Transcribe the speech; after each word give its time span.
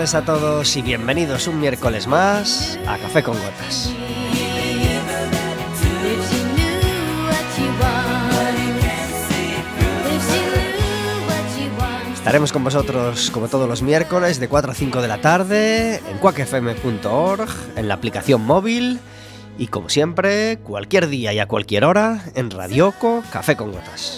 Tardes 0.00 0.14
a 0.14 0.24
todos 0.24 0.76
y 0.78 0.80
bienvenidos 0.80 1.46
un 1.46 1.60
miércoles 1.60 2.06
más 2.06 2.78
a 2.86 2.96
Café 2.96 3.22
con 3.22 3.34
Gotas. 3.34 3.92
Estaremos 12.14 12.50
con 12.50 12.64
vosotros 12.64 13.30
como 13.30 13.48
todos 13.48 13.68
los 13.68 13.82
miércoles 13.82 14.40
de 14.40 14.48
4 14.48 14.72
a 14.72 14.74
5 14.74 15.02
de 15.02 15.08
la 15.08 15.20
tarde 15.20 15.96
en 15.96 16.16
cuacfm.org, 16.16 17.50
en 17.76 17.86
la 17.86 17.92
aplicación 17.92 18.40
móvil 18.40 19.00
y 19.58 19.66
como 19.66 19.90
siempre, 19.90 20.60
cualquier 20.60 21.08
día 21.08 21.34
y 21.34 21.40
a 21.40 21.46
cualquier 21.46 21.84
hora 21.84 22.24
en 22.34 22.50
Radioco 22.50 23.22
Café 23.30 23.54
con 23.54 23.70
Gotas. 23.70 24.09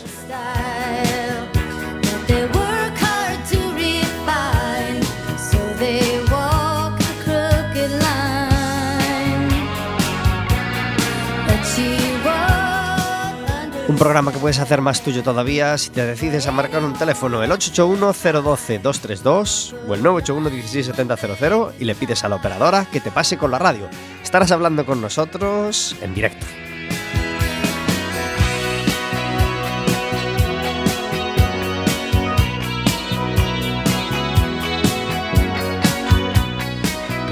Programa 14.02 14.32
que 14.32 14.38
puedes 14.38 14.58
hacer 14.58 14.80
más 14.80 15.00
tuyo 15.00 15.22
todavía 15.22 15.78
si 15.78 15.90
te 15.90 16.04
decides 16.04 16.48
a 16.48 16.50
marcar 16.50 16.82
un 16.82 16.92
teléfono 16.92 17.44
el 17.44 17.52
881-012-232 17.52 19.76
o 19.86 19.94
el 19.94 20.02
981-16700 20.02 21.74
y 21.78 21.84
le 21.84 21.94
pides 21.94 22.24
a 22.24 22.28
la 22.28 22.34
operadora 22.34 22.84
que 22.90 23.00
te 23.00 23.12
pase 23.12 23.38
con 23.38 23.52
la 23.52 23.60
radio. 23.60 23.88
Estarás 24.20 24.50
hablando 24.50 24.84
con 24.84 25.00
nosotros 25.00 25.94
en 26.02 26.16
directo. 26.16 26.44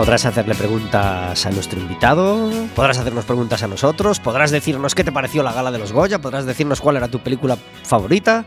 Podrás 0.01 0.25
hacerle 0.25 0.55
preguntas 0.55 1.45
a 1.45 1.51
nuestro 1.51 1.79
invitado, 1.79 2.51
podrás 2.75 2.97
hacernos 2.97 3.27
preguntas 3.27 3.63
a 3.63 3.69
nosotros, 3.69 4.19
podrás 4.19 4.51
decirnos 4.51 4.95
qué 4.95 5.05
te 5.05 5.13
pareció 5.13 5.43
la 5.43 5.53
gala 5.53 5.71
de 5.71 5.79
los 5.79 5.93
Goya, 5.93 6.23
podrás 6.23 6.47
decirnos 6.47 6.81
cuál 6.81 6.97
era 6.97 7.09
tu 7.09 7.19
película 7.19 7.59
favorita, 7.85 8.47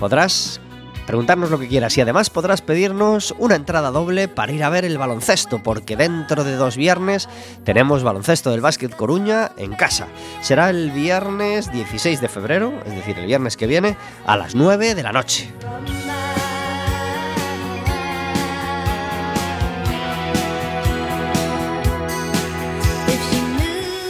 podrás 0.00 0.60
preguntarnos 1.06 1.52
lo 1.52 1.60
que 1.60 1.68
quieras 1.68 1.96
y 1.96 2.00
además 2.00 2.30
podrás 2.30 2.62
pedirnos 2.62 3.32
una 3.38 3.54
entrada 3.54 3.92
doble 3.92 4.26
para 4.26 4.50
ir 4.50 4.64
a 4.64 4.70
ver 4.70 4.84
el 4.84 4.98
baloncesto, 4.98 5.62
porque 5.62 5.94
dentro 5.94 6.42
de 6.42 6.56
dos 6.56 6.76
viernes 6.76 7.28
tenemos 7.62 8.02
baloncesto 8.02 8.50
del 8.50 8.60
Básquet 8.60 8.92
Coruña 8.92 9.52
en 9.56 9.74
casa. 9.74 10.08
Será 10.40 10.68
el 10.68 10.90
viernes 10.90 11.70
16 11.70 12.20
de 12.20 12.28
febrero, 12.28 12.72
es 12.84 12.94
decir, 12.96 13.16
el 13.20 13.26
viernes 13.26 13.56
que 13.56 13.68
viene, 13.68 13.96
a 14.26 14.36
las 14.36 14.56
9 14.56 14.96
de 14.96 15.02
la 15.04 15.12
noche. 15.12 15.48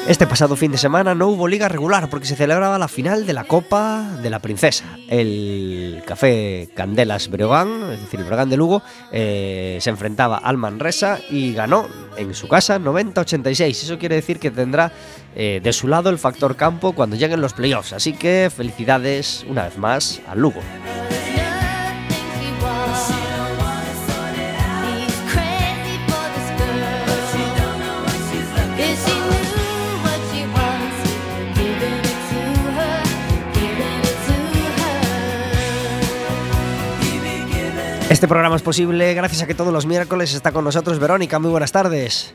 Este 0.09 0.27
pasado 0.27 0.57
fin 0.57 0.73
de 0.73 0.79
semana 0.79 1.15
no 1.15 1.29
hubo 1.29 1.47
liga 1.47 1.69
regular 1.69 2.09
porque 2.09 2.25
se 2.25 2.35
celebraba 2.35 2.79
la 2.79 2.89
final 2.89 3.27
de 3.27 3.35
la 3.35 3.45
Copa 3.45 4.17
de 4.23 4.31
la 4.31 4.39
Princesa. 4.39 4.97
El 5.07 6.03
Café 6.07 6.71
Candelas 6.75 7.29
Breogán, 7.29 7.93
es 7.93 8.01
decir, 8.01 8.19
el 8.19 8.25
Breogán 8.25 8.49
de 8.49 8.57
Lugo, 8.57 8.83
eh, 9.13 9.77
se 9.83 9.91
enfrentaba 9.91 10.39
al 10.39 10.57
Manresa 10.57 11.21
y 11.29 11.53
ganó 11.53 11.87
en 12.17 12.33
su 12.33 12.49
casa 12.49 12.79
90-86. 12.79 13.69
Eso 13.69 13.99
quiere 13.99 14.15
decir 14.15 14.39
que 14.39 14.51
tendrá 14.51 14.93
eh, 15.37 15.61
de 15.63 15.73
su 15.75 15.89
lado 15.89 16.09
el 16.09 16.19
factor 16.19 16.57
campo 16.57 16.95
cuando 16.95 17.15
lleguen 17.15 17.43
los 17.43 17.53
playoffs. 17.53 17.93
Así 17.93 18.15
que 18.15 18.51
felicidades 18.51 19.45
una 19.47 19.65
vez 19.65 19.77
más 19.77 20.23
al 20.27 20.41
Lugo. 20.41 20.63
Este 38.19 38.27
programa 38.27 38.57
es 38.57 38.63
posible 38.63 39.15
gracias 39.15 39.43
a 39.43 39.47
que 39.47 39.55
todos 39.55 39.73
los 39.73 39.87
miércoles 39.87 40.35
está 40.35 40.51
con 40.51 40.65
nosotros 40.65 40.99
Verónica. 40.99 41.39
Muy 41.39 41.53
buenas 41.53 41.71
tardes. 41.71 42.35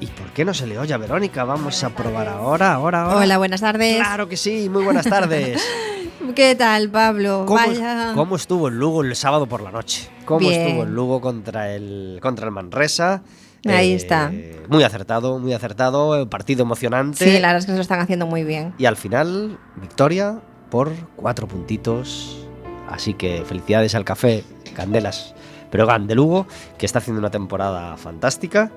¿Y 0.00 0.06
por 0.08 0.26
qué 0.34 0.44
no 0.44 0.52
se 0.52 0.66
le 0.66 0.78
oye 0.78 0.92
a 0.92 0.98
Verónica? 0.98 1.44
Vamos 1.44 1.82
a 1.82 1.88
probar 1.88 2.28
ahora, 2.28 2.74
ahora, 2.74 3.04
ahora. 3.04 3.16
Hola, 3.16 3.38
buenas 3.38 3.62
tardes. 3.62 3.96
Claro 3.96 4.28
que 4.28 4.36
sí, 4.36 4.68
muy 4.68 4.84
buenas 4.84 5.06
tardes. 5.06 5.66
¿Qué 6.34 6.54
tal, 6.56 6.90
Pablo? 6.90 7.44
¿Cómo, 7.46 7.58
Vaya. 7.66 8.12
cómo 8.14 8.36
estuvo 8.36 8.68
el 8.68 8.78
Lugo 8.78 9.02
el 9.02 9.16
sábado 9.16 9.46
por 9.46 9.62
la 9.62 9.70
noche? 9.72 10.10
¿Cómo 10.26 10.40
Bien. 10.40 10.60
estuvo 10.66 10.82
el 10.82 10.94
Lugo 10.94 11.22
contra 11.22 11.72
el, 11.72 12.18
contra 12.20 12.44
el 12.44 12.52
Manresa? 12.52 13.22
Ahí 13.66 13.92
Eh, 13.92 13.96
está. 13.96 14.30
Muy 14.68 14.84
acertado, 14.84 15.38
muy 15.38 15.54
acertado. 15.54 16.20
eh, 16.20 16.26
Partido 16.26 16.64
emocionante. 16.64 17.24
Sí, 17.24 17.32
la 17.40 17.48
verdad 17.48 17.56
es 17.60 17.64
que 17.64 17.72
se 17.72 17.76
lo 17.78 17.82
están 17.82 18.00
haciendo 18.00 18.26
muy 18.26 18.44
bien. 18.44 18.74
Y 18.76 18.84
al 18.84 18.98
final, 18.98 19.58
victoria 19.76 20.38
por 20.68 20.92
cuatro 21.16 21.48
puntitos. 21.48 22.42
Así 22.90 23.14
que 23.14 23.42
felicidades 23.46 23.94
al 23.96 24.04
café 24.04 24.44
Candelas 24.76 25.34
Breogán 25.72 26.06
de 26.06 26.14
Lugo, 26.14 26.46
que 26.78 26.86
está 26.86 27.00
haciendo 27.00 27.18
una 27.18 27.30
temporada 27.30 27.96
fantástica 27.96 28.70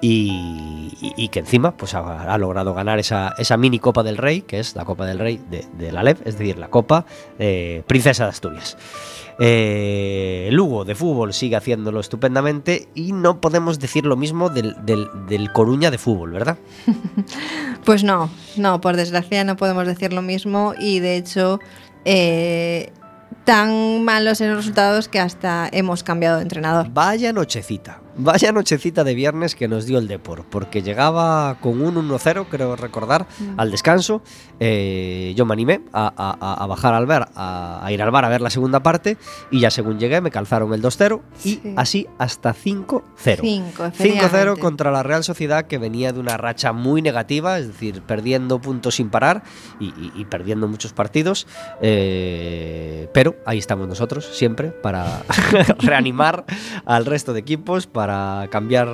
y, 0.00 1.28
que 1.32 1.40
encima 1.40 1.76
pues, 1.76 1.94
ha, 1.94 2.36
logrado 2.38 2.74
ganar 2.74 2.98
esa, 2.98 3.34
esa 3.38 3.56
mini 3.56 3.78
Copa 3.78 4.02
del 4.02 4.18
Rey, 4.18 4.42
que 4.42 4.60
es 4.60 4.76
la 4.76 4.84
Copa 4.84 5.06
del 5.06 5.18
Rey 5.18 5.40
de, 5.50 5.90
la 5.92 6.02
LEP, 6.02 6.26
es 6.26 6.38
decir, 6.38 6.58
la 6.58 6.68
Copa 6.68 7.06
eh, 7.38 7.82
Princesa 7.86 8.24
de 8.24 8.30
Asturias. 8.30 8.76
Eh, 9.38 10.48
Lugo 10.52 10.84
de 10.84 10.94
fútbol 10.94 11.32
sigue 11.34 11.56
haciéndolo 11.56 12.00
estupendamente 12.00 12.88
y 12.94 13.12
no 13.12 13.40
podemos 13.40 13.78
decir 13.78 14.06
lo 14.06 14.16
mismo 14.16 14.48
del, 14.48 14.76
del- 14.84 15.08
del 15.28 15.52
Coruña 15.52 15.90
de 15.90 15.98
fútbol, 15.98 16.30
¿verdad? 16.32 16.58
Pues 17.84 18.02
no, 18.02 18.30
no, 18.56 18.80
por 18.80 18.96
desgracia 18.96 19.44
no 19.44 19.54
podemos 19.56 19.86
decir 19.86 20.12
lo 20.12 20.20
mismo 20.20 20.74
y 20.76 20.98
de 20.98 21.16
hecho 21.16 21.60
eh, 22.04 22.92
tan 23.46 24.02
malos 24.02 24.40
en 24.40 24.48
los 24.48 24.58
resultados 24.58 25.08
que 25.08 25.20
hasta 25.20 25.68
hemos 25.72 26.02
cambiado 26.02 26.36
de 26.36 26.42
entrenador. 26.42 26.88
Vaya 26.90 27.32
nochecita, 27.32 28.00
vaya 28.18 28.52
nochecita 28.52 29.04
de 29.04 29.14
viernes 29.14 29.54
que 29.54 29.68
nos 29.68 29.86
dio 29.86 29.98
el 29.98 30.08
Depor, 30.08 30.44
porque 30.48 30.82
llegaba 30.82 31.58
con 31.60 31.80
un 31.82 31.94
1-0, 32.08 32.46
creo 32.50 32.76
recordar, 32.76 33.26
al 33.56 33.70
descanso. 33.70 34.22
Eh, 34.60 35.34
yo 35.36 35.44
me 35.46 35.52
animé 35.52 35.82
a, 35.92 36.12
a- 36.16 36.62
a 36.62 36.66
bajar 36.66 36.94
al 36.94 37.06
bar, 37.06 37.28
a, 37.34 37.84
a 37.84 37.92
ir 37.92 38.00
al 38.02 38.10
bar 38.10 38.24
a 38.24 38.28
ver 38.28 38.40
la 38.40 38.50
segunda 38.50 38.80
parte, 38.82 39.16
y 39.50 39.60
ya 39.60 39.70
según 39.70 39.98
llegué 39.98 40.20
me 40.20 40.30
calzaron 40.30 40.72
el 40.74 40.82
2-0 40.82 41.20
y 41.44 41.56
Sí. 41.56 41.74
así 41.76 42.06
hasta 42.18 42.54
5-0. 42.54 43.02
Cinco, 43.40 43.82
5-0 43.84 43.88
efectivamente. 43.92 44.60
contra 44.60 44.90
la 44.90 45.02
Real 45.02 45.24
Sociedad 45.24 45.66
que 45.66 45.78
venía 45.78 46.12
de 46.12 46.20
una 46.20 46.36
racha 46.36 46.72
muy 46.72 47.02
negativa, 47.02 47.58
es 47.58 47.66
decir, 47.68 48.02
perdiendo 48.02 48.60
puntos 48.60 48.94
sin 48.96 49.10
parar 49.10 49.42
y, 49.80 49.86
y- 49.88 50.12
y 50.14 50.24
perdiendo 50.26 50.68
muchos 50.68 50.92
partidos. 50.92 51.46
eh, 51.82 53.08
pero 53.12 53.36
ahí 53.46 53.58
estamos 53.58 53.88
nosotros 53.88 54.26
siempre 54.36 54.68
para 54.70 55.22
reanimar 55.78 56.44
al 56.84 57.06
resto 57.06 57.32
de 57.32 57.40
equipos, 57.40 57.86
para 57.86 58.05
cambiar 58.50 58.88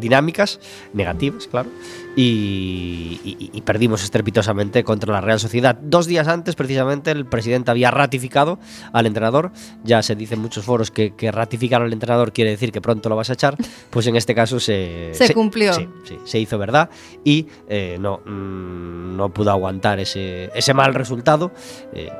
dinámicas 0.00 0.60
negativas, 0.92 1.46
claro. 1.46 1.68
Y, 2.16 3.20
y- 3.24 3.50
y 3.52 3.60
perdimos 3.62 4.02
estrepitosamente 4.02 4.82
contra 4.84 5.12
la 5.12 5.20
Real 5.20 5.38
Sociedad. 5.40 5.76
Dos 5.80 6.06
días 6.06 6.26
antes, 6.28 6.54
precisamente, 6.56 7.10
el 7.12 7.24
presidente 7.24 7.70
había 7.70 7.90
ratificado 7.90 8.58
al 8.92 9.06
entrenador. 9.06 9.52
Ya 9.84 10.02
se 10.02 10.16
dice 10.16 10.34
en 10.34 10.40
muchos 10.40 10.64
foros 10.64 10.90
que, 10.90 11.14
que 11.14 11.30
ratificar 11.30 11.82
al 11.82 11.92
entrenador 11.92 12.32
quiere 12.32 12.50
decir 12.50 12.72
que 12.72 12.80
pronto 12.80 13.08
lo 13.08 13.16
vas 13.16 13.30
a 13.30 13.34
echar. 13.34 13.56
Pues 13.90 14.06
en 14.06 14.16
este 14.16 14.34
caso 14.34 14.58
se, 14.60 15.10
Se 15.14 15.32
cumplió. 15.32 15.72
Sí, 15.72 15.88
sí, 16.04 16.18
se 16.24 16.38
hizo 16.38 16.58
verdad 16.58 16.90
y 17.24 17.46
eh, 17.68 17.96
no, 18.00 18.18
mm, 18.26 19.16
no 19.16 19.32
pudo 19.32 19.50
aguantar 19.50 20.00
ese, 20.00 20.50
ese 20.54 20.74
mal 20.74 20.94
resultado. 20.94 21.52
eh, 21.94 22.10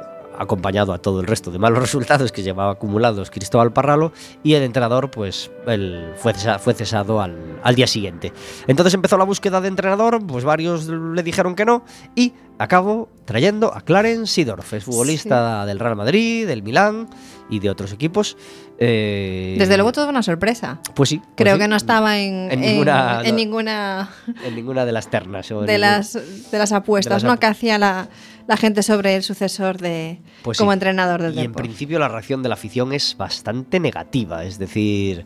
acompañado 0.43 0.93
a 0.93 0.99
todo 0.99 1.21
el 1.21 1.27
resto 1.27 1.51
de 1.51 1.59
malos 1.59 1.79
resultados 1.83 2.33
que 2.33 2.43
llevaba 2.43 2.73
acumulados 2.73 3.31
Cristóbal 3.31 3.73
Parralo 3.73 4.13
y 4.43 4.55
el 4.55 4.63
entrenador 4.63 5.11
pues 5.11 5.51
él 5.67 6.13
fue, 6.17 6.33
cesa- 6.35 6.59
fue 6.59 6.75
cesado 6.75 7.21
al, 7.21 7.37
al 7.63 7.75
día 7.75 7.87
siguiente. 7.87 8.33
Entonces 8.67 8.95
empezó 8.95 9.17
la 9.19 9.25
búsqueda 9.25 9.61
de 9.61 9.69
entrenador, 9.69 10.25
pues 10.27 10.45
varios 10.45 10.87
le 10.87 11.23
dijeron 11.23 11.55
que 11.55 11.65
no 11.65 11.85
y 12.15 12.33
acabó 12.59 13.09
trayendo 13.25 13.73
a 13.75 13.81
Clarence 13.83 14.27
Seedorf, 14.33 14.73
es 14.75 14.85
futbolista 14.85 15.65
del 15.67 15.79
Real 15.79 15.97
Madrid, 15.97 16.47
del 16.47 16.63
Milán 16.63 17.09
y 17.49 17.59
de 17.59 17.71
otros 17.71 17.93
equipos. 17.93 18.37
Eh, 18.79 19.57
Desde 19.59 19.77
luego 19.77 19.93
toda 19.93 20.09
una 20.09 20.23
sorpresa. 20.23 20.79
Pues 20.95 21.09
sí. 21.11 21.19
pues 21.19 21.31
Creo 21.37 21.55
sí. 21.57 21.61
que 21.63 21.69
no 21.69 21.77
estaba 21.77 22.19
en, 22.19 22.51
en 22.51 22.61
ninguna- 22.61 23.23
en- 23.25 23.37
ninguna 23.37 24.09
en 24.45 24.55
ninguna 24.57 24.85
de 24.85 24.93
las 24.93 25.09
ternas. 25.11 25.51
o 25.53 25.61
de 25.63 25.67
ningún- 25.67 25.81
las, 25.81 26.13
de 26.51 26.59
las 26.59 26.73
apuestas 26.73 27.23
de 27.23 27.29
las 27.29 27.35
¿no? 27.35 27.41
que 27.41 27.47
hacía 27.47 27.79
la, 27.79 28.09
la 28.51 28.57
gente 28.57 28.83
sobre 28.83 29.15
el 29.15 29.23
sucesor 29.23 29.79
de 29.79 30.19
Pues 30.43 30.59
como 30.59 30.73
sí. 30.73 30.75
entrenador 30.75 31.23
del 31.23 31.37
Y 31.37 31.39
en 31.39 31.53
principio 31.53 32.01
la 32.01 32.09
reacción 32.09 32.43
de 32.43 32.49
la 32.49 32.57
afición 32.57 32.93
es 32.93 33.17
bastante 33.17 33.79
negativa, 33.79 34.45
es 34.45 34.59
decir, 34.59 35.25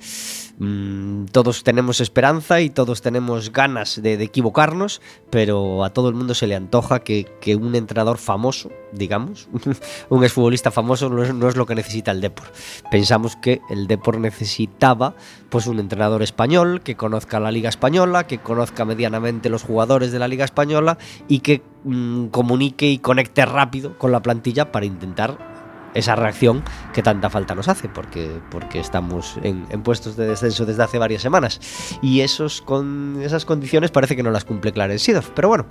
mm, 0.59 1.27
todos 1.27 1.65
tenemos 1.65 2.01
esperanza 2.01 2.61
y 2.61 2.71
todos 2.71 3.03
tenemos 3.03 3.53
ganas 3.53 4.01
de, 4.03 4.15
equivocarnos, 4.23 5.01
pero 5.31 5.85
a 5.85 5.91
todo 5.91 6.09
el 6.09 6.15
mundo 6.15 6.35
se 6.35 6.47
le 6.47 6.55
antoja 6.55 7.01
que, 7.01 7.27
un 7.61 7.75
entrenador 7.75 8.19
famoso, 8.19 8.71
digamos, 8.93 9.49
un 10.09 10.25
exfutbolista 10.25 10.71
famoso 10.71 11.09
no 11.09 11.49
es, 11.49 11.56
lo 11.56 11.67
que 11.67 11.75
necesita 11.75 12.11
el 12.11 12.21
Depor. 12.21 12.53
Pensamos 12.91 13.37
que 13.37 13.61
el 13.71 13.87
Depor 13.87 14.19
necesitaba 14.19 15.15
pues 15.51 15.67
un 15.67 15.79
entrenador 15.79 16.23
español 16.23 16.83
que 16.83 16.97
conozca 16.97 17.41
la 17.41 17.51
Liga 17.51 17.69
Española, 17.69 18.27
que 18.27 18.39
conozca 18.39 18.85
medianamente 18.85 19.49
los 19.49 19.62
jugadores 19.62 20.12
de 20.12 20.19
la 20.19 20.29
Liga 20.29 20.45
Española 20.45 20.99
y 21.29 21.41
que 21.41 21.62
mmm, 21.85 22.27
comunique 22.27 22.91
y 22.91 22.99
conecte 22.99 23.45
rápido 23.47 23.99
con 23.99 24.12
la 24.12 24.23
plantilla 24.23 24.73
para 24.73 24.87
intentar 24.87 25.54
esa 25.94 26.17
reacción 26.17 26.62
que 26.93 27.02
tanta 27.02 27.31
falta 27.31 27.55
nos 27.55 27.69
hace, 27.69 27.88
porque, 27.88 28.41
porque 28.50 28.81
estamos 28.81 29.38
en, 29.43 29.64
puestos 29.82 30.17
de 30.17 30.26
descenso 30.26 30.67
desde 30.67 30.82
hace 30.82 30.99
varias 30.99 31.23
semanas. 31.23 31.61
Y 32.02 32.20
esos 32.20 32.62
con 32.62 33.20
esas 33.23 33.44
condiciones 33.44 33.91
parece 33.91 34.17
que 34.17 34.23
no 34.23 34.31
las 34.31 34.44
cumple 34.44 34.73
Clarence 34.73 35.05
Seedorf. 35.05 35.31
Pero 35.35 35.49
bueno, 35.49 35.67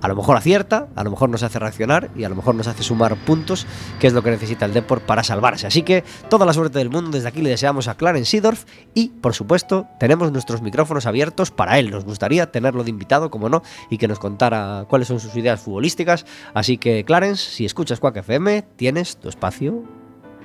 a 0.00 0.08
lo 0.08 0.16
mejor 0.16 0.36
acierta, 0.36 0.88
a 0.94 1.04
lo 1.04 1.10
mejor 1.10 1.28
nos 1.28 1.42
hace 1.42 1.58
reaccionar 1.58 2.10
y 2.16 2.24
a 2.24 2.28
lo 2.28 2.36
mejor 2.36 2.54
nos 2.54 2.66
hace 2.66 2.82
sumar 2.82 3.16
puntos, 3.16 3.66
que 3.98 4.06
es 4.06 4.12
lo 4.12 4.22
que 4.22 4.30
necesita 4.30 4.64
el 4.64 4.72
Deport 4.72 5.02
para 5.02 5.22
salvarse. 5.22 5.66
Así 5.66 5.82
que 5.82 6.04
toda 6.28 6.46
la 6.46 6.52
suerte 6.52 6.78
del 6.78 6.90
mundo 6.90 7.10
desde 7.10 7.28
aquí 7.28 7.42
le 7.42 7.50
deseamos 7.50 7.88
a 7.88 7.96
Clarence 7.96 8.30
Seedorf 8.30 8.64
y, 8.94 9.08
por 9.08 9.34
supuesto, 9.34 9.86
tenemos 9.98 10.32
nuestros 10.32 10.62
micrófonos 10.62 11.06
abiertos 11.06 11.50
para 11.50 11.78
él. 11.78 11.90
Nos 11.90 12.04
gustaría 12.04 12.50
tenerlo 12.50 12.84
de 12.84 12.90
invitado, 12.90 13.30
como 13.30 13.48
no, 13.48 13.62
y 13.90 13.98
que 13.98 14.08
nos 14.08 14.18
contara 14.18 14.86
cuáles 14.88 15.08
son 15.08 15.20
sus 15.20 15.34
ideas 15.36 15.60
futbolísticas. 15.60 16.26
Así 16.54 16.78
que, 16.78 17.04
Clarence, 17.04 17.50
si 17.50 17.64
escuchas 17.64 18.00
Quack 18.00 18.16
FM, 18.18 18.62
tienes 18.76 19.16
tu 19.16 19.28
espacio 19.28 19.82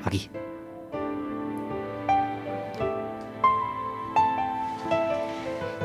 aquí. 0.03 0.29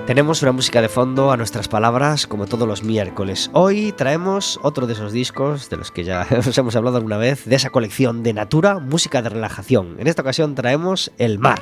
Tenemos 0.07 0.41
una 0.43 0.53
música 0.53 0.81
de 0.81 0.89
fondo 0.89 1.33
a 1.33 1.37
nuestras 1.37 1.67
palabras 1.67 2.29
como 2.29 2.47
todos 2.47 2.69
los 2.69 2.85
miércoles. 2.85 3.51
Hoy 3.53 3.91
traemos 3.91 4.61
otro 4.63 4.87
de 4.87 4.93
esos 4.93 5.11
discos 5.11 5.69
de 5.69 5.77
los 5.77 5.91
que 5.91 6.05
ya 6.05 6.25
os 6.39 6.57
hemos 6.57 6.77
hablado 6.77 6.97
alguna 6.97 7.17
vez, 7.17 7.45
de 7.45 7.57
esa 7.57 7.71
colección 7.71 8.23
de 8.23 8.33
Natura, 8.33 8.79
música 8.79 9.21
de 9.21 9.31
relajación. 9.31 9.97
En 9.99 10.07
esta 10.07 10.23
ocasión 10.23 10.55
traemos 10.55 11.11
El 11.19 11.41
Mar, 11.41 11.61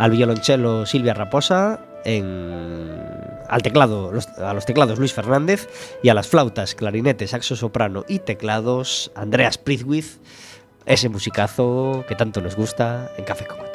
al 0.00 0.10
violonchelo 0.10 0.86
Silvia 0.86 1.14
Raposa, 1.14 1.80
al 2.04 3.62
teclado, 3.62 4.12
a 4.38 4.54
los 4.54 4.66
teclados 4.66 4.98
Luis 4.98 5.12
Fernández 5.12 5.68
y 6.02 6.08
a 6.08 6.14
las 6.14 6.26
flautas, 6.26 6.74
clarinetes, 6.74 7.30
saxo 7.30 7.54
soprano 7.54 8.04
y 8.08 8.18
teclados 8.18 9.12
Andreas 9.14 9.56
Prithwith 9.56 10.18
ese 10.84 11.08
musicazo 11.10 12.04
que 12.08 12.14
tanto 12.14 12.40
nos 12.40 12.56
gusta 12.56 13.12
en 13.18 13.24
Café 13.24 13.46
con 13.46 13.67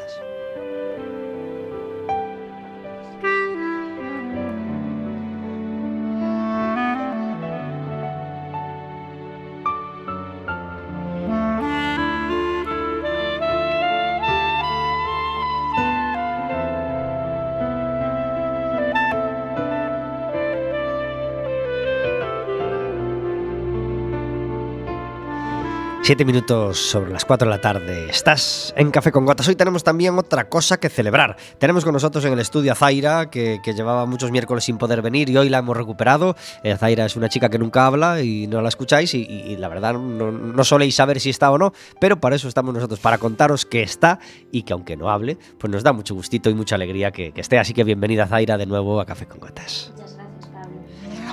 Siete 26.06 26.26
minutos 26.26 26.80
sobre 26.80 27.14
las 27.14 27.24
4 27.24 27.48
de 27.48 27.50
la 27.50 27.62
tarde. 27.62 28.10
Estás 28.10 28.74
en 28.76 28.92
Café 28.92 29.14
con 29.14 29.26
Gotas. 29.26 29.48
Hoy 29.48 29.56
tenemos 29.56 29.86
también 29.86 30.20
otra 30.20 30.50
cosa 30.50 30.78
que 30.78 30.90
celebrar. 30.90 31.38
Tenemos 31.60 31.86
con 31.86 31.94
nosotros 31.94 32.26
en 32.26 32.34
el 32.34 32.40
estudio 32.40 32.74
a 32.74 32.76
Zaira, 32.76 33.30
que, 33.30 33.62
que 33.64 33.74
llevaba 33.74 34.06
muchos 34.06 34.30
miércoles 34.30 34.66
sin 34.66 34.78
poder 34.78 35.02
venir 35.02 35.30
y 35.30 35.38
hoy 35.38 35.48
la 35.48 35.60
hemos 35.60 35.78
recuperado. 35.78 36.36
Eh, 36.62 36.76
Zaira 36.76 37.06
es 37.06 37.16
una 37.16 37.30
chica 37.30 37.48
que 37.48 37.58
nunca 37.58 37.86
habla 37.86 38.22
y 38.22 38.48
no 38.48 38.62
la 38.62 38.68
escucháis 38.68 39.14
y, 39.14 39.56
la 39.56 39.70
verdad 39.70 39.94
no, 39.94 40.30
no, 40.34 40.64
soléis 40.66 40.94
saber 40.94 41.22
si 41.22 41.30
está 41.30 41.50
o 41.52 41.58
no, 41.58 41.72
pero 42.02 42.20
para 42.20 42.36
eso 42.36 42.50
estamos 42.50 42.74
nosotros, 42.74 43.00
para 43.00 43.18
contaros 43.18 43.66
que 43.66 43.82
está 43.82 44.20
y 44.52 44.64
que 44.64 44.74
aunque 44.74 44.98
no 44.98 45.10
hable, 45.10 45.38
pues 45.58 45.72
nos 45.72 45.84
da 45.84 45.94
mucho 45.94 46.16
gustito 46.16 46.50
y 46.50 46.54
mucha 46.54 46.76
alegría 46.76 47.12
que, 47.12 47.32
que 47.32 47.40
esté. 47.40 47.60
Así 47.60 47.74
que 47.74 47.86
bienvenida 47.86 48.28
Zaira 48.28 48.58
de 48.58 48.66
nuevo 48.66 49.00
a 49.00 49.06
Café 49.06 49.26
con 49.26 49.40
Gotas. 49.40 49.94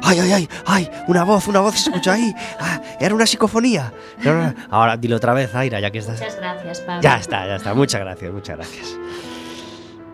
¡Ay, 0.03 0.19
ay, 0.21 0.33
ay! 0.33 0.49
¡Ay! 0.67 0.91
Una 1.09 1.25
voz, 1.25 1.47
una 1.49 1.61
voz 1.61 1.75
se 1.75 1.91
escucha 1.91 2.13
ahí. 2.15 2.35
Ah, 2.59 2.81
era 2.99 3.15
una 3.15 3.27
psicofonía. 3.27 3.93
No, 4.23 4.35
no, 4.35 4.43
no. 4.49 4.55
Ahora 4.71 4.97
dilo 4.97 5.17
otra 5.17 5.35
vez, 5.35 5.55
Aira, 5.55 5.81
ya 5.81 5.91
que 5.91 5.99
estás. 5.99 6.19
Muchas 6.21 6.37
gracias, 6.37 6.81
Pablo. 6.81 7.03
Ya 7.03 7.17
está, 7.17 7.47
ya 7.47 7.57
está. 7.57 7.75
Muchas 7.75 8.01
gracias, 8.01 8.33
muchas 8.33 8.57
gracias. 8.57 8.97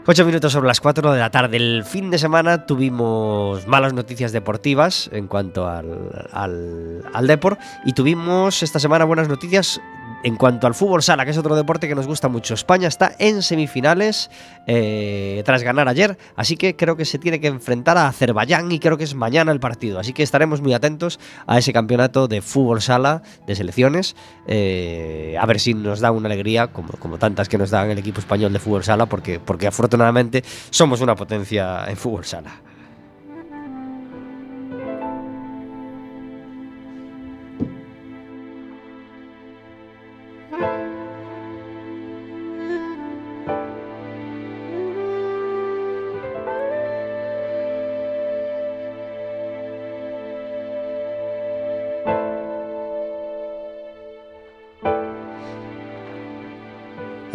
Ocho 0.08 0.24
minutos 0.24 0.52
sobre 0.52 0.68
las 0.68 0.80
4 0.80 1.12
de 1.12 1.18
la 1.18 1.30
tarde. 1.30 1.56
El 1.56 1.84
fin 1.84 2.10
de 2.10 2.18
semana 2.18 2.64
tuvimos 2.64 3.66
malas 3.66 3.92
noticias 3.92 4.30
deportivas 4.30 5.10
en 5.12 5.26
cuanto 5.26 5.66
al, 5.66 6.28
al, 6.30 7.02
al 7.12 7.26
Depor 7.26 7.58
y 7.84 7.92
tuvimos 7.92 8.62
esta 8.62 8.78
semana 8.78 9.04
buenas 9.04 9.28
noticias 9.28 9.80
en 10.22 10.36
cuanto 10.36 10.66
al 10.66 10.74
fútbol 10.74 11.02
sala, 11.02 11.24
que 11.24 11.30
es 11.30 11.38
otro 11.38 11.54
deporte 11.54 11.88
que 11.88 11.94
nos 11.94 12.06
gusta 12.06 12.28
mucho. 12.28 12.54
España 12.54 12.88
está 12.88 13.12
en 13.18 13.42
semifinales 13.42 14.30
eh, 14.66 15.42
tras 15.44 15.62
ganar 15.62 15.88
ayer, 15.88 16.18
así 16.36 16.56
que 16.56 16.76
creo 16.76 16.96
que 16.96 17.04
se 17.04 17.18
tiene 17.18 17.40
que 17.40 17.46
enfrentar 17.46 17.96
a 17.98 18.08
Azerbaiyán 18.08 18.70
y 18.72 18.78
creo 18.78 18.96
que 18.98 19.04
es 19.04 19.14
mañana 19.14 19.52
el 19.52 19.60
partido. 19.60 19.98
Así 19.98 20.12
que 20.12 20.22
estaremos 20.22 20.60
muy 20.60 20.74
atentos 20.74 21.20
a 21.46 21.58
ese 21.58 21.72
campeonato 21.72 22.28
de 22.28 22.42
fútbol 22.42 22.82
sala 22.82 23.22
de 23.46 23.54
selecciones, 23.54 24.16
eh, 24.46 25.36
a 25.40 25.46
ver 25.46 25.60
si 25.60 25.74
nos 25.74 26.00
da 26.00 26.10
una 26.10 26.26
alegría, 26.26 26.68
como, 26.68 26.88
como 26.98 27.18
tantas 27.18 27.48
que 27.48 27.58
nos 27.58 27.70
dan 27.70 27.90
el 27.90 27.98
equipo 27.98 28.20
español 28.20 28.52
de 28.52 28.58
fútbol 28.58 28.84
sala, 28.84 29.06
porque, 29.06 29.38
porque 29.38 29.66
afortunadamente 29.66 30.42
somos 30.70 31.00
una 31.00 31.14
potencia 31.14 31.84
en 31.88 31.96
fútbol 31.96 32.24
sala. 32.24 32.60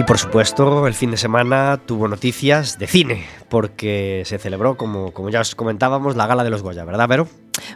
Y 0.02 0.04
por 0.04 0.18
supuesto, 0.18 0.88
el 0.88 0.96
fin 0.96 1.12
de 1.12 1.18
semana 1.18 1.80
tuvo 1.86 2.08
noticias 2.08 2.80
de 2.80 2.88
cine, 2.88 3.24
porque 3.50 4.24
se 4.26 4.40
celebró, 4.40 4.76
como, 4.76 5.12
como 5.12 5.30
ya 5.30 5.42
os 5.42 5.54
comentábamos, 5.54 6.16
la 6.16 6.26
gala 6.26 6.44
de 6.44 6.50
los 6.50 6.64
Goya, 6.64 6.84
¿verdad, 6.86 7.08
Vero? 7.08 7.28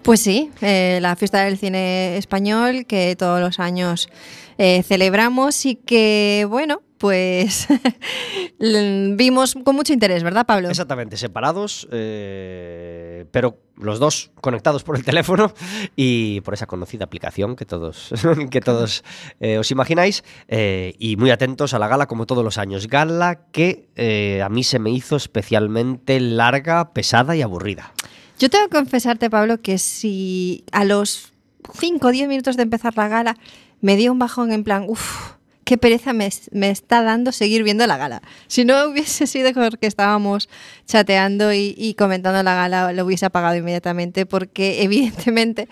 Pues 0.01 0.21
sí, 0.21 0.49
eh, 0.61 0.97
la 1.03 1.15
fiesta 1.15 1.43
del 1.43 1.59
cine 1.59 2.17
español 2.17 2.87
que 2.87 3.15
todos 3.15 3.39
los 3.39 3.59
años 3.59 4.09
eh, 4.57 4.81
celebramos 4.81 5.67
y 5.67 5.75
que, 5.75 6.47
bueno, 6.49 6.81
pues 6.97 7.67
vimos 8.59 9.55
con 9.63 9.75
mucho 9.75 9.93
interés, 9.93 10.23
¿verdad, 10.23 10.45
Pablo? 10.45 10.69
Exactamente, 10.69 11.17
separados, 11.17 11.87
eh, 11.91 13.25
pero 13.31 13.59
los 13.77 13.99
dos 13.99 14.31
conectados 14.41 14.83
por 14.83 14.95
el 14.95 15.03
teléfono 15.03 15.53
y 15.95 16.41
por 16.41 16.53
esa 16.53 16.65
conocida 16.65 17.05
aplicación 17.05 17.55
que 17.55 17.65
todos, 17.65 18.13
que 18.49 18.61
todos 18.61 19.03
eh, 19.39 19.57
os 19.57 19.71
imagináis, 19.71 20.23
eh, 20.47 20.95
y 20.99 21.17
muy 21.17 21.31
atentos 21.31 21.73
a 21.73 21.79
la 21.79 21.87
gala 21.87 22.07
como 22.07 22.25
todos 22.25 22.43
los 22.43 22.57
años. 22.57 22.87
Gala 22.87 23.47
que 23.51 24.41
a 24.43 24.49
mí 24.49 24.63
se 24.63 24.79
me 24.79 24.91
hizo 24.91 25.15
especialmente 25.15 26.19
larga, 26.19 26.93
pesada 26.93 27.35
y 27.35 27.41
aburrida. 27.41 27.93
Yo 28.37 28.49
tengo 28.49 28.67
que 28.67 28.75
confesarte, 28.75 29.29
Pablo, 29.29 29.61
que 29.61 29.77
si 29.77 30.65
a 30.71 30.83
los 30.83 31.31
5 31.73 32.07
o 32.07 32.11
10 32.11 32.27
minutos 32.27 32.57
de 32.57 32.63
empezar 32.63 32.95
la 32.97 33.07
gala 33.07 33.37
me 33.81 33.95
dio 33.95 34.11
un 34.11 34.19
bajón 34.19 34.51
en 34.51 34.63
plan, 34.63 34.85
uff, 34.87 35.34
qué 35.65 35.77
pereza 35.77 36.13
me, 36.13 36.29
me, 36.51 36.69
está 36.69 37.03
dando 37.03 37.31
seguir 37.31 37.63
viendo 37.63 37.85
la 37.85 37.97
gala. 37.97 38.21
Si 38.47 38.63
no 38.63 38.87
hubiese 38.87 39.27
sido 39.27 39.51
porque 39.53 39.87
estábamos 39.87 40.47
chateando 40.85 41.51
y, 41.51 41.75
y 41.77 41.95
comentando 41.95 42.41
la 42.43 42.55
gala, 42.55 42.93
lo 42.93 43.05
hubiese 43.05 43.25
apagado 43.25 43.55
inmediatamente 43.57 44.25
porque 44.25 44.81
evidentemente 44.83 45.67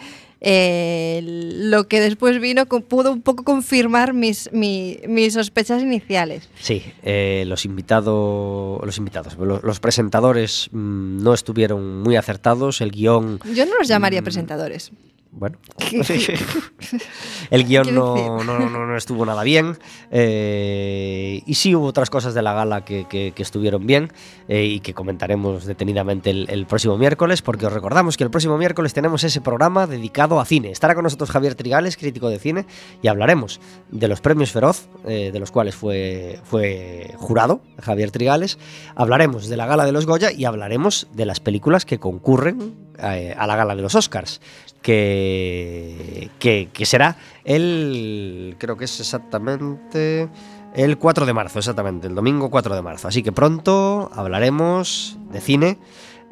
eh, 0.46 1.22
lo 1.24 1.88
que 1.88 2.02
después 2.02 2.42
vino 2.42 2.66
pudo 2.66 3.14
un 3.14 3.22
poco 3.22 3.46
confirmar 3.46 4.14
mis, 4.14 4.52
mi, 4.52 5.00
mis 5.08 5.34
sospechas 5.34 5.82
iniciales. 5.82 6.50
Sí, 6.60 6.84
eh, 7.04 7.46
los, 7.48 7.64
invitado, 7.64 8.82
los 8.84 8.98
invitados, 8.98 9.38
los, 9.38 9.64
los 9.64 9.80
presentadores 9.80 10.68
mmm, 10.74 11.24
no 11.24 11.34
estuvieron 11.34 12.02
muy 12.02 12.18
acertados, 12.18 12.82
el 12.82 12.92
guion... 12.92 13.40
Yo 13.54 13.66
no 13.66 13.78
los 13.80 13.88
llamaría 13.88 14.20
mmm, 14.20 14.26
presentadores. 14.26 14.92
Bueno. 15.34 15.58
el 17.50 17.66
guion 17.66 17.94
no, 17.94 18.44
no, 18.44 18.60
no- 18.70 18.86
no 18.86 18.98
estuvo 18.98 19.26
nada 19.26 19.44
bien. 19.44 19.78
eh, 20.12 21.42
y 21.46 21.54
sí 21.56 21.76
hubo 21.76 21.88
otras 21.88 22.10
cosas 22.10 22.34
de 22.34 22.42
la 22.42 22.54
gala 22.54 22.86
que, 22.86 23.06
que- 23.08 23.32
que 23.36 23.44
estuvieron 23.44 23.86
bien 23.88 24.12
eh, 24.48 24.66
y 24.66 24.80
que 24.80 24.94
comentaremos 24.94 25.66
detenidamente 25.66 26.30
el, 26.30 26.48
el 26.50 26.66
próximo 26.66 26.98
miércoles, 26.98 27.42
porque 27.42 27.66
os 27.66 27.74
recordamos 27.74 28.18
que 28.18 28.24
el 28.24 28.30
próximo 28.32 28.58
miércoles 28.58 28.94
tenemos 28.94 29.24
ese 29.24 29.42
programa 29.42 29.88
dedicado 29.88 30.40
a 30.40 30.46
cine. 30.46 30.72
Estará 30.72 30.96
con 30.96 31.04
nosotros 31.04 31.32
Javier 31.32 31.56
Trigales, 31.56 31.98
crítico 31.98 32.30
de 32.30 32.40
cine, 32.40 32.66
y 33.02 33.08
hablaremos 33.08 33.60
de 33.90 34.08
los 34.08 34.22
premios 34.22 34.52
Feroz, 34.52 34.88
eh, 35.06 35.32
de 35.34 35.40
los 35.40 35.52
cuales 35.52 35.76
fue, 35.76 36.40
fue 36.44 37.12
jurado 37.18 37.62
Javier 37.82 38.12
Trigales. 38.12 38.58
Hablaremos 38.96 39.48
de 39.48 39.58
la 39.58 39.66
gala 39.66 39.86
de 39.86 39.92
los 39.92 40.06
Goya 40.06 40.32
y 40.32 40.46
hablaremos 40.46 41.08
de 41.14 41.26
las 41.26 41.40
películas 41.40 41.86
que 41.86 42.00
concurren 42.00 42.76
a 43.00 43.48
la 43.48 43.56
gala 43.56 43.76
de 43.76 43.82
los 43.82 43.96
Oscars, 43.96 44.40
que, 44.84 46.30
que, 46.40 46.86
será 46.86 47.16
el, 47.46 48.56
creo 48.60 48.78
que 48.78 48.86
es 48.86 49.00
exactamente 49.00 50.30
el 50.76 50.98
4 51.00 51.26
de 51.26 51.34
marzo, 51.34 51.60
exactamente, 51.60 52.08
el 52.08 52.16
domingo 52.16 52.52
4 52.52 52.76
de 52.76 52.82
marzo. 52.84 53.08
Así 53.08 53.24
que 53.24 53.32
pronto 53.32 54.12
hablaremos 54.14 55.18
de 55.32 55.42
cine 55.42 55.78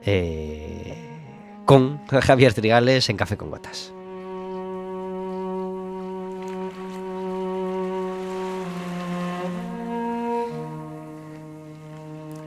eh, 0.04 0.98
con 1.66 2.06
Javier 2.08 2.54
Trigales 2.54 3.10
en 3.10 3.18
Café 3.18 3.38
con 3.38 3.50
Gotas. 3.50 3.94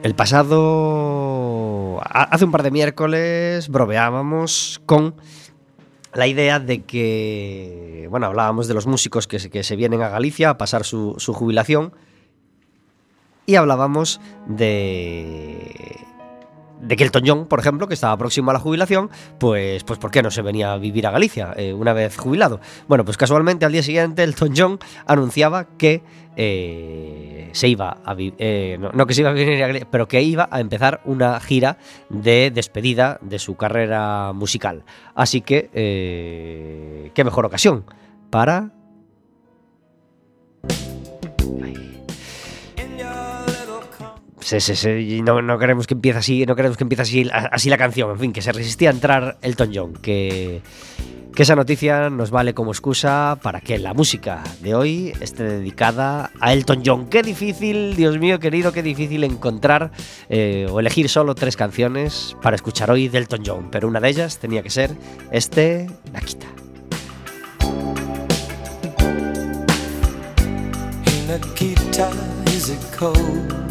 El 0.02 0.14
pasado. 0.14 2.00
ha- 2.04 2.24
Hace 2.24 2.44
un 2.44 2.50
par 2.50 2.62
de 2.62 2.70
miércoles 2.70 3.68
bromeábamos 3.68 4.80
con 4.84 5.14
la 6.14 6.26
idea 6.26 6.60
de 6.60 6.82
que. 6.82 8.06
Bueno, 8.10 8.26
hablábamos 8.26 8.68
de 8.68 8.74
los 8.74 8.86
músicos 8.86 9.26
que 9.26 9.38
se, 9.38 9.50
que 9.50 9.62
se 9.62 9.76
vienen 9.76 10.02
a 10.02 10.08
Galicia 10.08 10.50
a 10.50 10.58
pasar 10.58 10.84
su, 10.84 11.14
su 11.18 11.32
jubilación. 11.32 11.92
Y 13.46 13.56
hablábamos 13.56 14.20
de. 14.46 15.96
De 16.84 16.96
que 16.96 17.04
Elton 17.04 17.22
John, 17.26 17.46
por 17.46 17.60
ejemplo, 17.60 17.88
que 17.88 17.94
estaba 17.94 18.16
próximo 18.16 18.50
a 18.50 18.54
la 18.54 18.60
jubilación, 18.60 19.10
pues, 19.38 19.84
pues 19.84 19.98
¿por 19.98 20.10
qué 20.10 20.22
no 20.22 20.30
se 20.30 20.42
venía 20.42 20.72
a 20.72 20.78
vivir 20.78 21.06
a 21.06 21.10
Galicia 21.10 21.54
eh, 21.56 21.72
una 21.72 21.92
vez 21.92 22.16
jubilado? 22.16 22.60
Bueno, 22.88 23.04
pues 23.04 23.16
casualmente 23.16 23.64
al 23.64 23.72
día 23.72 23.82
siguiente 23.82 24.22
Elton 24.22 24.52
John 24.56 24.78
anunciaba 25.06 25.66
que 25.78 26.02
eh, 26.36 27.50
se 27.52 27.68
iba 27.68 27.98
a 28.04 28.16
eh, 28.18 28.76
no, 28.80 28.90
no 28.92 29.06
que 29.06 29.14
se 29.14 29.20
iba 29.20 29.30
a 29.30 29.32
venir 29.32 29.62
a 29.62 29.66
Galicia, 29.68 29.88
pero 29.90 30.08
que 30.08 30.20
iba 30.22 30.48
a 30.50 30.60
empezar 30.60 31.00
una 31.04 31.38
gira 31.40 31.78
de 32.08 32.50
despedida 32.52 33.18
de 33.22 33.38
su 33.38 33.56
carrera 33.56 34.32
musical. 34.32 34.84
Así 35.14 35.40
que, 35.40 35.70
eh, 35.72 37.10
qué 37.14 37.24
mejor 37.24 37.46
ocasión 37.46 37.84
para 38.30 38.72
Y 44.52 45.22
no, 45.22 45.58
queremos 45.58 45.86
que 45.86 45.94
empiece 45.94 46.18
así, 46.18 46.44
no 46.44 46.54
queremos 46.54 46.76
que 46.76 46.84
empiece 46.84 47.02
así, 47.02 47.30
así 47.32 47.70
la 47.70 47.78
canción, 47.78 48.10
en 48.10 48.18
fin, 48.18 48.32
que 48.32 48.42
se 48.42 48.52
resistía 48.52 48.90
a 48.90 48.92
entrar 48.92 49.38
Elton 49.40 49.70
John, 49.74 49.94
que, 49.94 50.60
que 51.34 51.42
esa 51.42 51.56
noticia 51.56 52.10
nos 52.10 52.30
vale 52.30 52.52
como 52.52 52.70
excusa 52.70 53.38
para 53.42 53.62
que 53.62 53.78
la 53.78 53.94
música 53.94 54.44
de 54.60 54.74
hoy 54.74 55.12
esté 55.20 55.44
dedicada 55.44 56.30
a 56.40 56.52
Elton 56.52 56.82
John. 56.84 57.08
Qué 57.08 57.22
difícil, 57.22 57.96
Dios 57.96 58.18
mío 58.18 58.38
querido, 58.38 58.70
qué 58.70 58.82
difícil 58.82 59.24
encontrar 59.24 59.92
eh, 60.28 60.66
o 60.70 60.78
elegir 60.78 61.08
solo 61.08 61.34
tres 61.34 61.56
canciones 61.56 62.36
para 62.42 62.54
escuchar 62.54 62.90
hoy 62.90 63.08
de 63.08 63.18
Elton 63.18 63.42
John, 63.46 63.68
pero 63.70 63.88
una 63.88 63.98
de 63.98 64.10
ellas 64.10 64.38
tenía 64.38 64.62
que 64.62 64.70
ser 64.70 64.94
este, 65.32 65.86
Nakita. 66.12 66.46
Hey 71.06 71.24
Nikita, 71.28 72.10
is 72.54 72.68
it 72.68 72.80
cold? 72.98 73.63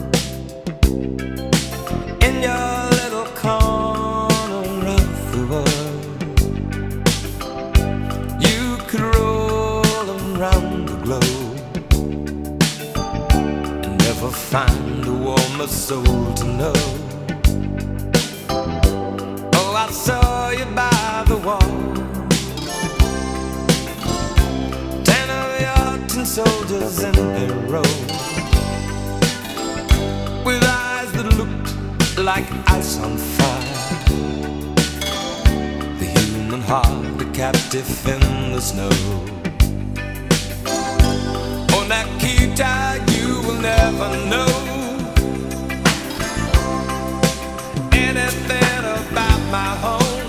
Find 14.34 15.06
a 15.06 15.14
warmer 15.14 15.68
soul 15.68 16.34
to 16.34 16.46
know. 16.46 16.74
Oh, 19.56 19.74
I 19.76 19.90
saw 19.92 20.50
you 20.50 20.66
by 20.66 21.24
the 21.28 21.38
wall. 21.38 21.74
Ten 25.04 25.30
of 25.30 25.50
your 25.66 26.08
tin 26.08 26.26
soldiers 26.26 27.04
in 27.04 27.16
a 27.16 27.48
row. 27.70 27.94
With 30.46 30.64
eyes 30.64 31.12
that 31.14 31.28
looked 31.38 32.18
like 32.18 32.48
ice 32.70 33.00
on 33.00 33.18
fire. 33.18 33.78
The 36.00 36.06
human 36.06 36.62
heart 36.62 37.22
a 37.22 37.26
captive 37.34 38.08
in 38.08 38.52
the 38.54 38.62
snow. 38.62 38.90
Oh 41.76 41.86
Nikita, 41.88 43.13
never 43.64 44.10
know 44.28 44.52
Anything 47.94 48.84
about 49.00 49.42
my 49.58 49.72
home 49.86 50.24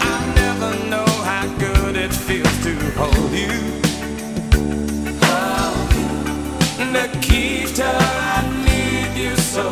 I 0.00 0.16
never 0.34 0.70
know 0.88 1.10
how 1.30 1.46
good 1.58 1.96
it 1.96 2.12
feels 2.14 2.56
to 2.64 2.74
hold 2.98 3.32
you. 3.32 3.58
Oh, 5.22 5.74
Nikita, 6.92 7.90
I 8.36 8.40
need 8.66 9.22
you 9.22 9.36
so. 9.36 9.68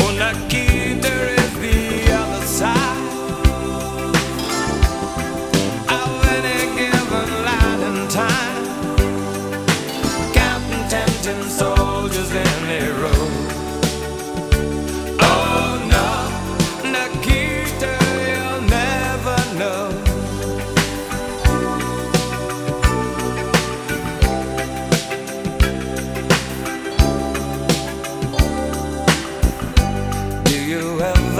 Oh, 0.00 0.12
Nikita 0.18 0.75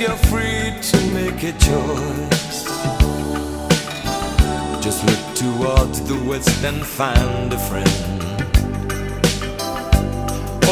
you're 0.00 0.16
free 0.32 0.72
to 0.80 0.96
make 1.12 1.42
a 1.42 1.52
choice 1.58 2.64
Just 4.82 5.04
look 5.04 5.34
towards 5.34 6.00
the 6.08 6.18
west 6.26 6.64
and 6.64 6.84
find 6.86 7.52
a 7.52 7.58
friend 7.68 7.90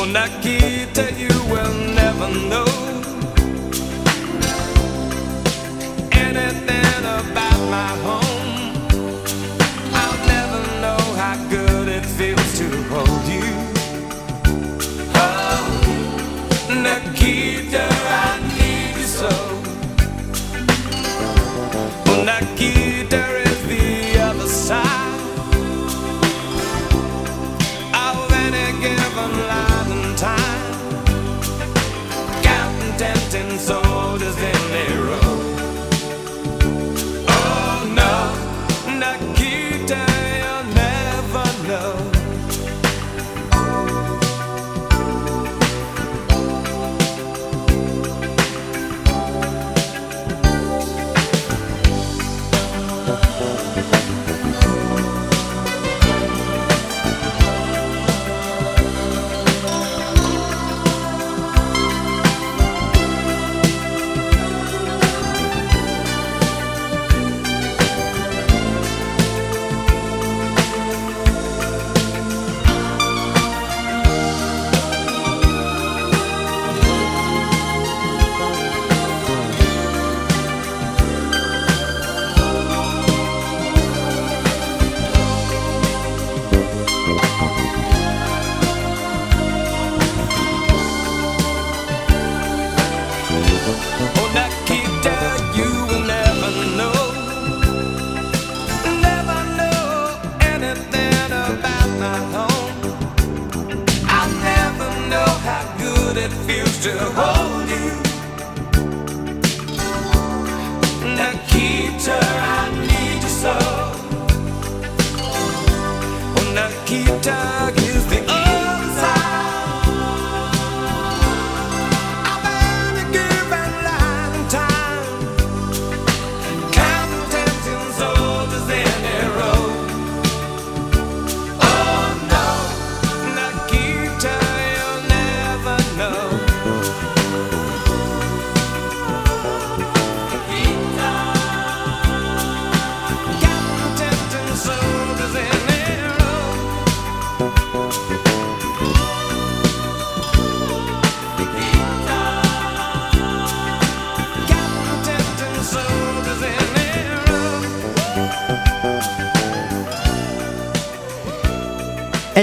Oh, 0.00 0.06
Nikita, 0.06 1.12
you 1.12 1.34
will 1.52 1.74
never 1.94 2.28
know 2.48 2.64
anything 6.12 7.04
about 7.04 7.60
my 7.70 7.88
home. 8.04 8.27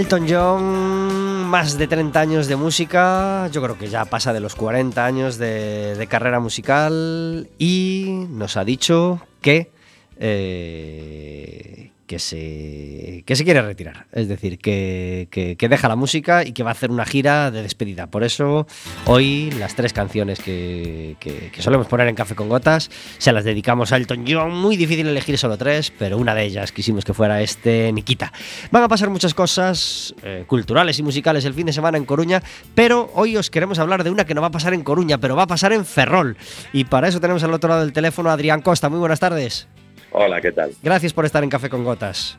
Elton 0.05 0.27
John, 0.29 1.45
más 1.47 1.79
de 1.79 1.87
30 1.87 2.19
años 2.19 2.47
de 2.47 2.55
música, 2.55 3.47
yo 3.51 3.59
creo 3.63 3.75
que 3.75 3.87
ya 3.87 4.05
pasa 4.05 4.33
de 4.33 4.39
los 4.39 4.53
40 4.53 5.03
años 5.03 5.39
de, 5.39 5.95
de 5.95 6.05
carrera 6.05 6.39
musical 6.39 7.49
y 7.57 8.27
nos 8.29 8.55
ha 8.55 8.63
dicho 8.63 9.19
que, 9.41 9.71
eh, 10.19 11.89
que, 12.07 12.19
se, 12.19 13.23
que 13.25 13.35
se 13.35 13.43
quiere 13.43 13.61
retirar, 13.61 14.07
es 14.11 14.27
decir, 14.27 14.59
que, 14.59 15.27
que- 15.31 15.55
deja 15.69 15.87
la 15.87 15.95
música 15.95 16.43
y 16.45 16.51
que 16.51 16.61
va 16.63 16.69
a 16.69 16.73
hacer 16.73 16.91
una 16.91 17.05
gira 17.05 17.49
de 17.49 17.63
despedida. 17.63 18.07
Por 18.07 18.23
eso 18.23 18.67
hoy 19.07 19.49
las 19.59 19.75
tres 19.75 19.93
canciones 19.93 20.39
que, 20.39 21.15
que- 21.19 21.49
que 21.51 21.61
solemos 21.61 21.87
poner 21.87 22.07
en 22.07 22.15
Café 22.15 22.35
con 22.35 22.47
Gotas 22.49 22.91
se 23.17 23.31
las 23.31 23.43
dedicamos 23.43 23.91
a 23.91 23.97
Elton 23.97 24.25
John. 24.27 24.51
Muy 24.55 24.77
difícil 24.77 25.07
elegir 25.07 25.37
solo 25.37 25.57
tres, 25.57 25.91
pero 25.97 26.17
una 26.17 26.35
de 26.35 26.43
ellas 26.43 26.71
quisimos 26.71 27.03
que 27.03 27.13
fuera 27.13 27.41
este 27.41 27.91
Nikita. 27.91 28.31
Van 28.71 28.83
a 28.83 28.87
pasar 28.87 29.09
muchas 29.09 29.33
cosas 29.33 30.13
eh, 30.23 30.43
culturales 30.47 30.99
y 30.99 31.03
musicales 31.03 31.45
el 31.45 31.53
fin 31.55 31.65
de 31.65 31.73
semana 31.73 31.97
en 31.97 32.05
Coruña, 32.05 32.43
pero 32.75 33.11
hoy 33.15 33.37
os 33.37 33.49
queremos 33.49 33.79
hablar 33.79 34.03
de 34.03 34.11
una 34.11 34.25
que 34.25 34.35
no 34.35 34.41
va 34.41 34.47
a 34.47 34.51
pasar 34.51 34.73
en 34.73 34.83
Coruña, 34.83 35.17
pero 35.17 35.35
va 35.35 35.43
a 35.43 35.47
pasar 35.47 35.73
en 35.73 35.85
Ferrol. 35.85 36.37
Y 36.73 36.83
para 36.85 37.07
eso 37.07 37.19
tenemos 37.19 37.43
al 37.43 37.53
otro 37.53 37.69
lado 37.69 37.81
del 37.81 37.93
teléfono 37.93 38.29
a 38.29 38.33
Adrián 38.33 38.61
Costa. 38.61 38.89
Muy 38.89 38.99
buenas 38.99 39.19
tardes. 39.19 39.67
Hola, 40.17 40.39
¿qué 40.39 40.53
tal? 40.53 40.71
Gracias 40.81 41.11
por 41.11 41.25
estar 41.25 41.43
en 41.43 41.49
Café 41.49 41.69
con 41.69 41.83
Gotas. 41.83 42.37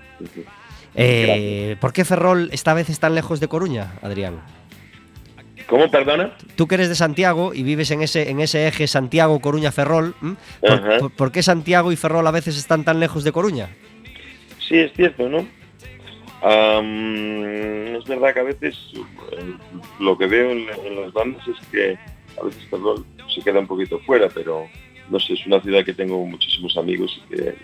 Eh, 0.94 1.76
¿Por 1.78 1.92
qué 1.92 2.06
Ferrol 2.06 2.48
esta 2.52 2.72
vez 2.72 2.88
es 2.88 2.98
tan 2.98 3.14
lejos 3.14 3.38
de 3.38 3.48
Coruña, 3.48 3.92
Adrián? 4.00 4.40
¿Cómo, 5.66 5.90
perdona? 5.90 6.34
Tú 6.56 6.66
que 6.66 6.76
eres 6.76 6.88
de 6.88 6.94
Santiago 6.94 7.52
y 7.52 7.62
vives 7.64 7.90
en 7.90 8.00
ese, 8.00 8.30
en 8.30 8.40
ese 8.40 8.66
eje 8.66 8.86
Santiago-Coruña-Ferrol. 8.86 10.14
¿por, 10.60 10.70
Ajá. 10.72 10.98
por- 11.00 11.10
por 11.12 11.32
qué 11.32 11.42
Santiago 11.42 11.92
y 11.92 11.96
Ferrol 11.96 12.26
a 12.26 12.30
veces 12.30 12.56
están 12.56 12.82
tan 12.82 12.98
lejos 12.98 13.24
de 13.24 13.32
Coruña? 13.32 13.68
Sí, 14.66 14.78
es 14.78 14.92
cierto, 14.94 15.28
¿no? 15.28 15.40
Es 17.98 18.04
verdad 18.06 18.32
que 18.32 18.40
a 18.40 18.44
veces 18.44 18.74
eh, 19.32 19.54
lo 20.00 20.16
que 20.16 20.26
veo 20.26 20.50
en, 20.50 20.66
en 20.86 21.00
las 21.02 21.12
bandas 21.12 21.46
es 21.46 21.56
que 21.68 21.98
a 22.40 22.44
veces 22.44 22.62
Ferrol 22.70 23.04
se 23.34 23.42
queda 23.42 23.58
un 23.58 23.66
poquito 23.66 23.98
fuera, 24.00 24.28
pero 24.32 24.66
no 25.10 25.20
sé, 25.20 25.34
es 25.34 25.46
una 25.46 25.60
ciudad 25.60 25.84
que 25.84 25.92
tengo 25.92 26.24
muchísimos 26.24 26.76
amigos 26.76 27.20
y 27.30 27.34
que, 27.34 27.56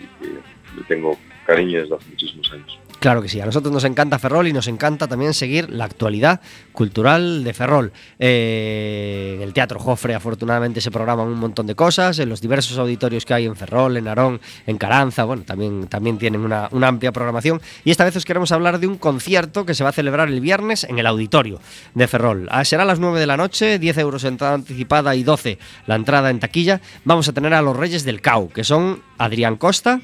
le 0.75 0.83
tengo 0.87 1.17
cariño 1.45 1.81
desde 1.81 1.95
hace 1.95 2.09
muchísimos 2.09 2.51
años. 2.51 2.79
Claro 3.03 3.21
que 3.21 3.27
sí, 3.27 3.41
a 3.41 3.45
nosotros 3.45 3.73
nos 3.73 3.83
encanta 3.83 4.17
Ferrol 4.17 4.47
y 4.47 4.53
nos 4.53 4.69
encanta 4.69 5.09
también 5.09 5.33
seguir 5.33 5.69
la 5.69 5.83
actualidad 5.83 6.39
cultural 6.71 7.43
de 7.43 7.53
Ferrol. 7.53 7.91
Eh, 8.17 9.41
el 9.43 9.51
Teatro 9.51 9.77
Jofre 9.77 10.15
afortunadamente 10.15 10.79
se 10.79 10.89
programan 10.89 11.27
un 11.27 11.37
montón 11.37 11.67
de 11.67 11.75
cosas, 11.75 12.17
en 12.19 12.29
los 12.29 12.39
diversos 12.39 12.77
auditorios 12.77 13.25
que 13.25 13.33
hay 13.33 13.45
en 13.45 13.57
Ferrol, 13.57 13.97
en 13.97 14.05
Narón, 14.05 14.39
en 14.65 14.77
Caranza, 14.77 15.25
bueno, 15.25 15.43
también, 15.43 15.87
también 15.87 16.17
tienen 16.17 16.39
una, 16.39 16.69
una 16.71 16.87
amplia 16.87 17.11
programación. 17.11 17.61
Y 17.83 17.91
esta 17.91 18.05
vez 18.05 18.15
os 18.15 18.23
queremos 18.23 18.53
hablar 18.53 18.79
de 18.79 18.87
un 18.87 18.97
concierto 18.97 19.65
que 19.65 19.73
se 19.73 19.83
va 19.83 19.89
a 19.89 19.91
celebrar 19.91 20.29
el 20.29 20.39
viernes 20.39 20.85
en 20.85 20.97
el 20.97 21.05
auditorio 21.05 21.59
de 21.95 22.07
Ferrol. 22.07 22.47
Ah, 22.51 22.63
será 22.63 22.83
a 22.83 22.85
las 22.85 22.99
9 22.99 23.19
de 23.19 23.27
la 23.27 23.35
noche, 23.35 23.79
10 23.79 23.97
euros 23.97 24.23
entrada 24.23 24.53
anticipada 24.53 25.13
y 25.13 25.23
12 25.23 25.59
la 25.87 25.95
entrada 25.95 26.29
en 26.29 26.39
taquilla. 26.39 26.79
Vamos 27.03 27.27
a 27.27 27.33
tener 27.33 27.53
a 27.53 27.61
los 27.61 27.75
Reyes 27.75 28.05
del 28.05 28.21
Cau, 28.21 28.47
que 28.47 28.63
son 28.63 29.01
Adrián 29.17 29.57
Costa, 29.57 29.99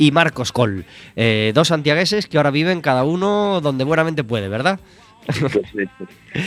y 0.00 0.10
Marcos 0.12 0.50
Col. 0.50 0.84
Eh, 1.14 1.52
dos 1.54 1.68
santiagueses 1.68 2.26
que 2.26 2.38
ahora 2.38 2.50
viven 2.50 2.80
cada 2.80 3.04
uno 3.04 3.60
donde 3.60 3.84
buenamente 3.84 4.24
puede, 4.24 4.48
¿verdad? 4.48 4.80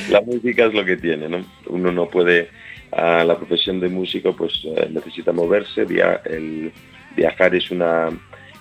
La 0.10 0.22
música 0.22 0.66
es 0.66 0.74
lo 0.74 0.84
que 0.84 0.98
tiene, 0.98 1.30
¿no? 1.30 1.46
Uno 1.68 1.92
no 1.92 2.08
puede, 2.10 2.50
a 2.92 3.24
la 3.24 3.38
profesión 3.38 3.80
de 3.80 3.90
músico, 3.90 4.36
pues 4.36 4.54
eh, 4.66 4.90
necesita 4.92 5.32
moverse, 5.32 5.86
via- 5.86 6.22
el 6.26 6.72
viajar 7.16 7.54
es 7.54 7.70
una, 7.70 8.10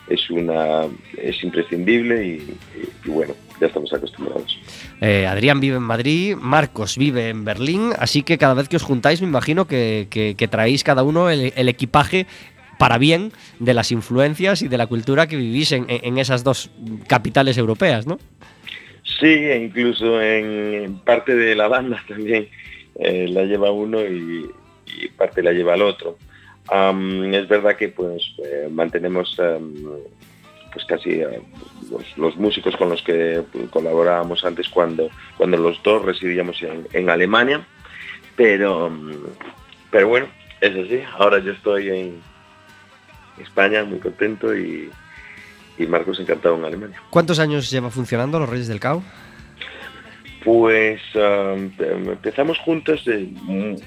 es 0.09 0.29
una, 0.31 0.83
es 1.17 1.43
imprescindible 1.43 2.27
y, 2.27 2.31
y- 2.31 2.59
y 3.05 3.11
bueno, 3.11 3.35
ya 3.61 3.69
estamos 3.69 3.93
acostumbrados. 3.93 4.59
Eh, 5.01 5.27
Adrián 5.27 5.59
vive 5.61 5.77
en 5.77 5.83
Madrid, 5.83 6.37
Marcos 6.37 6.99
vive 6.99 7.29
en 7.31 7.45
Berlín, 7.45 7.91
así 7.99 8.23
que 8.23 8.37
cada 8.39 8.55
vez 8.55 8.69
que 8.69 8.77
os 8.77 8.83
juntáis 8.83 9.21
me 9.23 9.29
imagino 9.29 9.67
que, 9.67 10.07
que- 10.11 10.35
que 10.37 10.49
traéis 10.49 10.85
cada 10.85 11.03
uno 11.03 11.31
el, 11.31 11.53
el 11.57 11.69
equipaje 11.69 12.27
para 12.79 12.99
bien 12.99 13.33
de 13.59 13.75
las 13.75 13.93
influencias 13.93 14.63
y 14.63 14.69
de 14.69 14.79
la 14.79 14.87
cultura 14.87 15.27
que 15.27 15.37
vivís 15.37 15.73
en, 15.73 16.19
esas 16.19 16.45
dos 16.45 16.71
capitales 17.07 17.59
europeas, 17.59 18.07
¿no? 18.07 18.19
Sí, 19.05 19.27
e 19.27 19.57
incluso 19.57 20.21
en 20.21 20.99
parte 21.05 21.35
de 21.35 21.55
la 21.55 21.69
banda 21.69 22.03
también 22.09 22.49
eh, 22.99 23.27
la 23.29 23.45
lleva 23.45 23.71
uno 23.71 24.01
y, 24.01 24.51
parte 25.17 25.43
la 25.43 25.53
lleva 25.53 25.75
el 25.75 25.83
otro. 25.83 26.19
Es 27.33 27.49
verdad 27.49 27.77
que 27.77 27.89
pues 27.89 28.23
eh, 28.45 28.69
mantenemos 28.71 29.37
pues 30.73 30.85
casi 30.87 31.11
eh, 31.21 31.41
los, 32.17 32.37
músicos 32.37 32.77
con 32.77 32.89
los 32.89 33.03
que 33.03 33.43
colaborábamos 33.71 34.45
antes 34.45 34.69
cuando, 34.69 35.11
cuando 35.37 35.57
los 35.57 35.83
dos 35.83 36.03
residíamos 36.05 36.63
en, 36.63 36.87
en 36.93 37.11
Alemania, 37.11 37.67
pero, 38.37 38.91
pero 39.91 40.09
bueno, 40.09 40.27
es 40.61 40.75
así. 40.75 41.01
Ahora 41.19 41.41
yo 41.41 41.53
estoy 41.53 41.91
en 41.91 42.32
España 43.39 43.85
muy 43.85 43.99
contento 43.99 44.55
y, 44.57 44.91
y 45.79 45.87
Marcos 45.87 46.21
encantado 46.21 46.57
en 46.57 46.65
Alemania. 46.65 47.01
¿Cuántos 47.11 47.39
años 47.39 47.71
lleva 47.71 47.91
funcionando 47.91 48.39
los 48.39 48.49
Reyes 48.49 48.69
del 48.69 48.81
Cau? 48.81 49.03
Pues 50.45 51.01
um, 51.15 51.71
empezamos 52.11 52.59
juntos 52.59 53.05
de 53.05 53.19
muy, 53.43 53.83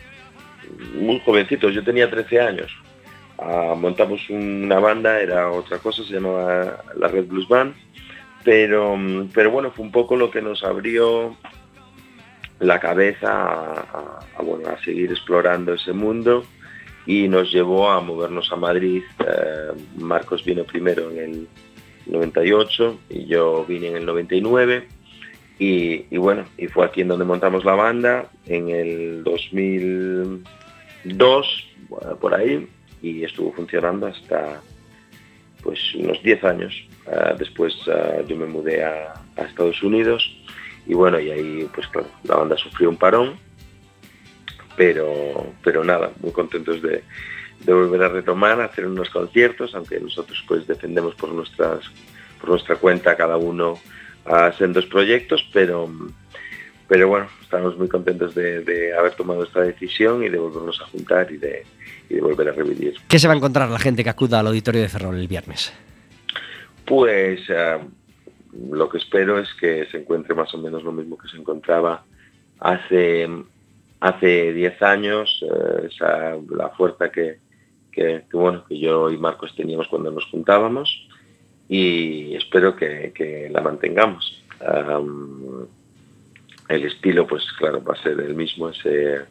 muy 0.95 1.19
jovencitos, 1.25 1.73
yo 1.73 1.83
tenía 1.83 2.09
13 2.09 2.39
años. 2.39 2.71
Ah, 3.37 3.73
montamos 3.77 4.21
una 4.29 4.79
banda, 4.79 5.19
era 5.19 5.51
otra 5.51 5.79
cosa, 5.79 6.03
se 6.05 6.13
llamaba 6.13 6.81
la 6.95 7.07
Red 7.09 7.25
Blues 7.25 7.47
Band, 7.49 7.75
pero, 8.45 8.93
um, 8.93 9.27
pero 9.33 9.51
bueno, 9.51 9.71
fue 9.71 9.83
un 9.83 9.91
poco 9.91 10.15
lo 10.15 10.31
que 10.31 10.41
nos 10.41 10.63
abrió 10.63 11.35
la 12.59 12.79
cabeza 12.79 13.27
a, 13.33 13.73
a- 13.81 14.19
a, 14.37 14.41
bueno, 14.41 14.69
a 14.69 14.81
seguir 14.81 15.11
explorando 15.11 15.73
ese 15.73 15.91
mundo 15.91 16.45
y 17.05 17.27
nos 17.27 17.51
llevó 17.51 17.91
a 17.91 17.99
movernos 18.01 18.51
a 18.51 18.55
Madrid. 18.55 19.03
Eh, 19.19 19.73
Marcos 19.97 20.43
vino 20.43 20.63
primero 20.63 21.11
en 21.11 21.19
el 21.19 21.47
98 22.07 22.99
y 23.09 23.25
yo 23.25 23.63
vine 23.65 23.89
en 23.89 23.97
el 23.97 24.05
99. 24.05 24.87
Y, 25.57 26.17
bueno, 26.17 26.43
y 26.57 26.67
fue 26.67 26.85
aquí 26.85 26.99
en 27.01 27.07
donde 27.07 27.23
montamos 27.23 27.63
la 27.63 27.75
banda 27.75 28.29
en 28.45 28.67
el 28.69 29.23
2002, 29.23 31.67
bueno, 31.87 32.17
por 32.17 32.35
ahí, 32.35 32.67
y 33.01 33.23
estuvo 33.23 33.53
funcionando 33.53 34.07
hasta 34.07 34.61
pues 35.63 35.79
unos 35.95 36.21
10 36.23 36.43
años. 36.43 36.73
Ah, 37.07 37.35
después 37.37 37.73
ah, 37.87 38.17
yo 38.27 38.35
me 38.35 38.47
mudé 38.47 38.83
a, 38.83 39.13
a 39.37 39.43
Estados 39.43 39.81
Unidos 39.81 40.29
y 40.87 40.93
bueno, 40.93 41.19
y 41.19 41.31
ahí 41.31 41.69
pues 41.73 41.87
claro, 41.87 42.07
la 42.23 42.35
banda 42.35 42.57
sufrió 42.57 42.89
un 42.89 42.97
parón, 42.97 43.37
pero, 44.75 45.53
pero 45.63 45.83
nada, 45.83 46.11
muy 46.21 46.31
contentos 46.31 46.81
de, 46.81 47.03
de 47.61 47.73
volver 47.73 48.03
a 48.03 48.09
retomar, 48.09 48.59
a 48.61 48.65
hacer 48.65 48.85
unos 48.85 49.09
conciertos, 49.09 49.73
aunque 49.75 49.99
nosotros 49.99 50.43
pues 50.47 50.67
defendemos 50.67 51.15
por 51.15 51.29
nuestras 51.29 51.79
por 52.39 52.49
nuestra 52.49 52.75
cuenta 52.75 53.15
cada 53.15 53.37
uno 53.37 53.79
a 54.25 54.51
sendos 54.53 54.85
proyectos, 54.85 55.47
pero, 55.53 55.89
pero 56.87 57.07
bueno, 57.07 57.27
estamos 57.41 57.77
muy 57.77 57.87
contentos 57.87 58.35
de, 58.35 58.61
de 58.61 58.93
haber 58.93 59.13
tomado 59.13 59.43
esta 59.43 59.61
decisión 59.61 60.23
y 60.23 60.29
de 60.29 60.37
volvernos 60.37 60.81
a 60.81 60.85
juntar 60.85 61.31
y 61.31 61.37
de, 61.37 61.65
y 62.09 62.15
de 62.15 62.21
volver 62.21 62.49
a 62.49 62.51
revivir. 62.51 62.95
¿Qué 63.07 63.19
se 63.19 63.27
va 63.27 63.33
a 63.33 63.37
encontrar 63.37 63.69
la 63.69 63.79
gente 63.79 64.03
que 64.03 64.09
acuda 64.09 64.39
al 64.39 64.47
auditorio 64.47 64.81
de 64.81 64.89
Ferrol 64.89 65.17
el 65.17 65.27
viernes? 65.27 65.73
Pues 66.85 67.41
eh, 67.49 67.79
lo 68.71 68.89
que 68.89 68.97
espero 68.97 69.39
es 69.39 69.47
que 69.59 69.85
se 69.91 69.97
encuentre 69.97 70.35
más 70.35 70.53
o 70.53 70.57
menos 70.57 70.83
lo 70.83 70.91
mismo 70.91 71.17
que 71.17 71.27
se 71.27 71.37
encontraba 71.37 72.03
hace 72.59 73.27
hace 73.99 74.53
10 74.53 74.81
años, 74.81 75.43
eh, 75.43 75.87
esa, 75.91 76.35
la 76.49 76.69
fuerza 76.69 77.11
que, 77.11 77.39
bueno, 78.33 78.65
que 78.67 78.77
yo 78.77 79.09
y 79.09 79.17
Marcos 79.17 79.55
teníamos 79.55 79.87
cuando 79.87 80.11
nos 80.11 80.25
juntábamos 80.25 81.07
y 81.69 82.35
espero 82.35 82.75
que, 82.75 83.49
la 83.51 83.61
mantengamos. 83.61 84.43
Am, 84.65 85.67
el 86.67 86.85
estilo, 86.85 87.27
pues 87.27 87.43
claro, 87.57 87.83
va 87.83 87.93
a 87.93 88.01
ser 88.01 88.19
el 88.19 88.33
mismo, 88.33 88.69
ese 88.69 89.21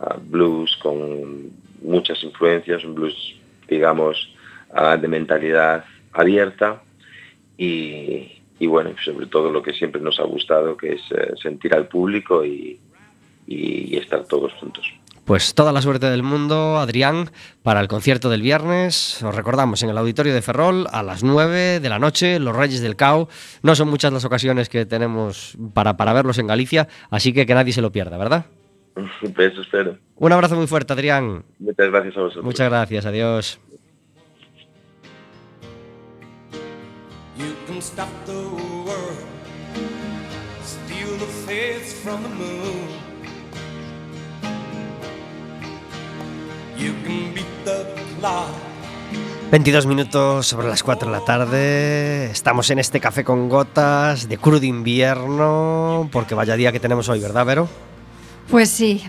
ah, 0.00 0.16
blues 0.20 0.76
con 0.80 1.50
muchas 1.82 2.22
influencias, 2.22 2.84
un 2.84 2.94
blues, 2.94 3.34
digamos, 3.68 4.32
ah, 4.72 4.96
de 4.96 5.08
mentalidad 5.08 5.84
abierta 6.12 6.82
y, 7.56 8.32
y 8.60 8.66
bueno, 8.66 8.90
sobre 9.04 9.26
todo 9.26 9.50
lo 9.50 9.62
que 9.62 9.72
siempre 9.72 10.00
nos 10.00 10.20
ha 10.20 10.24
gustado, 10.24 10.76
que 10.76 10.94
es 10.94 11.02
eh, 11.10 11.34
sentir 11.42 11.74
al 11.74 11.88
público 11.88 12.44
y, 12.44 12.78
y- 13.48 13.94
y 13.94 13.96
estar 13.96 14.24
todos 14.24 14.52
juntos. 14.60 14.86
Pues 15.24 15.54
toda 15.54 15.72
la 15.72 15.82
suerte 15.82 16.08
del 16.08 16.22
mundo, 16.22 16.78
Adrián, 16.78 17.30
para 17.62 17.80
el 17.80 17.88
concierto 17.88 18.30
del 18.30 18.40
viernes. 18.40 19.22
Os 19.22 19.34
recordamos 19.34 19.82
en 19.82 19.90
el 19.90 19.98
auditorio 19.98 20.32
de 20.32 20.40
Ferrol 20.40 20.86
a 20.90 21.02
las 21.02 21.22
9 21.22 21.80
de 21.80 21.88
la 21.90 21.98
noche, 21.98 22.38
los 22.40 22.56
Reyes 22.56 22.80
del 22.80 22.96
Cao. 22.96 23.28
No 23.62 23.74
son 23.74 23.90
muchas 23.90 24.10
las 24.10 24.24
ocasiones 24.24 24.70
que 24.70 24.86
tenemos 24.86 25.56
para, 25.74 25.98
para 25.98 26.14
verlos 26.14 26.38
en 26.38 26.46
Galicia, 26.46 26.88
así 27.10 27.34
que 27.34 27.44
que 27.44 27.52
nadie 27.54 27.74
se 27.74 27.82
lo 27.82 27.92
pierda, 27.92 28.16
¿verdad? 28.16 28.46
Eso 29.36 29.60
espero. 29.60 29.98
Un 30.16 30.32
abrazo 30.32 30.56
muy 30.56 30.66
fuerte, 30.66 30.94
Adrián. 30.94 31.44
Muchas 31.58 31.90
gracias 31.90 32.16
a 32.16 32.20
vosotros. 32.20 32.44
Muchas 32.46 32.68
gracias, 32.70 33.04
adiós. 33.04 33.60
You 37.36 37.54
can 37.66 37.78
stop 37.82 38.08
the 38.24 38.32
world, 38.32 39.18
steal 40.64 41.18
the 41.18 42.97
22 49.50 49.86
minutos 49.86 50.46
sobre 50.46 50.68
las 50.68 50.82
4 50.82 51.10
de 51.10 51.18
la 51.18 51.24
tarde. 51.24 52.30
Estamos 52.30 52.68
en 52.70 52.78
este 52.78 53.00
café 53.00 53.24
con 53.24 53.48
gotas 53.48 54.28
de 54.28 54.36
crudo 54.36 54.64
invierno, 54.64 56.08
porque 56.12 56.34
vaya 56.34 56.54
día 56.56 56.70
que 56.70 56.80
tenemos 56.80 57.08
hoy, 57.08 57.20
¿verdad, 57.20 57.46
Vero? 57.46 57.87
Pues 58.50 58.70
sí, 58.70 59.02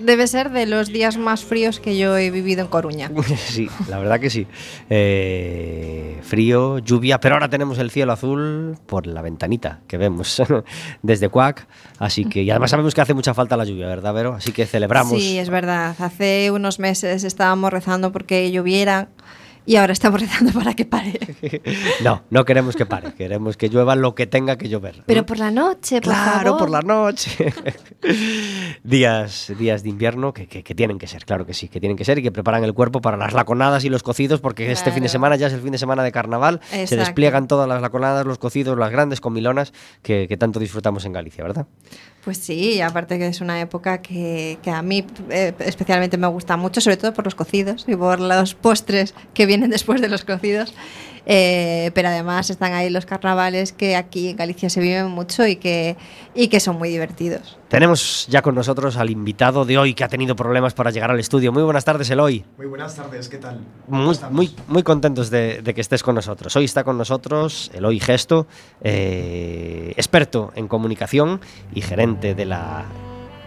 debe 0.00 0.26
ser 0.26 0.50
de 0.50 0.66
los 0.66 0.88
días 0.88 1.16
más 1.16 1.44
fríos 1.44 1.78
que 1.78 1.96
yo 1.96 2.16
he 2.16 2.30
vivido 2.30 2.62
en 2.62 2.68
Coruña. 2.68 3.10
Sí, 3.36 3.68
la 3.88 3.98
verdad 3.98 4.18
que 4.18 4.30
sí. 4.30 4.46
Eh, 4.90 6.18
frío, 6.22 6.78
lluvia, 6.78 7.20
pero 7.20 7.36
ahora 7.36 7.48
tenemos 7.48 7.78
el 7.78 7.90
cielo 7.90 8.12
azul 8.12 8.76
por 8.86 9.06
la 9.06 9.22
ventanita 9.22 9.80
que 9.86 9.96
vemos 9.96 10.42
desde 11.02 11.28
Cuac. 11.28 11.66
Así 11.98 12.24
que, 12.24 12.42
y 12.42 12.50
además 12.50 12.70
sabemos 12.70 12.94
que 12.94 13.00
hace 13.00 13.14
mucha 13.14 13.32
falta 13.32 13.56
la 13.56 13.64
lluvia, 13.64 13.86
¿verdad, 13.86 14.12
Vero? 14.12 14.34
Así 14.34 14.50
que 14.50 14.66
celebramos. 14.66 15.20
Sí, 15.20 15.38
es 15.38 15.50
verdad. 15.50 15.94
Hace 16.00 16.50
unos 16.50 16.78
meses 16.80 17.22
estábamos 17.22 17.72
rezando 17.72 18.10
porque 18.10 18.50
lloviera 18.50 19.08
y 19.66 19.76
ahora 19.76 19.92
estamos 19.92 20.20
rezando 20.20 20.52
para 20.52 20.74
que 20.74 20.84
pare. 20.84 21.18
No, 22.02 22.22
no 22.30 22.44
queremos 22.44 22.76
que 22.76 22.86
pare, 22.86 23.14
queremos 23.14 23.56
que 23.56 23.68
llueva 23.68 23.94
lo 23.96 24.14
que 24.14 24.26
tenga 24.26 24.56
que 24.58 24.68
llover. 24.68 25.02
Pero 25.06 25.24
por 25.26 25.38
la 25.38 25.50
noche, 25.50 25.96
por 25.96 26.12
Claro, 26.12 26.42
favor. 26.52 26.58
por 26.58 26.70
la 26.70 26.80
noche. 26.82 27.52
días, 28.82 29.52
días 29.58 29.82
de 29.82 29.88
invierno 29.88 30.32
que, 30.32 30.46
que- 30.46 30.62
que 30.62 30.74
tienen 30.74 30.98
que 30.98 31.06
ser, 31.06 31.24
claro 31.24 31.46
que 31.46 31.54
sí, 31.54 31.68
que 31.68 31.80
tienen 31.80 31.96
que 31.96 32.04
ser 32.04 32.18
y 32.18 32.22
que 32.22 32.32
preparan 32.32 32.64
el 32.64 32.74
cuerpo 32.74 33.00
para 33.00 33.16
las 33.16 33.32
laconadas 33.32 33.84
y 33.84 33.88
los 33.88 34.02
cocidos, 34.02 34.40
porque 34.40 34.70
este 34.72 34.90
fin 34.92 35.02
de 35.02 35.08
semana 35.08 35.36
ya 35.36 35.46
es 35.46 35.52
el 35.52 35.60
fin 35.60 35.72
de 35.72 35.78
semana 35.78 36.02
de 36.02 36.12
carnaval. 36.12 36.60
Se 36.86 36.96
despliegan 36.96 37.46
todas 37.48 37.68
las 37.68 37.80
laconadas, 37.82 38.26
los 38.26 38.38
cocidos, 38.38 38.78
las 38.78 38.90
grandes 38.90 39.20
comilonas 39.20 39.72
que, 40.02 40.26
que 40.28 40.36
tanto 40.36 40.58
disfrutamos 40.60 41.04
en 41.04 41.12
Galicia, 41.12 41.44
¿verdad? 41.44 41.66
Pues 42.24 42.38
sí, 42.38 42.80
aparte 42.80 43.18
que 43.18 43.26
es 43.26 43.42
una 43.42 43.60
época 43.60 44.00
que, 44.00 44.58
que 44.62 44.70
a 44.70 44.80
mí 44.80 45.04
eh, 45.28 45.52
especialmente 45.58 46.16
me 46.16 46.26
gusta 46.26 46.56
mucho, 46.56 46.80
sobre 46.80 46.96
todo 46.96 47.12
por 47.12 47.26
los 47.26 47.34
cocidos 47.34 47.84
y 47.86 47.96
por 47.96 48.18
los 48.18 48.54
postres 48.54 49.14
que 49.34 49.44
vienen 49.44 49.68
después 49.68 50.00
de 50.00 50.08
los 50.08 50.24
cocidos. 50.24 50.72
Eh, 51.26 51.90
pero 51.94 52.08
además 52.08 52.50
están 52.50 52.72
ahí 52.72 52.90
los 52.90 53.06
carnavales 53.06 53.72
que 53.72 53.96
aquí 53.96 54.28
en 54.28 54.36
Galicia 54.36 54.68
se 54.68 54.80
viven 54.80 55.10
mucho 55.10 55.46
y 55.46 55.56
que, 55.56 55.96
y 56.34 56.48
que 56.48 56.60
son 56.60 56.76
muy 56.76 56.90
divertidos. 56.90 57.58
Tenemos 57.68 58.26
ya 58.28 58.42
con 58.42 58.54
nosotros 58.54 58.96
al 58.96 59.10
invitado 59.10 59.64
de 59.64 59.78
hoy 59.78 59.94
que 59.94 60.04
ha 60.04 60.08
tenido 60.08 60.36
problemas 60.36 60.74
para 60.74 60.90
llegar 60.90 61.10
al 61.10 61.18
estudio. 61.18 61.50
Muy 61.50 61.62
buenas 61.62 61.84
tardes, 61.84 62.10
Eloy. 62.10 62.44
Muy 62.56 62.66
buenas 62.66 62.94
tardes, 62.94 63.28
¿qué 63.28 63.38
tal? 63.38 63.60
¿Cómo 63.86 64.02
Muy, 64.02 64.16
muy, 64.30 64.54
muy 64.68 64.82
contentos 64.82 65.30
de, 65.30 65.62
de 65.62 65.74
que 65.74 65.80
estés 65.80 66.02
con 66.02 66.14
nosotros. 66.14 66.54
Hoy 66.56 66.64
está 66.64 66.84
con 66.84 66.98
nosotros 66.98 67.70
Eloy 67.74 68.00
Gesto, 68.00 68.46
eh, 68.82 69.92
experto 69.96 70.52
en 70.54 70.68
comunicación 70.68 71.40
y 71.74 71.80
gerente 71.80 72.34
de 72.34 72.44
la, 72.44 72.84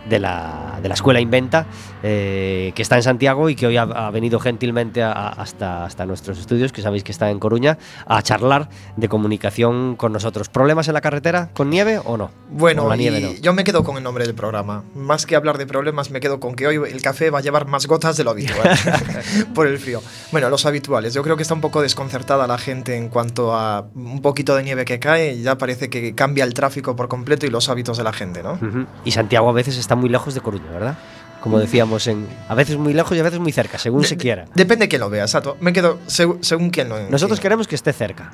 de 0.10 0.20
la, 0.20 0.80
de 0.82 0.88
la 0.88 0.94
Escuela 0.96 1.20
Inventa, 1.20 1.66
eh, 2.04 2.72
que 2.76 2.82
está 2.82 2.96
en 2.96 3.04
Santiago 3.04 3.50
y 3.50 3.56
que 3.56 3.68
hoy 3.68 3.78
ha, 3.78 3.84
ha 3.84 4.12
venido 4.12 4.40
gentilmente 4.40 5.04
a- 5.04 5.12
a- 5.12 5.30
hasta, 5.30 5.86
hasta 5.86 6.06
nuestros 6.06 6.40
estudios, 6.40 6.72
que 6.72 6.82
sabéis 6.82 7.04
que 7.04 7.12
está 7.12 7.30
en 7.30 7.40
Coruña, 7.40 7.78
a 8.06 8.22
charlar 8.22 8.70
de 8.96 9.10
comunicación 9.10 9.96
con 9.96 10.14
nosotros. 10.14 10.50
¿Problemas 10.50 10.88
en 10.88 10.94
la 10.94 11.02
carretera 11.02 11.50
con 11.54 11.70
nieve 11.70 12.00
o 12.04 12.18
no? 12.18 12.32
Bueno, 12.50 12.88
la 12.88 12.96
nieve 12.96 13.20
no. 13.20 13.32
yo 13.42 13.54
me 13.54 13.64
quedo 13.64 13.84
con 13.84 13.98
el 13.98 14.04
nombre 14.04 14.26
del 14.26 14.36
programa. 14.36 14.84
Más 14.96 15.26
que 15.26 15.36
hablar 15.36 15.58
de 15.58 15.66
problemas, 15.68 16.12
me 16.12 16.20
quedo 16.20 16.40
con 16.40 16.56
que 16.56 16.68
hoy 16.68 16.76
el 16.90 17.02
café 17.02 17.30
va 17.30 17.40
a 17.40 17.42
llevar 17.42 17.68
más 17.68 17.88
gotas 17.88 18.16
de 18.18 18.24
lo 18.24 18.32
habitual 18.32 18.70
por 19.54 19.68
el 19.68 19.78
frío. 19.80 20.02
Bueno, 20.32 20.50
los 20.50 20.66
habituales. 20.66 21.14
Yo 21.14 21.24
creo 21.24 21.36
que 21.36 21.42
está 21.42 21.54
un 21.54 21.62
poco 21.62 21.82
desconcertada 21.82 22.48
la 22.48 22.58
gente 22.58 22.96
en 22.96 23.10
cuanto 23.10 23.54
a 23.56 23.88
un 23.96 24.22
poquito 24.22 24.56
de 24.56 24.64
nieve 24.64 24.86
que 24.86 25.00
cae 25.00 25.34
y 25.34 25.42
ya 25.44 25.58
parece 25.58 25.90
que 25.90 26.16
cambia 26.16 26.44
el 26.44 26.54
tráfico 26.54 26.96
por 26.96 27.08
completo 27.08 27.46
y 27.46 27.50
los 27.50 27.68
hábitos 27.70 27.98
de 27.98 28.04
la 28.04 28.14
gente, 28.14 28.44
¿no? 28.44 28.58
Y 29.04 29.12
Santiago 29.12 29.50
a 29.50 29.54
veces 29.54 29.78
está 29.78 29.96
muy 29.98 30.10
lejos 30.10 30.34
de 30.34 30.42
Coruña, 30.42 30.70
¿verdad? 30.72 30.94
Mm. 30.94 31.42
Como 31.42 31.60
decíamos, 31.60 32.08
en, 32.08 32.28
a 32.50 32.56
veces 32.56 32.78
muy 32.78 32.94
lejos 32.94 33.16
y 33.16 33.20
a 33.20 33.24
veces 33.24 33.40
muy 33.40 33.52
cerca, 33.52 33.78
según 33.78 34.04
se 34.04 34.18
quiera. 34.18 34.46
Depende 34.56 34.86
de 34.86 34.90
quién 34.90 35.02
lo 35.02 35.10
vea, 35.10 35.24
exacto. 35.24 35.56
Me 35.60 35.72
quedo 35.74 36.00
segu- 36.08 36.40
según 36.42 36.70
quién 36.72 36.90
lo 36.90 36.98
Nosotros 37.10 37.40
quién- 37.40 37.44
queremos 37.44 37.68
que 37.68 37.76
esté 37.76 37.94
cerca. 37.94 38.32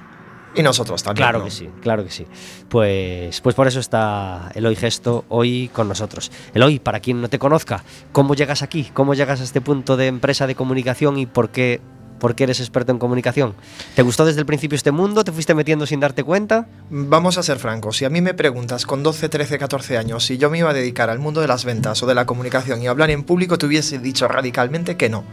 Y 0.55 0.61
nosotros 0.61 1.01
también. 1.01 1.23
Claro 1.23 1.39
¿no? 1.39 1.45
que 1.45 1.51
sí, 1.51 1.67
claro 1.81 2.03
que 2.03 2.11
sí. 2.11 2.27
Pues, 2.69 3.41
pues 3.41 3.55
por 3.55 3.67
eso 3.67 3.79
está 3.79 4.51
Eloy 4.53 4.75
Gesto 4.75 5.25
hoy 5.29 5.69
con 5.73 5.87
nosotros. 5.87 6.31
Eloy, 6.53 6.77
para 6.79 6.99
quien 6.99 7.21
no 7.21 7.27
te 7.29 7.39
conozca, 7.39 7.83
¿cómo 8.11 8.35
llegas 8.35 8.61
aquí? 8.61 8.89
¿Cómo 8.93 9.15
llegas 9.15 9.41
a 9.41 9.43
este 9.43 9.61
punto 9.61 9.97
de 9.97 10.07
empresa 10.07 10.45
de 10.47 10.53
comunicación 10.55 11.17
y 11.17 11.25
por 11.25 11.49
qué, 11.49 11.81
por 12.23 12.35
qué 12.35 12.45
eres 12.45 12.61
experto 12.61 12.93
en 12.93 12.99
comunicación? 12.99 13.53
¿Te 13.95 14.01
gustó 14.01 14.23
desde 14.23 14.39
el 14.39 14.45
principio 14.45 14.77
este 14.77 14.93
mundo? 14.93 15.25
¿Te 15.25 15.33
fuiste 15.33 15.53
metiendo 15.53 15.85
sin 15.85 15.99
darte 15.99 16.23
cuenta? 16.23 16.69
Vamos 16.89 17.37
a 17.37 17.43
ser 17.43 17.59
francos, 17.59 17.97
si 17.97 18.05
a 18.05 18.09
mí 18.09 18.21
me 18.21 18.33
preguntas 18.33 18.85
con 18.85 19.03
12, 19.03 19.27
13, 19.27 19.57
14 19.57 19.97
años 19.97 20.23
si 20.23 20.37
yo 20.37 20.49
me 20.49 20.59
iba 20.59 20.69
a 20.69 20.73
dedicar 20.73 21.09
al 21.09 21.19
mundo 21.19 21.41
de 21.41 21.49
las 21.49 21.65
ventas 21.65 22.01
o 22.01 22.07
de 22.07 22.15
la 22.15 22.25
comunicación 22.25 22.81
y 22.81 22.87
hablar 22.87 23.11
en 23.11 23.23
público, 23.23 23.57
te 23.57 23.65
hubiese 23.65 23.99
dicho 23.99 24.29
radicalmente 24.29 24.95
que 24.95 25.09
no. 25.09 25.25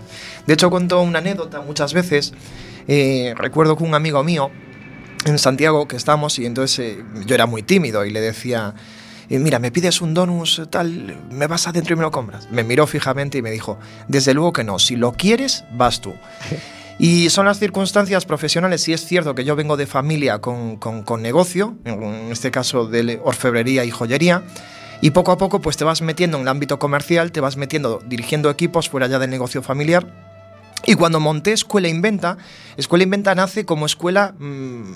De 0.48 0.55
hecho, 0.55 0.68
cuento 0.68 1.00
una 1.00 1.20
anécdota 1.20 1.61
muchas 1.61 1.94
veces. 1.94 2.33
eh, 2.88 3.35
recuerdo 3.37 3.76
que 3.76 3.85
un 3.85 3.94
amigo 3.94 4.24
mío 4.24 4.50
en 5.26 5.38
Santiago 5.38 5.87
que 5.87 5.94
estamos 5.94 6.40
y 6.40 6.46
entonces 6.46 6.76
eh, 6.81 7.05
yo 7.24 7.37
era 7.37 7.46
muy 7.46 7.62
tímido 7.62 8.05
y 8.05 8.11
le 8.11 8.20
decía, 8.20 8.74
eh, 9.29 9.38
mira, 9.38 9.61
me 9.61 9.70
pides 9.70 10.00
un 10.00 10.12
donus 10.12 10.61
tal, 10.70 11.16
me 11.31 11.46
vas 11.46 11.68
adentro 11.68 11.94
y 11.94 11.96
me 11.96 12.03
lo 12.03 12.11
compras. 12.11 12.50
Me 12.50 12.64
miró 12.64 12.88
fijamente 12.88 13.38
y 13.38 13.42
me 13.42 13.53
dijo, 13.53 13.79
desde 14.09 14.35
luego 14.35 14.53
que 14.53 14.64
no, 14.64 14.81
si 14.81 14.96
lo 14.96 15.12
quieres, 15.12 15.64
vas 15.70 16.00
tú. 16.00 16.14
Y 17.02 17.30
son 17.30 17.46
las 17.46 17.58
circunstancias 17.58 18.26
profesionales, 18.26 18.86
y 18.86 18.92
es 18.92 19.06
cierto 19.06 19.34
que 19.34 19.42
yo 19.44 19.56
vengo 19.56 19.78
de 19.78 19.86
familia 19.86 20.40
con, 20.40 20.76
con- 20.76 21.02
con 21.02 21.22
negocio, 21.22 21.76
en 21.86 22.30
este 22.30 22.50
caso 22.50 22.86
de 22.86 23.18
orfebrería 23.24 23.86
y 23.86 23.90
joyería, 23.90 24.42
y 25.00 25.12
poco 25.12 25.32
a 25.32 25.38
poco 25.38 25.60
pues 25.62 25.78
te 25.78 25.84
vas 25.84 26.02
metiendo 26.02 26.36
en 26.36 26.42
el 26.42 26.48
ámbito 26.48 26.78
comercial, 26.78 27.32
te 27.32 27.40
vas 27.40 27.56
metiendo 27.56 28.00
dirigiendo 28.06 28.50
equipos 28.50 28.90
fuera 28.90 29.06
ya 29.06 29.18
del 29.18 29.30
negocio 29.30 29.62
familiar. 29.62 30.06
Y 30.84 30.94
cuando 30.94 31.20
monté 31.20 31.52
Escuela 31.52 31.88
Inventa, 31.88 32.36
Escuela 32.76 33.04
Inventa 33.04 33.34
nace 33.34 33.64
como 33.64 33.86
escuela 33.86 34.34
mm, 34.38 34.92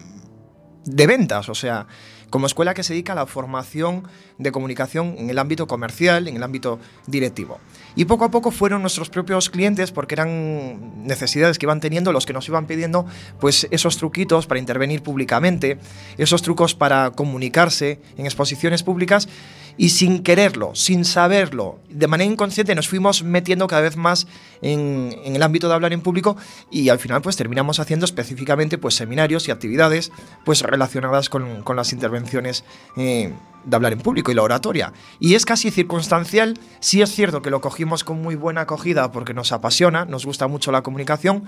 de 0.84 1.06
ventas, 1.06 1.48
o 1.48 1.54
sea, 1.54 1.86
como 2.34 2.48
escuela 2.48 2.74
que 2.74 2.82
se 2.82 2.94
dedica 2.94 3.12
a 3.12 3.14
la 3.14 3.26
formación 3.26 4.02
de 4.38 4.50
comunicación 4.50 5.14
en 5.18 5.30
el 5.30 5.38
ámbito 5.38 5.68
comercial, 5.68 6.26
en 6.26 6.34
el 6.34 6.42
ámbito 6.42 6.80
directivo. 7.06 7.60
Y 7.94 8.06
poco 8.06 8.24
a 8.24 8.32
poco 8.32 8.50
fueron 8.50 8.80
nuestros 8.80 9.08
propios 9.08 9.50
clientes, 9.50 9.92
porque 9.92 10.16
eran 10.16 11.06
necesidades 11.06 11.60
que 11.60 11.66
iban 11.66 11.78
teniendo, 11.78 12.12
los 12.12 12.26
que 12.26 12.32
nos 12.32 12.48
iban 12.48 12.66
pidiendo 12.66 13.06
pues 13.38 13.68
esos 13.70 13.98
truquitos 13.98 14.48
para 14.48 14.58
intervenir 14.58 15.00
públicamente, 15.00 15.78
esos 16.18 16.42
trucos 16.42 16.74
para 16.74 17.12
comunicarse 17.12 18.00
en 18.16 18.26
exposiciones 18.26 18.82
públicas 18.82 19.28
y 19.76 19.90
sin 19.90 20.22
quererlo, 20.22 20.74
sin 20.74 21.04
saberlo, 21.04 21.78
de 21.88 22.06
manera 22.06 22.30
inconsciente 22.30 22.74
nos 22.74 22.88
fuimos 22.88 23.22
metiendo 23.22 23.66
cada 23.66 23.82
vez 23.82 23.96
más 23.96 24.26
en, 24.62 25.14
el 25.24 25.42
ámbito 25.42 25.68
de 25.68 25.74
hablar 25.74 25.92
en 25.92 26.00
público 26.00 26.36
y 26.70 26.88
al 26.88 26.98
final 26.98 27.22
pues 27.22 27.36
terminamos 27.36 27.80
haciendo 27.80 28.04
específicamente 28.04 28.78
pues 28.78 28.94
seminarios 28.94 29.48
y 29.48 29.50
actividades 29.50 30.12
pues 30.44 30.62
relacionadas 30.62 31.28
con, 31.28 31.64
las 31.74 31.92
intervenciones 31.92 32.64
eh, 32.96 33.32
de 33.64 33.76
hablar 33.76 33.92
en 33.92 34.00
público 34.00 34.30
y 34.30 34.34
la 34.34 34.42
oratoria. 34.42 34.92
Y 35.18 35.34
es 35.34 35.44
casi 35.44 35.70
circunstancial, 35.70 36.58
sí 36.80 37.02
es 37.02 37.10
cierto 37.10 37.42
que 37.42 37.50
lo 37.50 37.60
cogimos 37.60 38.04
con 38.04 38.22
muy 38.22 38.36
buena 38.36 38.62
acogida 38.62 39.10
porque 39.10 39.34
nos 39.34 39.52
apasiona, 39.52 40.04
nos 40.04 40.24
gusta 40.24 40.46
mucho 40.46 40.70
la 40.70 40.82
comunicación, 40.82 41.44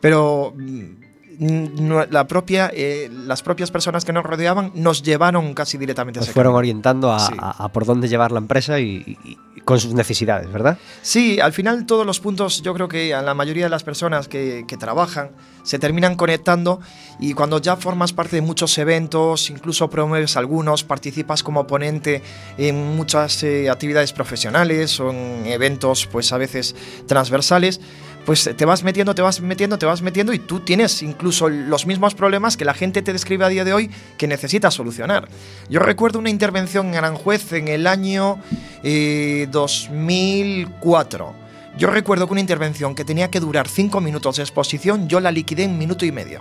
pero 0.00 0.52
mm, 0.56 1.09
la 1.40 2.26
propia, 2.26 2.70
eh, 2.74 3.08
las 3.10 3.42
propias 3.42 3.70
personas 3.70 4.04
que 4.04 4.12
nos 4.12 4.24
rodeaban 4.24 4.72
nos 4.74 5.02
llevaron 5.02 5.54
casi 5.54 5.78
directamente 5.78 6.20
a 6.20 6.22
ese 6.22 6.32
fueron 6.32 6.50
camino. 6.52 6.58
orientando 6.58 7.10
a, 7.12 7.18
Sí. 7.18 7.32
a- 7.38 7.64
a 7.64 7.68
por 7.72 7.86
dónde 7.86 8.08
llevar 8.08 8.30
la 8.30 8.38
empresa 8.38 8.78
y, 8.78 9.16
y- 9.24 9.36
con 9.64 9.78
sus 9.78 9.92
necesidades, 9.94 10.50
¿verdad? 10.50 10.78
Sí, 11.02 11.38
al 11.38 11.52
final 11.52 11.84
todos 11.86 12.04
los 12.06 12.18
puntos, 12.20 12.62
yo 12.62 12.72
creo 12.74 12.88
que 12.88 13.14
a 13.14 13.22
la 13.22 13.34
mayoría 13.34 13.64
de 13.64 13.70
las 13.70 13.84
personas 13.84 14.26
que, 14.26 14.64
que 14.66 14.76
trabajan 14.76 15.30
se 15.62 15.78
terminan 15.78 16.14
conectando 16.16 16.80
y 17.20 17.34
cuando 17.34 17.58
ya 17.60 17.76
formas 17.76 18.12
parte 18.14 18.36
de 18.36 18.42
muchos 18.42 18.76
eventos, 18.78 19.50
incluso 19.50 19.88
promueves 19.90 20.36
algunos, 20.38 20.82
participas 20.84 21.42
como 21.42 21.66
ponente 21.66 22.22
en 22.56 22.96
muchas 22.96 23.42
eh, 23.42 23.68
actividades 23.70 24.12
profesionales 24.12 24.98
o 24.98 25.10
en 25.10 25.44
eventos 25.46 26.06
pues 26.10 26.32
a 26.32 26.38
veces 26.38 26.74
transversales, 27.06 27.80
pues 28.24 28.50
te 28.56 28.64
vas 28.64 28.84
metiendo, 28.84 29.14
te 29.14 29.22
vas 29.22 29.40
metiendo, 29.40 29.78
te 29.78 29.86
vas 29.86 30.02
metiendo 30.02 30.32
y 30.32 30.38
tú 30.38 30.60
tienes 30.60 31.02
incluso 31.02 31.48
los 31.48 31.86
mismos 31.86 32.14
problemas 32.14 32.56
que 32.56 32.64
la 32.64 32.74
gente 32.74 33.02
te 33.02 33.12
describe 33.12 33.44
a 33.44 33.48
día 33.48 33.64
de 33.64 33.72
hoy 33.72 33.90
que 34.18 34.26
necesitas 34.26 34.74
solucionar. 34.74 35.28
Yo 35.68 35.80
recuerdo 35.80 36.18
una 36.18 36.30
intervención 36.30 36.88
en 36.88 36.96
Aranjuez 36.96 37.52
en 37.52 37.68
el 37.68 37.86
año 37.86 38.38
eh, 38.82 39.48
2004. 39.50 41.34
Yo 41.78 41.88
recuerdo 41.88 42.26
que 42.26 42.32
una 42.32 42.40
intervención 42.40 42.94
que 42.94 43.04
tenía 43.04 43.30
que 43.30 43.40
durar 43.40 43.68
5 43.68 44.00
minutos 44.00 44.36
de 44.36 44.42
exposición, 44.42 45.08
yo 45.08 45.20
la 45.20 45.30
liquidé 45.30 45.64
en 45.64 45.78
minuto 45.78 46.04
y 46.04 46.12
medio. 46.12 46.40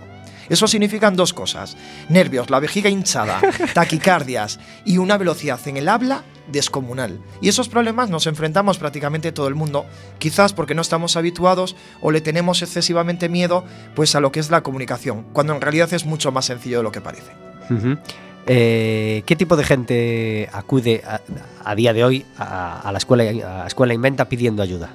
Eso 0.49 0.67
significan 0.67 1.15
dos 1.15 1.33
cosas, 1.33 1.77
nervios, 2.09 2.49
la 2.49 2.59
vejiga 2.59 2.89
hinchada, 2.89 3.39
taquicardias 3.73 4.59
y 4.85 4.97
una 4.97 5.17
velocidad 5.17 5.59
en 5.67 5.77
el 5.77 5.88
habla 5.88 6.23
descomunal. 6.51 7.19
Y 7.41 7.49
esos 7.49 7.69
problemas 7.69 8.09
nos 8.09 8.27
enfrentamos 8.27 8.77
prácticamente 8.77 9.31
todo 9.31 9.47
el 9.47 9.55
mundo, 9.55 9.85
quizás 10.17 10.53
porque 10.53 10.75
no 10.75 10.81
estamos 10.81 11.15
habituados 11.15 11.75
o 12.01 12.12
le 12.12 12.21
tenemos 12.21 12.62
excesivamente 12.62 13.29
miedo 13.29 13.63
pues 13.95 14.15
a 14.15 14.19
lo 14.19 14.31
que 14.31 14.39
es 14.39 14.49
la 14.49 14.62
comunicación, 14.62 15.25
cuando 15.33 15.53
en 15.53 15.62
realidad 15.62 15.93
es 15.93 16.05
mucho 16.05 16.31
más 16.31 16.45
sencillo 16.45 16.77
de 16.77 16.83
lo 16.83 16.91
que 16.91 17.01
parece. 17.01 17.31
Eh, 18.47 19.21
¿Qué 19.27 19.35
tipo 19.35 19.55
de 19.55 19.63
gente 19.63 20.49
acude 20.51 21.03
a, 21.05 21.21
a 21.63 21.75
día 21.75 21.93
de 21.93 22.03
hoy 22.03 22.25
a, 22.38 22.79
a 22.79 22.91
la 22.91 22.97
escuela, 22.97 23.23
a 23.63 23.67
Escuela 23.67 23.93
Inventa 23.93 24.25
pidiendo 24.25 24.63
ayuda? 24.63 24.89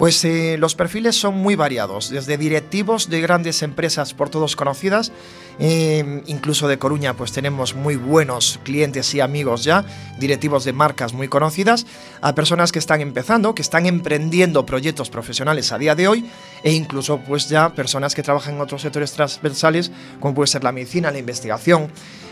Pues 0.00 0.26
los 0.56 0.74
perfiles 0.74 1.14
son 1.14 1.34
muy 1.36 1.56
variados, 1.56 2.08
desde 2.08 2.38
directivos 2.38 3.10
de 3.10 3.20
grandes 3.20 3.62
empresas 3.62 4.14
por 4.14 4.30
todos 4.30 4.56
conocidas, 4.56 5.12
eh, 5.58 6.22
incluso 6.24 6.68
de 6.68 6.78
Coruña 6.78 7.12
pues 7.12 7.32
tenemos 7.32 7.74
muy 7.74 7.96
buenos 7.96 8.58
clientes 8.62 9.14
y 9.14 9.20
amigos 9.20 9.62
ya, 9.62 9.84
directivos 10.18 10.64
de 10.64 10.72
marcas 10.72 11.12
muy 11.12 11.28
conocidas, 11.28 11.84
a 12.22 12.34
personas 12.34 12.72
que 12.72 12.78
están 12.78 13.02
empezando, 13.02 13.54
que 13.54 13.60
están 13.60 13.84
emprendiendo 13.84 14.64
proyectos 14.64 15.10
profesionales 15.10 15.70
a 15.70 15.76
día 15.76 15.94
de 15.94 16.08
hoy, 16.08 16.24
e 16.62 16.72
incluso 16.72 17.18
pues 17.18 17.50
ya 17.50 17.74
personas 17.74 18.14
que 18.14 18.22
trabajan 18.22 18.54
en 18.54 18.62
otros 18.62 18.80
sectores 18.80 19.12
transversales, 19.12 19.92
como 20.18 20.34
puede 20.34 20.46
ser 20.46 20.64
la 20.64 20.72
medicina, 20.72 21.10
la 21.10 21.18
investigación. 21.18 21.90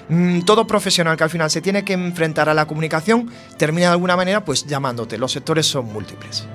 Mm, 0.09 0.41
todo 0.47 0.67
profesional 0.67 1.19
que 1.19 1.25
al 1.25 1.31
final 1.31 1.51
se 1.51 1.61
tiene 1.61 1.85
que 1.85 1.93
enfrentar 1.93 2.49
a 2.49 2.55
la 2.55 2.65
comunicación 2.65 3.31
termina 3.59 3.89
de 3.89 3.93
alguna 3.93 4.17
manera 4.17 4.43
pues 4.43 4.65
llamándote. 4.65 5.19
Los 5.19 5.33
sectores 5.33 5.67
son 5.67 5.93
múltiples. 5.93 6.49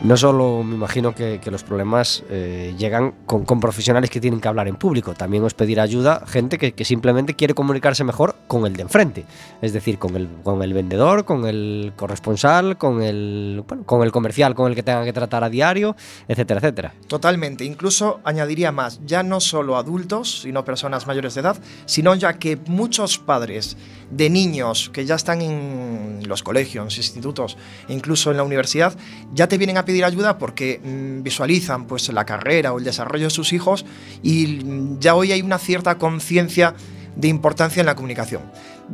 No 0.00 0.16
solo 0.16 0.62
me 0.62 0.76
imagino 0.76 1.12
que, 1.12 1.40
los 1.50 1.64
problemas 1.64 2.22
eh, 2.30 2.72
llegan 2.78 3.14
con, 3.26 3.44
profesionales 3.58 4.10
que 4.10 4.20
tienen 4.20 4.40
que 4.40 4.46
hablar 4.46 4.68
en 4.68 4.76
público, 4.76 5.14
también 5.14 5.42
os 5.42 5.54
pedir 5.54 5.80
ayuda 5.80 6.24
gente 6.26 6.56
que, 6.56 6.84
simplemente 6.84 7.34
quiere 7.34 7.52
comunicarse 7.52 8.04
mejor 8.04 8.36
con 8.46 8.64
el 8.64 8.74
de 8.74 8.82
enfrente, 8.82 9.24
es 9.60 9.72
decir, 9.72 9.98
con 9.98 10.14
el, 10.14 10.28
con 10.44 10.62
el 10.62 10.72
vendedor, 10.72 11.24
con 11.24 11.46
el 11.46 11.92
corresponsal, 11.96 12.78
con 12.78 13.02
el, 13.02 13.64
con 13.86 14.04
el 14.04 14.12
comercial 14.12 14.54
con 14.54 14.68
el 14.68 14.76
que 14.76 14.84
tengan 14.84 15.04
que 15.04 15.12
tratar 15.12 15.42
a 15.42 15.50
diario, 15.50 15.96
etcétera, 16.28 16.60
etcétera. 16.60 16.94
Totalmente, 17.08 17.64
incluso 17.64 18.20
añadiría 18.22 18.70
más, 18.70 19.00
ya 19.04 19.24
no 19.24 19.40
solo 19.40 19.76
adultos, 19.76 20.42
sino 20.42 20.64
personas 20.64 21.08
mayores 21.08 21.34
de 21.34 21.40
edad, 21.40 21.58
sino 21.86 22.14
ya 22.14 22.34
que 22.34 22.56
muchos 22.66 23.18
padres 23.18 23.76
de 24.10 24.30
niños 24.30 24.90
que 24.90 25.04
ya 25.04 25.16
están 25.16 25.42
en 25.42 26.20
los 26.28 26.44
colegios, 26.44 26.96
institutos, 26.96 27.56
e 27.88 27.94
incluso 27.94 28.30
en 28.30 28.36
la 28.36 28.44
universidad, 28.44 28.96
ya 29.34 29.48
te 29.48 29.58
vienen 29.58 29.76
a 29.76 29.84
pedir 29.88 30.04
ayuda 30.04 30.36
porque 30.36 30.80
mm, 30.84 31.22
visualizan 31.22 31.86
pues 31.86 32.10
la 32.10 32.26
carrera 32.26 32.74
o 32.74 32.78
el 32.78 32.84
desarrollo 32.84 33.24
de 33.24 33.30
sus 33.30 33.54
hijos 33.54 33.86
y 34.22 34.60
mm, 34.62 34.98
ya 35.00 35.14
hoy 35.14 35.32
hay 35.32 35.40
una 35.40 35.58
cierta 35.58 35.96
conciencia 35.96 36.74
de 37.16 37.28
importancia 37.28 37.80
en 37.80 37.86
la 37.86 37.94
comunicación. 37.94 38.42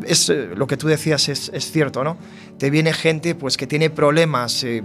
Es, 0.07 0.31
eh, 0.31 0.51
lo 0.55 0.69
que 0.69 0.77
tú 0.77 0.87
decías 0.87 1.29
es, 1.29 1.51
cierto, 1.73 2.05
¿no? 2.05 2.17
Te 2.59 2.71
viene 2.71 2.93
gente 2.93 3.35
pues, 3.35 3.57
que 3.57 3.67
tiene 3.67 3.91
problemas 3.91 4.63
eh, 4.63 4.83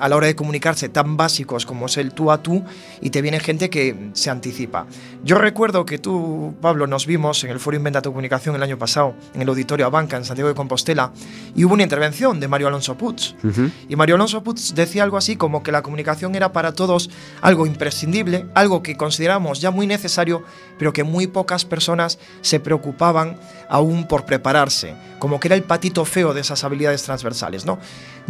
a 0.00 0.08
la 0.08 0.16
hora 0.16 0.26
de 0.26 0.34
comunicarse 0.34 0.88
tan 0.88 1.16
básicos 1.16 1.66
como 1.66 1.86
es 1.86 1.96
el 1.96 2.12
tú 2.12 2.30
a 2.30 2.42
tú 2.42 2.64
y 3.00 3.10
te 3.10 3.22
viene 3.22 3.40
gente 3.40 3.70
que 3.70 4.10
se 4.12 4.30
anticipa. 4.30 4.86
Yo 5.22 5.38
recuerdo 5.38 5.86
que 5.86 5.98
tú, 5.98 6.54
Pablo, 6.60 6.86
nos 6.86 7.06
vimos 7.06 7.44
en 7.44 7.50
el 7.50 7.60
Foro 7.60 7.76
Inventa 7.76 8.02
tu 8.02 8.10
Comunicación 8.10 8.56
el 8.56 8.62
año 8.62 8.78
pasado, 8.78 9.14
en 9.34 9.42
el 9.42 9.48
Auditorio 9.48 9.86
Abanca, 9.86 10.16
en 10.16 10.24
Santiago 10.24 10.48
de 10.48 10.54
Compostela, 10.54 11.12
y 11.54 11.64
hubo 11.64 11.74
una 11.74 11.82
intervención 11.82 12.40
de 12.40 12.48
Mario 12.48 12.68
Alonso. 12.68 12.96
Uh 13.00 13.12
-huh. 13.12 13.70
Y 13.88 13.96
Mario 13.96 14.16
Alonso 14.16 14.42
Puig 14.42 14.58
decía 14.74 15.02
algo 15.04 15.16
así 15.16 15.36
como 15.36 15.62
que 15.62 15.72
la 15.72 15.82
comunicación 15.82 16.34
era 16.34 16.52
para 16.52 16.72
todos 16.72 17.10
algo 17.40 17.66
imprescindible, 17.66 18.46
algo 18.54 18.82
que 18.82 18.96
consideramos 18.96 19.60
ya 19.60 19.70
muy 19.70 19.86
necesario, 19.86 20.42
pero 20.78 20.92
que 20.92 21.04
muy 21.04 21.26
pocas 21.26 21.64
personas 21.64 22.18
se 22.40 22.60
preocupaban 22.60 23.38
aún 23.68 24.06
por 24.06 24.24
prepararse, 24.24 24.94
como 25.18 25.38
que 25.38 25.48
era 25.48 25.54
el 25.54 25.62
patito 25.62 26.04
feo 26.04 26.34
de 26.34 26.40
esas 26.40 26.64
habilidades 26.64 27.02
transversales, 27.02 27.64
¿no? 27.64 27.78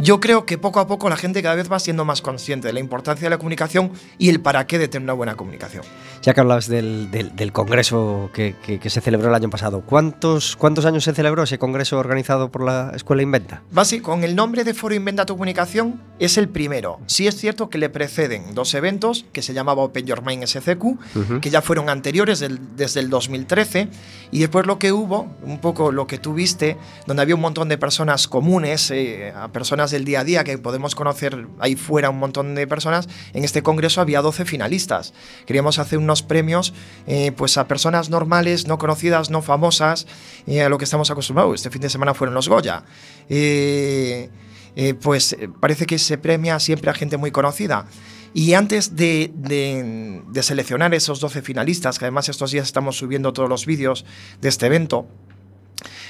Yo 0.02 0.18
creo 0.18 0.46
que 0.46 0.56
poco 0.56 0.80
a 0.80 0.86
poco 0.86 1.10
la 1.10 1.16
gente 1.16 1.42
cada 1.42 1.54
vez 1.54 1.70
va 1.70 1.78
siendo 1.78 2.06
más 2.06 2.22
consciente 2.22 2.68
de 2.68 2.72
la 2.72 2.80
importancia 2.80 3.26
de 3.26 3.30
la 3.30 3.36
comunicación 3.36 3.92
y 4.16 4.30
el 4.30 4.40
para 4.40 4.66
qué 4.66 4.78
de 4.78 4.88
tener 4.88 5.04
una 5.04 5.12
buena 5.12 5.34
comunicación. 5.36 5.84
Ya 6.22 6.32
que 6.32 6.40
hablabas 6.40 6.68
del, 6.68 7.10
del, 7.10 7.36
del 7.36 7.52
congreso 7.52 8.30
que, 8.32 8.56
que, 8.64 8.78
que, 8.78 8.88
se 8.88 9.02
celebró 9.02 9.28
el 9.28 9.34
año 9.34 9.50
pasado, 9.50 9.82
¿cuántos, 9.84 10.56
¿cuántos 10.56 10.86
años 10.86 11.04
se 11.04 11.12
celebró 11.12 11.42
ese 11.42 11.58
congreso 11.58 11.98
organizado 11.98 12.50
por 12.50 12.64
la 12.64 12.92
Escuela 12.94 13.20
Inventa? 13.22 13.62
Basi, 13.70 14.00
con 14.00 14.24
el 14.24 14.34
nombre 14.34 14.64
de 14.64 14.72
Foro 14.72 14.94
Inventa 14.94 15.26
tu 15.26 15.34
Comunicación 15.34 16.00
es 16.18 16.38
el 16.38 16.48
primero. 16.48 16.98
Sí 17.04 17.26
es 17.26 17.36
cierto 17.36 17.68
que 17.68 17.76
le 17.76 17.90
preceden 17.90 18.54
dos 18.54 18.72
eventos 18.72 19.26
que 19.32 19.42
se 19.42 19.52
llamaba 19.52 19.82
Open 19.82 20.06
Your 20.06 20.22
Mind 20.24 20.46
SCQ, 20.46 20.84
uh 20.84 20.98
-huh. 21.14 21.40
que 21.40 21.50
ya 21.50 21.60
fueron 21.60 21.90
anteriores 21.90 22.40
del, 22.40 22.58
desde 22.74 23.00
el 23.00 23.10
2013, 23.10 23.88
y 24.30 24.38
después 24.40 24.66
lo 24.66 24.78
que 24.78 24.92
hubo, 24.92 25.28
un 25.42 25.58
poco 25.58 25.92
lo 25.92 26.06
que 26.06 26.18
tuviste, 26.18 26.78
donde 27.06 27.22
había 27.22 27.34
un 27.34 27.40
montón 27.42 27.68
de 27.68 27.76
personas 27.76 28.28
comunes, 28.28 28.90
eh, 28.90 29.32
a 29.36 29.48
del 29.90 30.04
día 30.04 30.20
a 30.20 30.24
día 30.24 30.44
que 30.44 30.56
podemos 30.58 30.94
conocer 30.94 31.46
ahí 31.58 31.76
fuera 31.76 32.10
un 32.10 32.18
montón 32.18 32.54
de 32.54 32.66
personas, 32.66 33.08
en 33.32 33.44
este 33.44 33.62
congreso 33.62 34.00
había 34.00 34.22
12 34.22 34.44
finalistas. 34.44 35.12
Queríamos 35.46 35.78
hacer 35.78 35.98
unos 35.98 36.22
premios 36.22 36.72
eh, 37.06 37.32
pues 37.32 37.58
a 37.58 37.68
personas 37.68 38.10
normales, 38.10 38.66
no 38.66 38.78
conocidas, 38.78 39.30
no 39.30 39.42
famosas, 39.42 40.06
eh, 40.46 40.62
a 40.62 40.68
lo 40.68 40.78
que 40.78 40.84
estamos 40.84 41.10
acostumbrados. 41.10 41.54
Este 41.54 41.70
fin 41.70 41.82
de 41.82 41.90
semana 41.90 42.14
fueron 42.14 42.34
los 42.34 42.48
Goya. 42.48 42.84
Eh, 43.28 44.94
pues 45.02 45.36
parece 45.58 45.84
que 45.84 45.98
se 45.98 46.16
premia 46.16 46.60
siempre 46.60 46.90
a 46.90 46.94
gente 46.94 47.16
muy 47.16 47.30
conocida. 47.30 47.86
Y 48.32 48.54
antes 48.54 48.94
de, 48.94 50.22
seleccionar 50.42 50.94
esos 50.94 51.20
12 51.20 51.42
finalistas, 51.42 51.98
que 51.98 52.04
además 52.04 52.28
estos 52.28 52.52
días 52.52 52.66
estamos 52.66 52.96
subiendo 52.96 53.32
todos 53.32 53.48
los 53.48 53.66
vídeos 53.66 54.04
de 54.40 54.48
este 54.48 54.66
evento, 54.66 55.08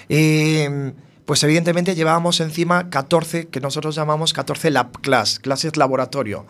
eh, 0.09 0.93
pues 1.31 1.45
evidentemente 1.45 1.95
llevábamos 1.95 2.41
encima 2.41 2.91
14, 2.91 3.47
que 3.47 3.61
nosotros 3.61 3.95
llamamos 3.95 4.33
14 4.33 4.73
lab 4.73 5.01
class, 5.01 5.39
clases 5.39 5.77
laboratorio. 5.77 6.45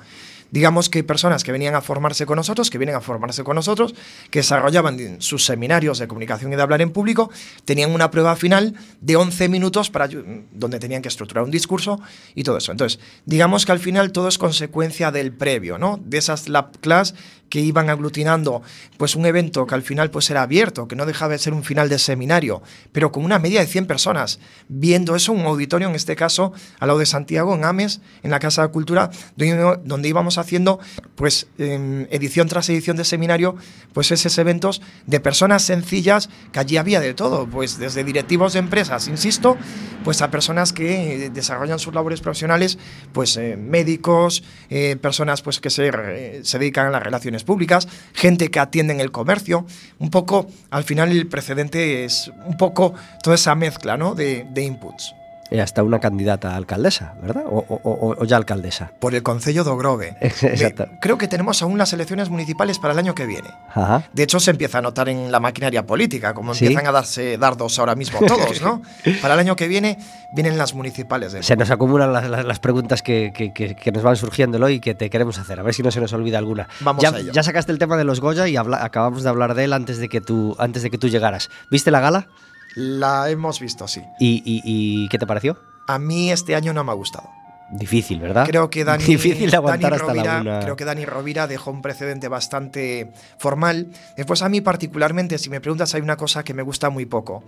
Digamos 0.53 0.88
que 0.88 1.05
personas 1.05 1.45
que 1.45 1.53
venían 1.53 1.75
a 1.75 1.83
formarse 1.83 2.25
con 2.25 2.37
nosotros, 2.37 2.71
que 2.71 2.79
vienen 2.79 2.97
a 2.97 3.03
formarse 3.03 3.45
con 3.45 3.57
nosotros, 3.57 3.95
que 4.31 4.38
desarrollaban 4.38 5.21
sus 5.21 5.45
seminarios 5.45 5.99
de 5.99 6.09
comunicación 6.09 6.51
y 6.55 6.57
de 6.57 6.62
hablar 6.62 6.81
en 6.81 6.93
público, 6.93 7.31
tenían 7.66 7.90
una 7.90 8.11
prueba 8.11 8.35
final 8.37 8.75
de 9.03 9.16
11 9.16 9.51
minutos 9.51 9.90
para, 9.90 10.09
donde 10.09 10.79
tenían 10.79 11.03
que 11.03 11.09
estructurar 11.09 11.45
un 11.45 11.51
discurso 11.51 12.01
y 12.35 12.45
todo 12.45 12.57
eso. 12.57 12.73
Entonces, 12.73 13.01
digamos 13.27 13.66
que 13.66 13.73
al 13.73 13.81
final 13.81 14.12
todo 14.12 14.29
es 14.29 14.38
consecuencia 14.38 15.11
del 15.12 15.31
previo, 15.31 15.77
¿no? 15.77 16.01
De 16.03 16.16
esas 16.16 16.49
lab 16.49 16.79
class 16.81 17.14
que 17.51 17.61
iban 17.61 17.91
aglutinando 17.91 18.63
pues 18.97 19.17
un 19.17 19.27
evento 19.27 19.67
que 19.67 19.75
al 19.75 19.83
final 19.83 20.11
pues 20.11 20.31
era 20.31 20.43
abierto, 20.43 20.89
que 20.89 20.97
no 20.97 21.05
dejaba 21.05 21.33
de 21.33 21.39
ser 21.39 21.53
un 21.53 21.65
final 21.65 21.89
de 21.89 21.99
seminario, 21.99 22.63
pero 22.93 23.13
con 23.13 23.25
una 23.25 23.39
media 23.39 23.61
de 23.61 23.67
100 23.67 23.87
personas, 23.87 24.39
viendo 24.69 25.17
eso, 25.17 25.33
un 25.33 25.45
auditorio 25.45 25.89
en 25.89 25.95
este 25.95 26.17
caso, 26.17 26.53
al 26.79 26.89
lado 26.89 27.01
de 27.01 27.07
Santiago, 27.07 27.55
en 27.55 27.65
Ames, 27.65 28.01
en 28.23 28.31
la 28.31 28.39
Casa 28.39 28.63
de 28.63 28.69
Cultura, 28.69 29.11
donde, 29.37 30.09
íbamos 30.09 30.39
haciendo 30.39 30.79
pues 31.17 31.49
eh, 31.59 32.07
edición 32.11 32.49
tras 32.49 32.69
edición 32.69 32.97
de 32.97 33.05
seminario, 33.05 33.57
pues 33.93 34.11
esos 34.13 34.39
eventos 34.39 34.81
de 35.07 35.21
personas 35.21 35.63
sencillas, 35.63 36.31
que 36.53 36.61
allí 36.61 36.77
había 36.77 37.01
de 37.01 37.15
todo, 37.15 37.47
pues 37.49 37.79
desde 37.79 38.05
directivos 38.05 38.53
de 38.53 38.61
empresas, 38.61 39.09
insisto, 39.09 39.59
pues 40.05 40.23
a 40.23 40.31
personas 40.31 40.73
que 40.73 41.31
desarrollan 41.33 41.79
sus 41.79 41.95
labores 41.95 42.21
profesionales, 42.21 42.79
pues 43.13 43.37
eh, 43.37 43.57
médicos, 43.57 44.45
eh, 44.69 44.97
personas 45.01 45.43
pues 45.43 45.61
que 45.61 45.71
se 45.71 45.91
dedican 45.91 46.87
a 46.87 46.91
las 46.91 47.03
relaciones 47.03 47.39
públicas, 47.44 47.88
gente 48.12 48.50
que 48.50 48.61
atiende 48.61 48.94
en 48.94 49.00
el 49.00 49.11
comercio, 49.11 49.66
un 49.98 50.11
poco, 50.11 50.48
al 50.70 50.85
final 50.85 51.11
el 51.11 51.26
precedente 51.26 52.05
es 52.05 52.31
un 52.46 52.57
poco 52.57 52.94
toda 53.22 53.37
esa 53.37 53.55
mezcla 53.55 53.96
¿no? 53.96 54.14
de, 54.14 54.46
de 54.50 54.62
inputs. 54.62 55.14
E 55.51 55.61
hasta 55.61 55.83
una 55.83 55.99
candidata 55.99 56.53
a 56.53 56.57
alcaldesa, 56.57 57.15
¿verdad? 57.21 57.45
O, 57.47 57.59
o- 57.69 57.81
o- 57.83 58.17
o 58.21 58.25
ya 58.25 58.37
alcaldesa. 58.37 58.93
Por 59.01 59.15
el 59.15 59.23
Concello 59.25 59.65
de 59.65 59.71
Ogrove. 59.71 60.17
Exacto. 60.21 60.87
Creo 61.01 61.19
que 61.19 61.27
tenemos 61.27 61.61
aún 61.63 61.77
las 61.77 61.93
elecciones 61.93 62.29
municipales 62.31 62.79
para 62.79 62.93
el 62.93 62.99
año 63.01 63.15
que 63.15 63.27
viene. 63.27 63.49
Ajá. 63.75 64.05
De 64.13 64.23
hecho, 64.23 64.39
se 64.39 64.53
empieza 64.53 64.79
a 64.79 64.83
notar 64.83 65.09
en 65.09 65.33
la 65.33 65.41
maquinaria 65.41 65.85
política, 65.85 66.35
como 66.35 66.55
Sí. 66.55 66.67
empiezan 66.67 66.87
a 66.87 66.93
darse 66.93 67.37
dardos 67.37 67.79
ahora 67.81 67.97
mismo 67.97 68.21
todos, 68.27 68.63
¿no? 68.63 68.81
Para 69.23 69.35
el 69.35 69.41
año 69.41 69.57
que 69.57 69.67
viene 69.67 69.99
vienen 70.33 70.57
las 70.57 70.75
municipales. 70.75 71.33
De 71.33 71.43
Se 71.43 71.57
nos 71.57 71.71
acumulan 71.71 72.13
las, 72.13 72.29
las- 72.31 72.45
las 72.45 72.61
preguntas 72.61 73.03
que, 73.03 73.33
que- 73.35 73.53
que- 73.53 73.75
que 73.75 73.91
nos 73.93 74.03
van 74.05 74.15
surgiendo 74.17 74.65
hoy 74.65 74.75
y 74.75 74.81
que 74.81 74.95
te 74.95 75.11
queremos 75.11 75.39
hacer. 75.39 75.59
A 75.59 75.63
ver 75.65 75.75
si 75.75 75.83
no 75.83 75.91
se 75.91 76.01
nos 76.01 76.13
olvida 76.13 76.39
alguna. 76.39 76.69
Vamos 76.81 77.03
ya, 77.03 77.11
a 77.11 77.19
ello. 77.19 77.33
ya 77.33 77.43
sacaste 77.43 77.73
el 77.73 77.79
tema 77.79 77.97
de 77.97 78.05
los 78.05 78.21
Goya 78.21 78.47
y 78.47 78.57
habla- 78.57 78.85
acabamos 78.85 79.25
de 79.25 79.29
hablar 79.29 79.55
de 79.55 79.65
él 79.65 79.73
antes 79.73 79.99
de 79.99 80.09
que 80.09 80.21
tú, 80.21 80.55
antes 80.61 80.83
de 80.85 80.91
que 80.91 80.99
tú 80.99 81.09
llegaras. 81.09 81.51
¿Viste 81.71 81.91
la 81.91 81.99
gala? 82.01 82.29
La 82.75 83.29
hemos 83.31 83.61
visto, 83.61 83.87
sí. 83.89 84.03
¿Y, 84.19 84.43
y- 84.45 84.63
y 84.65 85.09
qué 85.09 85.19
te 85.19 85.27
pareció? 85.27 85.59
A 85.87 85.99
mí 85.99 86.31
este 86.31 86.55
año 86.55 86.73
no 86.73 86.85
me 86.85 86.93
ha 86.93 86.95
gustado. 86.95 87.29
Difícil, 87.73 88.19
¿verdad? 88.21 88.47
Creo 88.49 88.69
que 88.69 88.85
Dani, 88.85 89.05
Difícil 89.07 89.49
de 89.51 89.57
aguantar 89.57 89.93
Dani 89.93 90.01
hasta 90.03 90.13
Rovira, 90.13 90.35
la 90.35 90.41
una. 90.41 90.61
Creo 90.61 90.77
que 90.77 90.85
Dani 90.85 91.05
Rovira 91.05 91.47
dejó 91.47 91.71
un 91.71 91.83
precedente 91.83 92.27
bastante 92.29 93.13
formal. 93.39 93.89
Después, 94.17 94.43
a 94.43 94.49
mí 94.49 94.61
particularmente, 94.61 95.39
si 95.39 95.51
me 95.51 95.61
preguntas, 95.61 95.95
hay 95.95 96.01
una 96.01 96.17
cosa 96.17 96.43
que 96.43 96.53
me 96.55 96.63
gusta 96.63 96.91
muy 96.91 97.07
poco. 97.07 97.45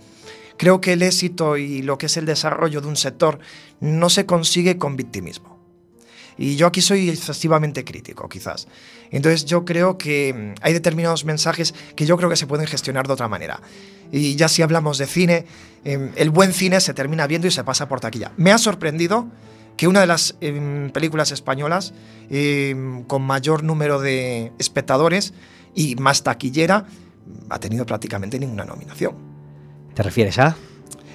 Creo 0.58 0.80
que 0.80 0.92
el 0.92 1.02
éxito 1.02 1.56
y 1.56 1.82
lo 1.82 1.98
que 1.98 2.06
es 2.06 2.16
el 2.16 2.26
desarrollo 2.26 2.80
de 2.80 2.86
un 2.88 2.96
sector 2.96 3.38
no 3.80 4.10
se 4.10 4.26
consigue 4.26 4.78
con 4.78 4.96
victimismo. 4.96 5.58
Y 6.38 6.56
yo 6.56 6.66
aquí 6.66 6.80
soy 6.80 7.10
excesivamente 7.10 7.84
crítico, 7.84 8.28
quizás. 8.28 8.68
Entonces 9.10 9.44
yo 9.44 9.64
creo 9.64 9.98
que 9.98 10.32
mm, 10.32 10.62
hay 10.62 10.72
determinados 10.72 11.24
mensajes 11.24 11.74
que 11.94 12.06
yo 12.06 12.16
creo 12.16 12.30
que 12.30 12.36
se 12.36 12.46
pueden 12.46 12.66
gestionar 12.66 13.06
de 13.06 13.12
otra 13.12 13.28
manera. 13.28 13.60
Y 14.10 14.36
ya 14.36 14.48
si 14.48 14.62
hablamos 14.62 14.98
de 14.98 15.06
cine, 15.06 15.46
em, 15.84 16.10
el 16.16 16.30
buen 16.30 16.52
cine 16.52 16.80
se 16.80 16.94
termina 16.94 17.26
viendo 17.26 17.46
y 17.46 17.50
se 17.50 17.64
pasa 17.64 17.88
por 17.88 18.00
taquilla. 18.00 18.32
Me 18.36 18.52
ha 18.52 18.58
sorprendido 18.58 19.26
que 19.76 19.88
una 19.88 20.00
de 20.00 20.06
las 20.06 20.36
em, 20.40 20.90
películas 20.90 21.32
españolas 21.32 21.94
em, 22.30 23.04
con 23.04 23.22
mayor 23.22 23.62
número 23.62 24.00
de 24.00 24.52
espectadores 24.58 25.32
y 25.74 25.96
más 25.96 26.22
taquillera 26.22 26.86
ha 27.48 27.58
tenido 27.58 27.86
prácticamente 27.86 28.38
ninguna 28.38 28.64
nominación. 28.64 29.14
¿Te 29.94 30.02
refieres 30.02 30.38
a? 30.38 30.56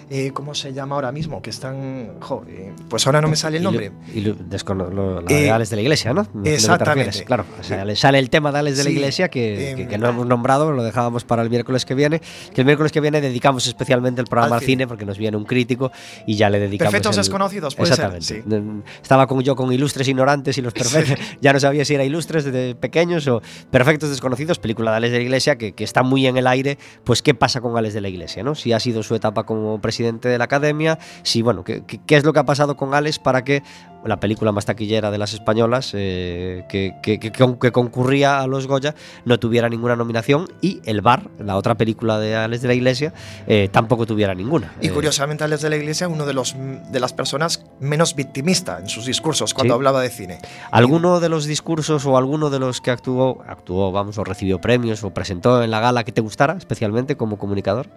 Eh, 0.10 0.32
¿Cómo 0.34 0.54
se 0.56 0.72
llama 0.72 0.96
ahora 0.96 1.12
mismo? 1.12 1.42
Que 1.42 1.50
están... 1.50 2.14
jo, 2.22 2.44
eh, 2.48 2.72
pues 2.90 3.06
ahora 3.08 3.20
no 3.22 3.28
me 3.28 3.36
sale 3.36 3.58
el 3.58 3.64
nombre. 3.64 3.92
Y 4.14 4.22
lo- 4.22 4.36
descono- 4.36 4.90
lo- 4.90 5.20
la 5.22 5.30
Eh, 5.30 5.52
de 5.70 5.76
la 5.76 5.82
Iglesia, 5.82 6.14
¿no? 6.14 6.24
¿De 6.24 6.30
qué 6.44 6.50
te 6.50 6.56
exactamente. 6.56 7.26
Claro, 7.26 7.44
o 7.60 7.64
sea, 7.64 7.84
le 7.84 7.96
sale 7.98 8.18
el 8.20 8.30
tema 8.30 8.52
de 8.52 8.58
de 8.58 8.64
la 8.64 8.84
Sí, 8.84 8.90
Iglesia 8.90 9.28
que, 9.30 9.74
que- 9.76 9.82
em, 9.84 9.88
que 9.90 9.98
no 9.98 10.08
hemos 10.08 10.26
nombrado, 10.26 10.72
lo 10.72 10.82
dejábamos 10.84 11.26
para 11.26 11.42
el 11.42 11.50
miércoles 11.50 11.86
que 11.86 11.94
viene. 11.94 12.22
Que 12.54 12.62
el 12.62 12.66
miércoles 12.66 12.92
que 12.94 13.02
viene 13.02 13.20
dedicamos 13.22 13.68
especialmente 13.68 14.22
el 14.22 14.28
programa 14.28 14.56
Al 14.56 14.60
al 14.62 14.66
cine. 14.66 14.72
cine 14.84 14.88
porque 14.88 15.06
nos 15.06 15.18
viene 15.18 15.36
un 15.36 15.44
crítico 15.44 15.92
y 16.26 16.36
ya 16.36 16.50
le 16.50 16.60
dedicamos. 16.60 16.92
Perfectos 16.92 17.18
el- 17.18 17.24
desconocidos, 17.24 17.76
puede 17.76 17.94
ser, 17.94 18.06
Exactamente. 18.16 18.58
Mm, 18.62 18.84
Estaba 19.02 19.28
con, 19.28 19.42
yo 19.42 19.56
con 19.58 19.72
ilustres 19.74 20.08
ignorantes 20.08 20.58
y 20.58 20.62
los 20.62 20.74
perfectos. 20.74 21.18
Ya 21.42 21.52
no 21.54 21.60
sabía 21.60 21.84
si 21.84 21.96
era 21.96 22.04
ilustres 22.06 22.46
de 22.46 22.76
pequeños 22.80 23.28
o 23.28 23.42
perfectos 23.72 24.10
desconocidos, 24.10 24.58
película 24.60 24.92
de 24.92 24.98
Ales 24.98 25.12
de 25.12 25.18
la 25.18 25.24
Iglesia 25.24 25.58
que, 25.58 25.74
que 25.74 25.84
está 25.84 26.02
muy 26.04 26.26
en 26.28 26.38
el 26.38 26.48
aire. 26.48 26.78
Pues, 27.04 27.22
¿qué 27.22 27.34
pasa 27.34 27.60
con 27.60 27.78
Ales 27.78 27.94
de 27.94 28.00
la 28.02 28.08
Iglesia? 28.10 28.42
¿no? 28.44 28.56
Si 28.56 28.72
ha 28.72 28.80
sido 28.80 29.04
su 29.04 29.14
etapa 29.14 29.44
como 29.44 29.82
presidente 29.82 29.97
de 30.04 30.38
la 30.38 30.44
academia, 30.46 31.00
si, 31.24 31.42
bueno, 31.42 31.64
¿qué, 31.64 31.84
es 32.10 32.24
lo 32.24 32.34
que 32.34 32.40
ha 32.40 32.46
pasado 32.46 32.76
con 32.78 32.94
Ales 32.94 33.20
para 33.20 33.44
que 33.44 33.64
la 34.06 34.20
película 34.20 34.52
más 34.54 34.66
taquillera 34.66 35.12
de 35.12 35.18
las 35.18 35.34
españolas, 35.34 35.92
eh, 35.94 36.64
que, 36.70 36.94
que- 37.02 37.20
que- 37.20 37.32
que 37.32 37.72
concurría 37.72 38.40
a 38.40 38.48
los 38.48 38.66
Goya, 38.68 38.96
no 39.26 39.38
tuviera 39.38 39.68
ninguna 39.68 39.96
nominación 39.98 40.48
y 40.62 40.80
El 40.86 41.02
Bar, 41.02 41.30
la 41.40 41.58
otra 41.58 41.76
película 41.76 42.18
de 42.20 42.36
Ales 42.36 42.62
de 42.62 42.70
la 42.70 42.74
Iglesia, 42.74 43.12
eh, 43.48 43.68
tampoco 43.72 44.06
tuviera 44.06 44.34
ninguna. 44.34 44.74
Y 44.82 44.88
Eh, 44.88 44.92
curiosamente, 44.92 45.44
Alex 45.44 45.62
de 45.62 45.70
la 45.72 45.76
Iglesia, 45.78 46.08
uno 46.08 46.26
de, 46.26 46.34
los, 46.34 46.56
de 46.90 47.00
las 47.02 47.12
personas 47.12 47.66
menos 47.82 48.16
victimista 48.16 48.80
en 48.80 48.88
sus 48.88 49.06
discursos 49.06 49.54
cuando 49.54 49.74
Sí. 49.74 49.76
hablaba 49.76 50.02
de 50.02 50.10
cine. 50.10 50.38
¿Alguno 50.72 51.20
de 51.20 51.28
los 51.30 51.46
discursos 51.46 52.06
o 52.06 52.18
alguno 52.18 52.50
de 52.50 52.60
los 52.60 52.80
que 52.80 52.92
actuó, 52.92 53.44
actuó, 53.48 53.92
vamos, 53.92 54.18
o 54.20 54.24
recibió 54.24 54.62
premios 54.62 55.04
o 55.04 55.10
presentó 55.14 55.62
en 55.64 55.72
la 55.72 55.80
gala 55.82 56.04
que 56.06 56.12
te 56.14 56.22
gustara, 56.22 56.54
especialmente 56.58 57.18
como 57.18 57.38
comunicador? 57.38 57.88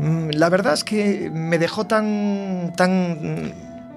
Mm, 0.00 0.30
La 0.30 0.48
verdad 0.48 0.72
es 0.74 0.84
que 0.84 1.30
me 1.32 1.58
dejó 1.58 1.86
tan, 1.86 2.72
tan... 2.76 3.52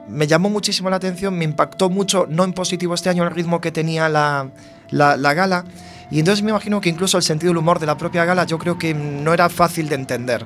Me 0.08 0.28
llamó 0.28 0.50
muchísimo 0.50 0.90
la 0.90 0.98
atención, 0.98 1.38
me 1.38 1.46
impactó 1.46 1.90
mucho, 1.90 2.28
no 2.30 2.44
en 2.44 2.52
positivo 2.54 2.94
este 2.94 3.10
año, 3.10 3.24
el 3.24 3.32
ritmo 3.32 3.62
que 3.62 3.72
tenía 3.72 4.10
la, 4.10 4.50
la, 4.90 5.16
la 5.16 5.34
gala. 5.34 5.64
Y 6.12 6.20
entonces 6.20 6.44
me 6.44 6.50
imagino 6.52 6.82
que 6.82 6.90
incluso 6.90 7.18
el 7.18 7.24
sentido 7.24 7.52
del 7.52 7.58
humor 7.58 7.80
de 7.80 7.86
la 7.86 7.98
propia 7.98 8.26
gala 8.26 8.44
yo 8.46 8.60
creo 8.60 8.78
que 8.78 8.94
no 8.94 9.34
era 9.34 9.48
fácil 9.50 9.88
de 9.88 9.96
entender. 9.96 10.46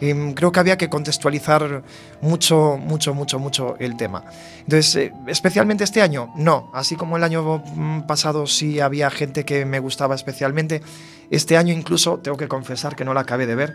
Em, 0.00 0.34
creo 0.34 0.52
que 0.52 0.60
había 0.60 0.76
que 0.76 0.88
contextualizar 0.88 1.82
mucho, 2.20 2.76
mucho, 2.78 3.14
mucho, 3.14 3.38
mucho 3.38 3.76
el 3.78 3.96
tema. 3.96 4.24
Entonces, 4.60 4.96
eh, 4.96 5.12
especialmente 5.26 5.84
este 5.84 6.02
año, 6.02 6.32
no. 6.36 6.70
Así 6.72 6.96
como 6.96 7.16
el 7.16 7.24
año 7.24 7.62
pasado 8.06 8.46
sí 8.46 8.80
había 8.80 9.10
gente 9.10 9.44
que 9.44 9.64
me 9.64 9.78
gustaba 9.78 10.14
especialmente, 10.14 10.82
este 11.30 11.56
año 11.56 11.72
incluso 11.72 12.18
tengo 12.18 12.36
que 12.36 12.48
confesar 12.48 12.96
que 12.96 13.04
no 13.04 13.14
la 13.14 13.20
acabé 13.20 13.46
de 13.46 13.54
ver, 13.54 13.74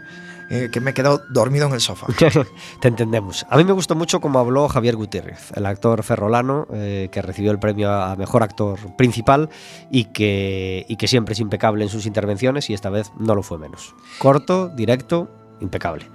eh, 0.49 0.69
que 0.71 0.79
me 0.79 0.91
he 0.91 0.93
quedado 0.93 1.21
dormido 1.29 1.67
en 1.67 1.73
el 1.73 1.81
sofá. 1.81 2.07
Te 2.79 2.87
entendemos. 2.87 3.45
A 3.49 3.57
mí 3.57 3.63
me 3.63 3.73
gustó 3.73 3.95
mucho 3.95 4.19
cómo 4.19 4.39
habló 4.39 4.67
Javier 4.67 4.95
Gutiérrez, 4.95 5.51
el 5.55 5.65
actor 5.65 6.03
ferrolano 6.03 6.67
eh, 6.73 7.09
que 7.11 7.21
recibió 7.21 7.51
el 7.51 7.59
premio 7.59 7.91
a 7.91 8.15
mejor 8.15 8.43
actor 8.43 8.79
principal 8.95 9.49
y 9.91 10.05
que, 10.05 10.85
y 10.87 10.95
que 10.95 11.07
siempre 11.07 11.33
es 11.33 11.39
impecable 11.39 11.83
en 11.83 11.89
sus 11.89 12.05
intervenciones 12.05 12.69
y 12.69 12.73
esta 12.73 12.89
vez 12.89 13.11
no 13.17 13.35
lo 13.35 13.43
fue 13.43 13.57
menos. 13.57 13.93
Corto, 14.17 14.69
directo, 14.69 15.29
impecable. 15.61 16.05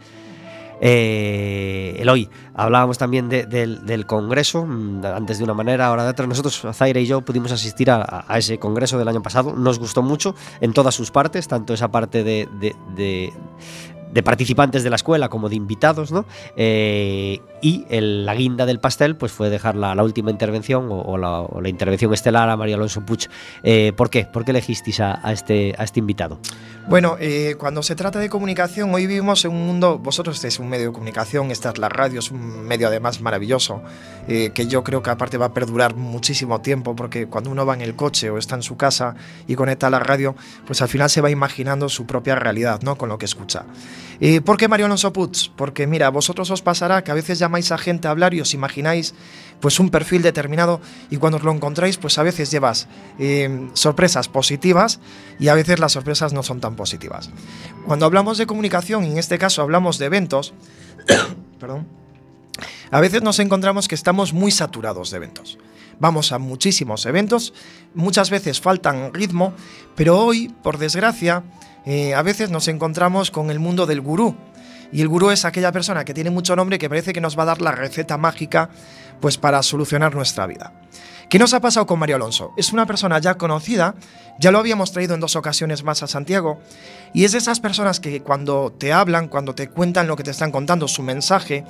Eh, 0.81 1.97
Eloy, 1.99 2.29
hablábamos 2.55 2.99
también 2.99 3.29
de- 3.29 3.47
del, 3.47 4.07
Congreso, 4.07 4.67
mm, 4.67 5.05
antes 5.05 5.39
de 5.39 5.45
una 5.45 5.55
manera, 5.55 5.87
ahora 5.87 6.05
de 6.05 6.11
otra. 6.11 6.27
Nosotros, 6.27 6.63
Zaire 6.73 7.01
y 7.01 7.07
yo, 7.07 7.21
pudimos 7.23 7.53
asistir 7.53 7.91
a, 7.91 8.25
ese 8.37 8.59
Congreso 8.59 8.99
del 8.99 9.09
año 9.09 9.23
pasado. 9.23 9.55
Nos 9.55 9.79
gustó 9.79 10.03
mucho 10.03 10.35
en 10.61 10.73
todas 10.73 10.95
sus 10.95 11.11
partes, 11.11 11.49
tanto 11.49 11.75
esa 11.75 11.89
parte 11.91 12.25
de 12.25 14.23
participantes 14.23 14.83
de 14.85 14.91
la 14.91 14.97
escuela 14.97 15.29
como 15.29 15.49
de 15.49 15.57
invitados, 15.57 16.13
¿no? 16.13 16.25
Eh, 16.57 17.41
y 17.65 17.87
la 17.89 18.35
guinda 18.35 18.67
del 18.67 18.79
pastel, 18.79 19.17
pues 19.17 19.33
fue 19.33 19.49
dejar 19.49 19.75
la, 19.75 19.95
última 20.03 20.31
intervención 20.31 20.87
o, 20.91 21.17
la, 21.17 21.67
intervención 21.67 22.13
estelar 22.13 22.51
a 22.51 22.59
María 22.59 22.75
Alonso 22.75 23.01
Puig. 23.01 23.31
Eh, 23.63 23.95
¿Por 23.97 24.11
qué? 24.11 24.27
¿Por 24.27 24.45
qué 24.45 24.51
elegisteis 24.51 25.01
a, 25.01 25.19
a 25.27 25.33
este, 25.33 25.75
a 25.79 25.85
este 25.85 25.99
invitado? 25.99 26.39
Bueno, 26.87 27.17
eh, 27.19 27.57
cuando 27.59 27.83
se 27.83 27.97
trata 27.97 28.19
de 28.19 28.29
comunicación, 28.29 28.93
hoy 28.93 29.07
vivimos 29.07 29.47
en 29.47 29.53
un 29.53 29.67
mundo, 29.67 29.99
vosotros 29.99 30.37
estáis 30.37 30.59
un 30.59 30.69
medio 30.69 30.89
de 30.89 30.93
comunicación, 30.93 31.51
esta 31.51 31.71
es 31.71 31.79
la 31.79 31.89
radio, 31.89 32.19
es 32.19 32.31
un 32.31 32.65
medio 32.65 32.89
además 32.89 33.23
maravilloso, 33.23 33.81
eh, 34.29 34.51
que 34.53 34.67
yo 34.67 34.85
creo 34.85 35.03
que 35.03 35.09
aparte 35.09 35.39
va 35.39 35.47
a 35.47 35.55
perdurar 35.55 35.97
muchísimo 35.97 36.61
tiempo, 36.61 36.95
porque 36.95 37.29
cuando 37.29 37.49
uno 37.49 37.65
va 37.65 37.73
en 37.73 37.81
el 37.81 37.97
coche 37.97 38.29
o 38.29 38.37
está 38.37 38.57
en 38.57 38.63
su 38.63 38.77
casa 38.77 39.15
y 39.47 39.55
conecta 39.55 39.89
la 39.89 40.01
radio, 40.01 40.37
pues 40.67 40.83
al 40.83 40.89
final 40.89 41.09
se 41.09 41.23
va 41.23 41.31
imaginando 41.31 41.89
su 41.89 42.05
propia 42.05 42.35
realidad, 42.35 42.83
¿no? 42.83 42.99
Con 42.99 43.09
lo 43.09 43.17
que 43.17 43.25
escucha. 43.25 43.65
¿Por 44.45 44.57
qué 44.57 44.69
Mario 44.69 44.87
Alonso 44.87 45.13
Puig? 45.13 45.51
Porque 45.57 45.87
mira, 45.87 46.07
a 46.07 46.11
vosotros 46.11 46.51
os 46.51 46.63
pasará 46.63 47.03
que 47.03 47.11
a 47.11 47.15
veces 47.15 47.39
a 47.71 47.79
gente 47.79 48.09
a 48.09 48.11
hablar 48.11 48.35
y 48.35 48.41
os 48.41 48.55
imagináis 48.55 49.15
pues 49.61 49.81
un 49.81 49.91
perfil 49.91 50.23
determinado 50.23 50.81
y 51.11 51.17
cuando 51.17 51.39
os 51.39 51.45
lo 51.45 51.53
encontráis 51.53 51.97
pues 51.97 52.19
a 52.19 52.23
veces 52.23 52.51
llevas 52.51 52.89
eh, 53.19 53.69
sorpresas 53.75 54.29
positivas 54.29 55.01
y 55.39 55.49
a 55.49 55.55
veces 55.55 55.79
las 55.79 55.93
sorpresas 55.93 56.33
no 56.33 56.43
son 56.43 56.61
tan 56.61 56.77
positivas. 56.77 57.31
Cuando 57.87 58.07
hablamos 58.07 58.39
de 58.39 58.47
comunicación, 58.47 59.05
en 59.05 59.19
este 59.19 59.39
caso 59.39 59.63
hablamos 59.63 59.99
de 59.99 60.07
eventos, 60.07 60.53
perdón, 61.61 61.87
a 62.91 63.01
veces 63.01 63.23
nos 63.23 63.39
encontramos 63.39 63.89
que 63.89 63.95
estamos 63.95 64.33
muy 64.33 64.51
saturados 64.51 65.11
de 65.11 65.17
eventos. 65.17 65.59
Vamos 65.99 66.33
a 66.33 66.39
muchísimos 66.39 67.07
eventos, 67.07 67.55
muchas 67.95 68.31
veces 68.31 68.61
faltan 68.61 69.15
ritmo, 69.15 69.55
pero 69.95 70.19
hoy, 70.19 70.53
por 70.63 70.79
desgracia, 70.79 71.45
eh, 71.87 72.15
a 72.15 72.23
veces 72.23 72.51
nos 72.51 72.69
encontramos 72.69 73.31
con 73.31 73.51
el 73.51 73.59
mundo 73.59 73.87
del 73.87 74.01
gurú. 74.01 74.37
Y 74.93 75.01
el 75.03 75.09
gurú 75.09 75.31
es 75.31 75.45
aquella 75.45 75.73
persona 75.73 76.05
que 76.05 76.15
tiene 76.15 76.31
mucho 76.31 76.57
nombre 76.57 76.79
que 76.79 76.89
parece 76.89 77.13
que 77.13 77.21
nos 77.21 77.39
va 77.39 77.43
a 77.43 77.47
dar 77.47 77.61
la 77.61 77.73
receta 77.73 78.17
mágica 78.17 78.71
pues 79.21 79.39
para 79.39 79.63
solucionar 79.63 80.15
nuestra 80.15 80.47
vida. 80.47 80.73
¿Qué 81.29 81.39
nos 81.39 81.55
ha 81.55 81.61
pasado 81.61 81.87
con 81.87 81.99
Mario 81.99 82.17
Alonso? 82.17 82.53
Es 82.57 82.73
una 82.73 82.87
persona 82.87 83.19
ya 83.19 83.35
conocida, 83.37 83.95
ya 84.39 84.51
lo 84.51 84.59
habíamos 84.59 84.93
traído 84.93 85.15
en 85.15 85.21
dos 85.21 85.37
ocasiones 85.37 85.83
más 85.83 86.03
a 86.03 86.07
Santiago, 86.07 86.61
y 87.13 87.25
es 87.25 87.33
de 87.33 87.39
esas 87.39 87.61
personas 87.61 87.99
que 87.99 88.21
cuando 88.21 88.73
te 88.77 88.93
hablan, 88.93 89.29
cuando 89.29 89.55
te 89.55 89.69
cuentan 89.69 90.07
lo 90.07 90.17
que 90.17 90.23
te 90.23 90.31
están 90.31 90.53
contando, 90.53 90.87
su 90.87 91.03
mensaje, 91.03 91.65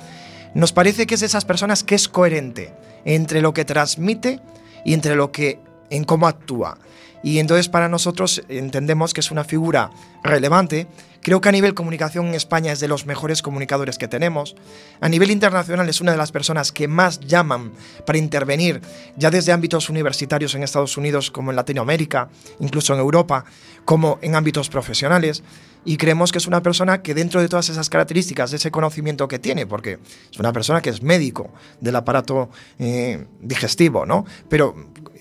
nos 0.53 0.73
parece 0.73 1.07
que 1.07 1.15
es 1.15 1.21
de 1.21 1.27
esas 1.27 1.45
personas 1.45 1.83
que 1.83 1.95
es 1.95 2.07
coherente 2.07 2.73
entre 3.05 3.41
lo 3.41 3.53
que 3.53 3.65
transmite 3.65 4.39
y 4.83 4.93
entre 4.93 5.15
lo 5.15 5.31
que 5.31 5.59
en 5.89 6.03
cómo 6.03 6.27
actúa. 6.27 6.77
Y 7.23 7.39
entonces 7.39 7.69
para 7.69 7.89
nosotros 7.89 8.43
entendemos 8.49 9.13
que 9.13 9.21
es 9.21 9.31
una 9.31 9.43
figura 9.43 9.89
relevante 10.23 10.87
Creo 11.25 11.41
que 11.41 11.49
a 11.49 11.51
nivel 11.51 11.73
comunicación 11.73 12.27
en 12.27 12.35
España 12.35 12.71
es 12.71 12.79
de 12.79 12.87
los 12.87 13.07
mejores 13.07 13.41
comunicadores 13.41 13.97
que 13.97 14.07
tenemos. 14.07 14.55
A 15.01 15.09
nivel 15.09 15.31
internacional 15.31 15.89
es 15.89 15.99
una 15.99 16.11
de 16.11 16.19
las 16.19 16.31
personas 16.31 16.71
que 16.71 16.87
más 16.87 17.19
llaman 17.19 17.71
para 18.05 18.19
intervenir, 18.19 18.79
ya 19.17 19.31
desde 19.31 19.51
ámbitos 19.51 19.89
universitarios 19.89 20.53
en 20.53 20.61
Estados 20.61 20.97
Unidos 20.97 21.31
como 21.31 21.49
en 21.49 21.55
Latinoamérica, 21.55 22.29
incluso 22.59 22.93
en 22.93 22.99
Europa, 22.99 23.43
como 23.85 24.19
en 24.21 24.35
ámbitos 24.35 24.69
profesionales 24.69 25.41
y 25.83 25.97
creemos 25.97 26.31
que 26.31 26.37
es 26.37 26.45
una 26.45 26.61
persona 26.61 27.01
que 27.01 27.15
dentro 27.15 27.41
de 27.41 27.49
todas 27.49 27.69
esas 27.69 27.89
características, 27.89 28.53
ese 28.53 28.69
conocimiento 28.69 29.27
que 29.27 29.39
tiene, 29.39 29.65
porque 29.65 29.97
es 30.31 30.39
una 30.39 30.53
persona 30.53 30.79
que 30.79 30.91
es 30.91 31.01
médico 31.01 31.49
del 31.81 31.95
aparato 31.95 32.51
eh, 32.77 33.25
digestivo, 33.41 34.05
¿no? 34.05 34.25
pero 34.47 34.75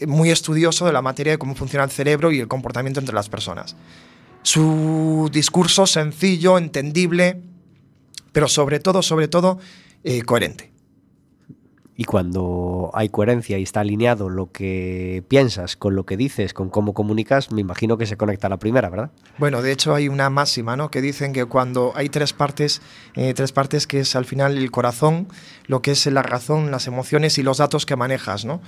muy 0.07 0.31
estudioso 0.31 0.85
de 0.85 0.93
la 0.93 1.01
materia 1.01 1.33
de 1.33 1.39
cómo 1.39 1.55
funciona 1.55 1.85
el 1.85 1.91
cerebro 1.91 2.31
y 2.31 2.41
el 2.41 2.49
comportamiento 2.49 3.01
entre 3.01 3.15
las 3.15 3.31
personas. 3.31 3.75
Su 4.45 5.31
discurso 5.33 5.87
sencillo, 5.87 6.59
entendible, 6.59 7.41
pero 8.31 8.47
sobre 8.47 8.79
todo, 8.79 9.01
sobre 9.01 9.27
todo, 9.27 9.59
eh, 10.05 10.21
coherente. 10.21 10.71
Y 11.97 12.05
cuando 12.05 12.91
hay 12.93 13.09
coherencia 13.09 13.57
y 13.57 13.63
está 13.63 13.81
alineado 13.81 14.29
lo 14.29 14.51
que 14.51 15.23
piensas 15.29 15.77
con 15.77 15.95
lo 15.95 16.05
que 16.05 16.17
dices, 16.17 16.53
con 16.53 16.69
cómo 16.69 16.93
comunicas, 16.93 17.53
me 17.53 17.63
imagino 17.63 17.97
que 17.97 18.05
se 18.05 18.17
conecta 18.17 18.49
a 18.49 18.51
la 18.51 18.59
primera, 18.59 18.91
¿verdad? 18.91 19.13
Bueno, 19.39 19.63
de 19.63 19.71
hecho 19.73 19.95
hay 19.95 20.09
una 20.09 20.29
máxima, 20.29 20.77
¿no? 20.77 20.91
Que 20.91 21.01
dicen 21.01 21.33
que 21.33 21.47
cuando 21.47 21.93
hay 21.95 22.09
tres 22.09 22.33
partes, 22.33 22.83
eh, 23.15 23.33
tres 23.33 23.53
partes 23.53 23.87
que 23.87 24.01
es 24.01 24.17
al 24.17 24.25
final 24.25 24.59
el 24.59 24.71
corazón, 24.73 25.29
lo 25.67 25.83
que 25.83 25.93
es 25.93 26.05
la 26.07 26.23
razón, 26.23 26.71
las 26.71 26.87
emociones 26.87 27.39
y 27.39 27.45
los 27.45 27.59
datos 27.59 27.87
que 27.87 27.97
manejas, 27.97 28.45
¿no? 28.45 28.61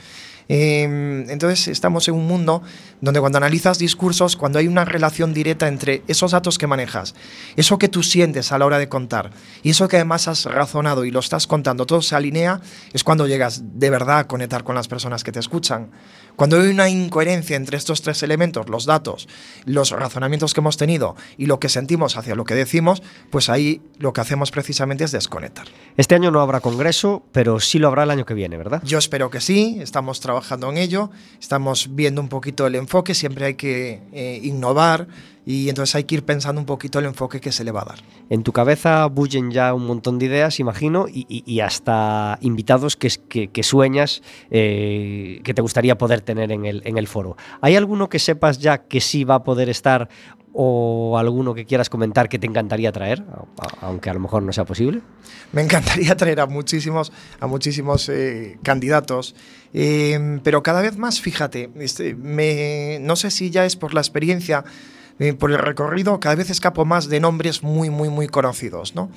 Eh, 0.49 1.25
entonces 1.29 1.69
estamos 1.69 2.07
en 2.09 2.15
un 2.15 2.27
mundo 2.27 2.63
donde 3.01 3.21
cuando 3.21 3.39
analizas 3.39 3.79
discursos, 3.79 4.37
cuando 4.37 4.59
hay 4.59 4.69
una 4.69 4.85
relación 4.85 5.35
directa 5.35 5.69
entre 5.69 6.03
esos 6.07 6.31
datos 6.31 6.57
que 6.59 6.67
manejas, 6.67 7.15
eso 7.57 7.79
que 7.79 7.89
tú 7.89 8.03
sientes 8.03 8.53
a 8.53 8.59
la 8.59 8.67
hora 8.67 8.79
de 8.79 8.89
contar 8.89 9.31
y 9.63 9.71
eso 9.71 9.89
que 9.89 9.97
además 9.97 10.29
has 10.29 10.45
razonado 10.45 11.05
y 11.05 11.11
lo 11.11 11.21
estás 11.21 11.47
contando, 11.47 11.87
todo 11.87 12.03
se 12.03 12.15
alinea, 12.15 12.61
es 12.93 13.05
cuando 13.05 13.27
llegas 13.27 13.63
de 13.75 13.91
verdad 13.91 14.19
a 14.21 14.27
conectar 14.29 14.65
con 14.65 14.75
las 14.75 14.89
personas 14.89 15.25
que 15.25 15.33
te 15.33 15.41
escuchan. 15.41 15.91
Cuando 16.37 16.61
hay 16.61 16.69
una 16.69 16.89
incoherencia 16.89 17.57
entre 17.57 17.79
estos 17.79 18.03
tres 18.03 18.23
elementos, 18.23 18.69
los 18.69 18.85
datos, 18.85 19.27
los 19.65 19.91
razonamientos 19.91 20.53
que 20.53 20.61
hemos 20.61 20.77
tenido 20.77 21.17
y 21.39 21.47
lo 21.47 21.59
que 21.59 21.71
sentimos 21.71 22.17
hacia 22.17 22.35
lo 22.35 22.45
que 22.45 22.55
decimos, 22.55 23.03
pues 23.31 23.49
ahí 23.49 23.81
lo 23.99 24.13
que 24.13 24.21
hacemos 24.21 24.51
precisamente 24.51 25.05
es 25.05 25.13
desconectar. 25.13 25.67
Este 25.97 26.15
año 26.15 26.31
no 26.31 26.41
habrá 26.41 26.61
congreso, 26.61 27.23
pero 27.33 27.59
sí 27.59 27.79
lo 27.79 27.89
habrá 27.89 28.03
el 28.03 28.11
año 28.11 28.27
que 28.27 28.35
viene, 28.35 28.59
¿verdad? 28.59 28.83
Yo 28.85 28.99
espero 28.99 29.31
que 29.31 29.41
sí, 29.41 29.79
estamos 29.81 30.21
trabajando 30.21 30.71
en 30.71 30.77
ello, 30.77 31.11
estamos 31.41 31.89
viendo 31.95 32.21
un 32.21 32.29
poquito 32.29 32.67
el 32.67 32.75
enfoque, 32.75 33.15
siempre 33.15 33.47
hay 33.47 33.55
que 33.55 34.03
eh, 34.13 34.41
innovar 34.43 35.09
y 35.49 35.69
entonces 35.69 35.95
hay 35.95 36.05
que 36.05 36.17
ir 36.17 36.25
pensando 36.25 36.61
un 36.61 36.67
poquito 36.67 36.99
el 36.99 37.05
enfoque 37.07 37.41
que 37.41 37.53
se 37.53 37.63
le 37.65 37.71
va 37.71 37.83
a 37.83 37.85
dar. 37.85 37.99
En 38.31 38.43
tu 38.43 38.53
cabeza 38.53 39.07
bullen 39.07 39.53
ya 39.53 39.73
un 39.73 39.87
montón 39.87 40.19
de 40.19 40.27
ideas, 40.27 40.59
imagino, 40.61 41.07
y, 41.09 41.25
y- 41.29 41.45
y 41.47 41.61
hasta 41.61 42.37
invitados 42.43 42.97
que, 42.97 43.09
que- 43.29 43.49
que 43.49 43.63
sueñas 43.63 44.23
eh, 44.51 45.41
que 45.45 45.55
te 45.55 45.63
gustaría 45.63 45.97
poder 45.97 46.21
tener 46.21 46.51
en 46.51 46.67
el, 46.67 46.83
en 46.85 46.99
el 46.99 47.07
foro. 47.07 47.37
¿Hay 47.61 47.77
alguno 47.77 48.09
que 48.09 48.19
sepas 48.19 48.59
ya 48.59 48.79
que 48.79 49.01
sí 49.01 49.23
va 49.25 49.37
a 49.37 49.45
poder 49.45 49.69
estar 49.69 50.09
o 50.59 51.19
alguno 51.19 51.53
que 51.55 51.67
quieras 51.67 51.91
comentar 51.91 52.29
que 52.31 52.39
te 52.39 52.47
encantaría 52.47 52.91
traer, 52.91 53.23
aunque 53.83 54.09
a 54.11 54.15
lo 54.15 54.21
mejor 54.21 54.43
no 54.43 54.53
sea 54.53 54.65
posible? 54.65 55.03
Me 55.53 55.61
encantaría 55.63 56.17
traer 56.17 56.41
a 56.41 56.47
muchísimos, 56.47 57.13
a 57.41 57.47
muchísimos 57.47 58.09
eh, 58.09 58.59
candidatos, 58.63 59.37
eh, 59.75 60.41
pero 60.43 60.63
cada 60.63 60.81
vez 60.81 60.97
más, 60.97 61.21
fíjate, 61.21 61.71
este, 61.79 62.15
me, 62.15 62.99
no 63.03 63.17
sé 63.17 63.31
si 63.31 63.51
ya 63.51 63.67
es 63.67 63.77
por 63.77 63.93
la 63.95 64.01
experiencia, 64.01 64.65
eh, 65.19 65.33
por 65.35 65.51
el 65.51 65.59
recorrido, 65.59 66.21
cada 66.21 66.35
vez 66.35 66.51
escapo 66.51 66.85
más 66.85 67.09
de 67.09 67.21
nombres 67.21 67.63
muy, 67.63 67.91
muy, 67.91 68.09
muy 68.09 68.29
conocidos, 68.29 68.95
¿no? 68.95 69.11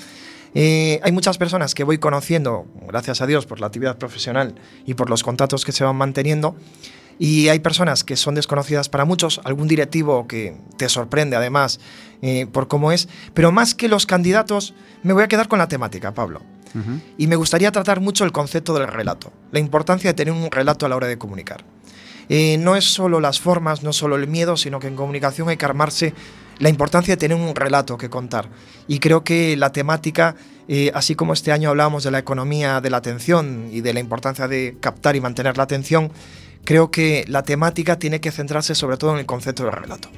Eh, 0.56 1.00
hay 1.04 1.12
muchas 1.12 1.38
personas 1.38 1.76
que 1.76 1.84
voy 1.84 2.00
conociendo, 2.00 2.66
gracias 2.88 3.22
a 3.22 3.28
Dios, 3.28 3.46
por 3.46 3.60
la 3.60 3.68
actividad 3.68 3.98
profesional 3.98 4.56
y 4.86 4.96
por 4.96 5.10
los 5.10 5.24
contactos 5.24 5.64
que 5.64 5.72
se 5.72 5.84
van 5.84 5.96
manteniendo, 5.96 6.56
y 7.20 7.50
hay 7.50 7.60
personas 7.60 8.04
que 8.04 8.16
son 8.16 8.34
desconocidas 8.34 8.88
para 8.88 9.06
muchos, 9.06 9.42
algún 9.44 9.68
directivo 9.68 10.26
que 10.26 10.56
te 10.78 10.88
sorprende 10.88 11.36
además 11.36 11.80
eh, 12.22 12.48
por 12.48 12.68
cómo 12.68 12.92
es, 12.92 13.10
pero 13.34 13.52
más 13.52 13.76
que 13.76 13.90
los 13.90 14.06
candidatos, 14.06 14.74
me 15.04 15.14
voy 15.14 15.24
a 15.24 15.28
quedar 15.28 15.50
con 15.50 15.60
la 15.60 15.68
temática, 15.68 16.14
Pablo. 16.14 16.42
Y 17.18 17.26
me 17.26 17.36
gustaría 17.36 17.72
tratar 17.72 18.00
mucho 18.00 18.26
el 18.26 18.32
concepto 18.32 18.76
del 18.76 18.88
relato, 18.88 19.34
la 19.52 19.58
importancia 19.58 20.12
de 20.12 20.14
tener 20.14 20.32
un 20.32 20.52
relato 20.52 20.86
a 20.86 20.90
la 20.90 20.96
hora 20.96 21.08
de 21.08 21.18
comunicar. 21.18 21.66
Eh, 22.30 22.58
no 22.60 22.76
es 22.76 22.86
solo 22.86 23.20
las 23.20 23.40
formas, 23.40 23.84
no 23.84 23.92
solo 23.92 24.16
el 24.16 24.28
miedo, 24.28 24.56
sino 24.56 24.80
que 24.80 24.88
en 24.88 24.96
comunicación 24.96 25.50
hay 25.50 25.58
que 25.58 25.66
armarse 25.66 26.14
la 26.60 26.70
importancia 26.70 27.16
de 27.16 27.18
tener 27.18 27.36
un 27.36 27.56
relato 27.56 27.98
que 27.98 28.10
contar. 28.10 28.50
Y 28.88 29.00
creo 29.00 29.24
que 29.24 29.58
la 29.58 29.72
temática, 29.72 30.36
eh, 30.68 30.92
así 30.94 31.16
como 31.16 31.34
este 31.34 31.52
año 31.52 31.70
hablábamos 31.70 32.04
de 32.04 32.12
la 32.12 32.20
economía 32.20 32.82
de 32.82 32.90
la 32.90 32.98
atención 32.98 33.70
y 33.72 33.82
de 33.82 33.94
la 33.94 34.00
importancia 34.00 34.48
de 34.48 34.78
captar 34.80 35.16
y 35.16 35.22
mantener 35.22 35.58
la 35.58 35.64
atención, 35.64 36.12
creo 36.66 36.92
que 36.92 37.26
la 37.28 37.44
temática 37.44 37.98
tiene 37.98 38.22
que 38.22 38.32
centrarse 38.32 38.76
sobre 38.76 38.98
todo 38.98 39.14
en 39.14 39.20
el 39.20 39.26
concepto 39.26 39.64
del 39.64 39.74
relato. 39.74 40.10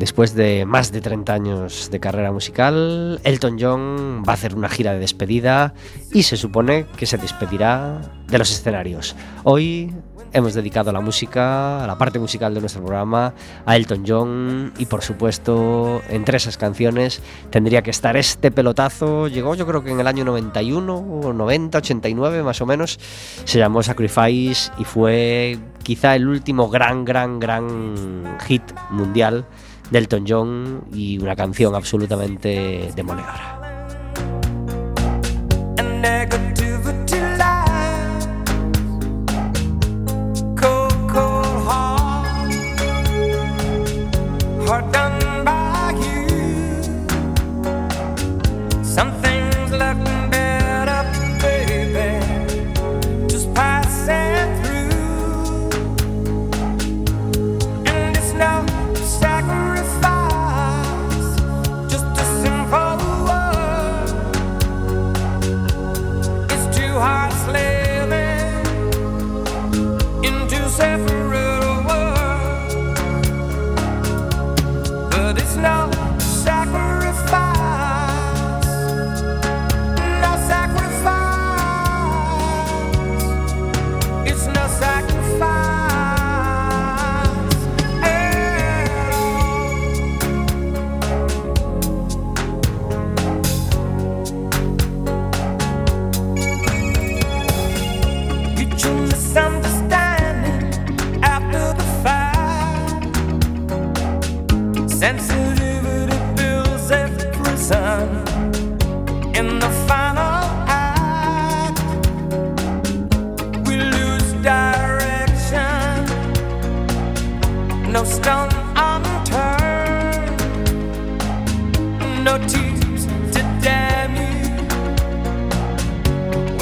Después 0.00 0.34
de 0.34 0.64
más 0.64 0.92
de 0.92 1.02
30 1.02 1.34
años 1.34 1.90
de 1.90 2.00
carrera 2.00 2.32
musical, 2.32 3.20
Elton 3.22 3.58
John 3.60 4.22
va 4.26 4.32
a 4.32 4.34
hacer 4.34 4.54
una 4.54 4.70
gira 4.70 4.94
de 4.94 4.98
despedida 4.98 5.74
y 6.10 6.22
se 6.22 6.38
supone 6.38 6.86
que 6.96 7.04
se 7.04 7.18
despedirá 7.18 8.00
de 8.26 8.38
los 8.38 8.50
escenarios. 8.50 9.14
Hoy 9.44 9.92
hemos 10.32 10.54
dedicado 10.54 10.92
la 10.92 11.00
música, 11.00 11.84
la 11.86 11.96
parte 11.98 12.18
musical 12.18 12.54
de 12.54 12.60
nuestro 12.60 12.82
programa, 12.82 13.34
a 13.66 13.76
Elton 13.76 14.04
John 14.06 14.72
y 14.78 14.86
por 14.86 15.02
supuesto 15.02 16.02
entre 16.08 16.36
esas 16.36 16.56
canciones 16.56 17.22
tendría 17.50 17.82
que 17.82 17.90
estar 17.90 18.16
este 18.16 18.50
pelotazo, 18.50 19.28
llegó 19.28 19.54
yo 19.54 19.66
creo 19.66 19.82
que 19.82 19.90
en 19.90 20.00
el 20.00 20.06
año 20.06 20.24
91 20.24 20.94
o 20.94 21.32
90, 21.32 21.78
89 21.78 22.42
más 22.42 22.60
o 22.60 22.66
menos, 22.66 22.98
se 23.44 23.58
llamó 23.58 23.82
Sacrifice 23.82 24.70
y 24.78 24.84
fue 24.84 25.58
quizá 25.82 26.14
el 26.14 26.28
último 26.28 26.68
gran, 26.68 27.04
gran, 27.04 27.40
gran 27.40 28.38
hit 28.46 28.62
mundial 28.90 29.46
de 29.90 29.98
Elton 29.98 30.24
John 30.26 30.84
y 30.92 31.18
una 31.18 31.34
canción 31.36 31.74
absolutamente 31.74 32.92
demoledora. 32.94 33.69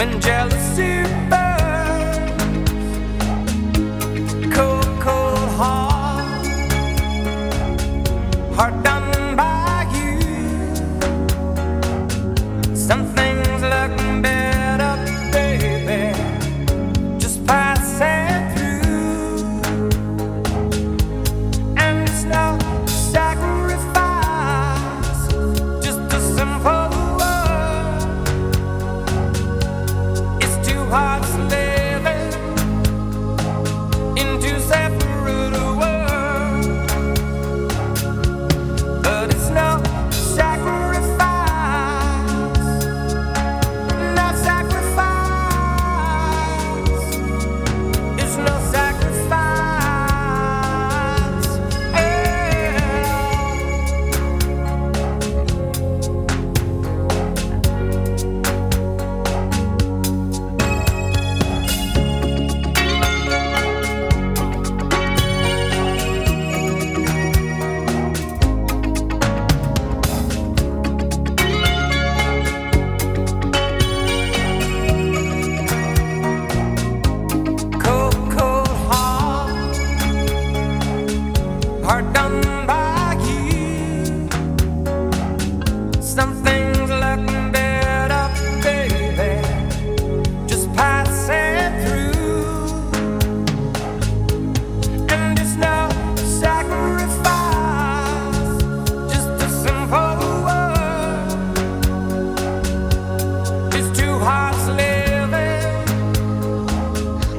and 0.09 0.23
jealousy. 0.23 1.08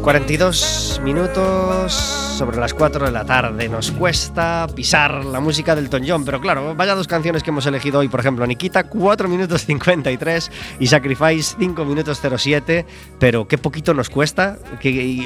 42 0.10 1.01
minutos 1.03 1.93
sobre 1.93 2.57
las 2.57 2.74
4 2.74 3.05
de 3.05 3.12
la 3.12 3.26
tarde. 3.26 3.70
Nos 3.70 3.91
cuesta 3.91 4.66
pisar 4.76 5.24
la 5.24 5.39
música 5.39 5.76
del 5.76 5.86
Elton 5.86 6.01
John, 6.03 6.26
pero 6.26 6.41
claro, 6.41 6.74
vaya 6.74 6.95
dos 6.95 7.07
canciones 7.07 7.43
que 7.43 7.51
hemos 7.51 7.68
elegido 7.68 7.99
hoy, 7.99 8.07
por 8.07 8.20
ejemplo, 8.20 8.47
Nikita 8.47 8.86
4 8.86 9.30
minutos 9.30 9.68
53 9.68 10.51
y 10.80 10.88
Sacrifice 10.88 11.57
5 11.60 11.86
minutos 11.86 12.20
07, 12.24 12.88
pero 13.20 13.47
qué 13.47 13.60
poquito 13.60 13.93
nos 13.93 14.10
cuesta 14.10 14.57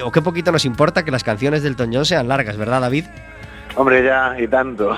o 0.04 0.12
qué 0.12 0.22
poquito 0.22 0.52
nos 0.52 0.66
importa 0.66 1.06
que 1.06 1.12
las 1.12 1.24
canciones 1.24 1.64
del 1.64 1.72
Elton 1.72 1.92
John 1.94 2.06
sean 2.06 2.28
largas, 2.28 2.58
¿verdad, 2.58 2.82
David? 2.82 3.06
Hombre, 3.76 4.04
ya, 4.04 4.36
y 4.40 4.48
tanto. 4.48 4.96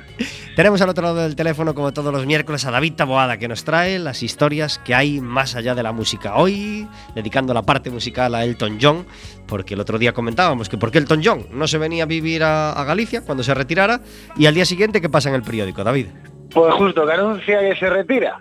Tenemos 0.56 0.80
al 0.82 0.90
otro 0.90 1.02
lado 1.02 1.16
del 1.16 1.34
teléfono, 1.34 1.74
como 1.74 1.92
todos 1.92 2.12
los 2.12 2.26
miércoles, 2.26 2.64
a 2.66 2.70
David 2.70 2.94
Taboada, 2.94 3.38
que 3.38 3.48
nos 3.48 3.64
trae 3.64 3.98
las 3.98 4.22
historias 4.22 4.78
que 4.78 4.94
hay 4.94 5.20
más 5.20 5.56
allá 5.56 5.74
de 5.74 5.82
la 5.82 5.92
música. 5.92 6.36
Hoy, 6.36 6.86
dedicando 7.14 7.54
la 7.54 7.62
parte 7.62 7.90
musical 7.90 8.34
a 8.34 8.44
Elton 8.44 8.78
John, 8.80 9.06
porque 9.46 9.74
el 9.74 9.80
otro 9.80 9.98
día 9.98 10.12
comentábamos 10.12 10.68
que 10.68 10.78
por 10.78 10.90
qué 10.90 10.98
Elton 10.98 11.22
John 11.24 11.46
no 11.52 11.66
se 11.66 11.78
venía 11.78 12.04
a 12.04 12.06
vivir 12.06 12.44
a, 12.44 12.72
a 12.72 12.84
Galicia 12.84 13.24
cuando 13.24 13.42
se 13.42 13.54
retirara, 13.54 14.00
y 14.36 14.46
al 14.46 14.54
día 14.54 14.64
siguiente, 14.64 15.00
¿qué 15.00 15.08
pasa 15.08 15.28
en 15.30 15.34
el 15.34 15.42
periódico, 15.42 15.82
David? 15.82 16.06
pues 16.52 16.74
justo, 16.74 17.06
que 17.06 17.12
anuncia 17.12 17.60
que 17.60 17.76
se 17.76 17.88
retira. 17.88 18.40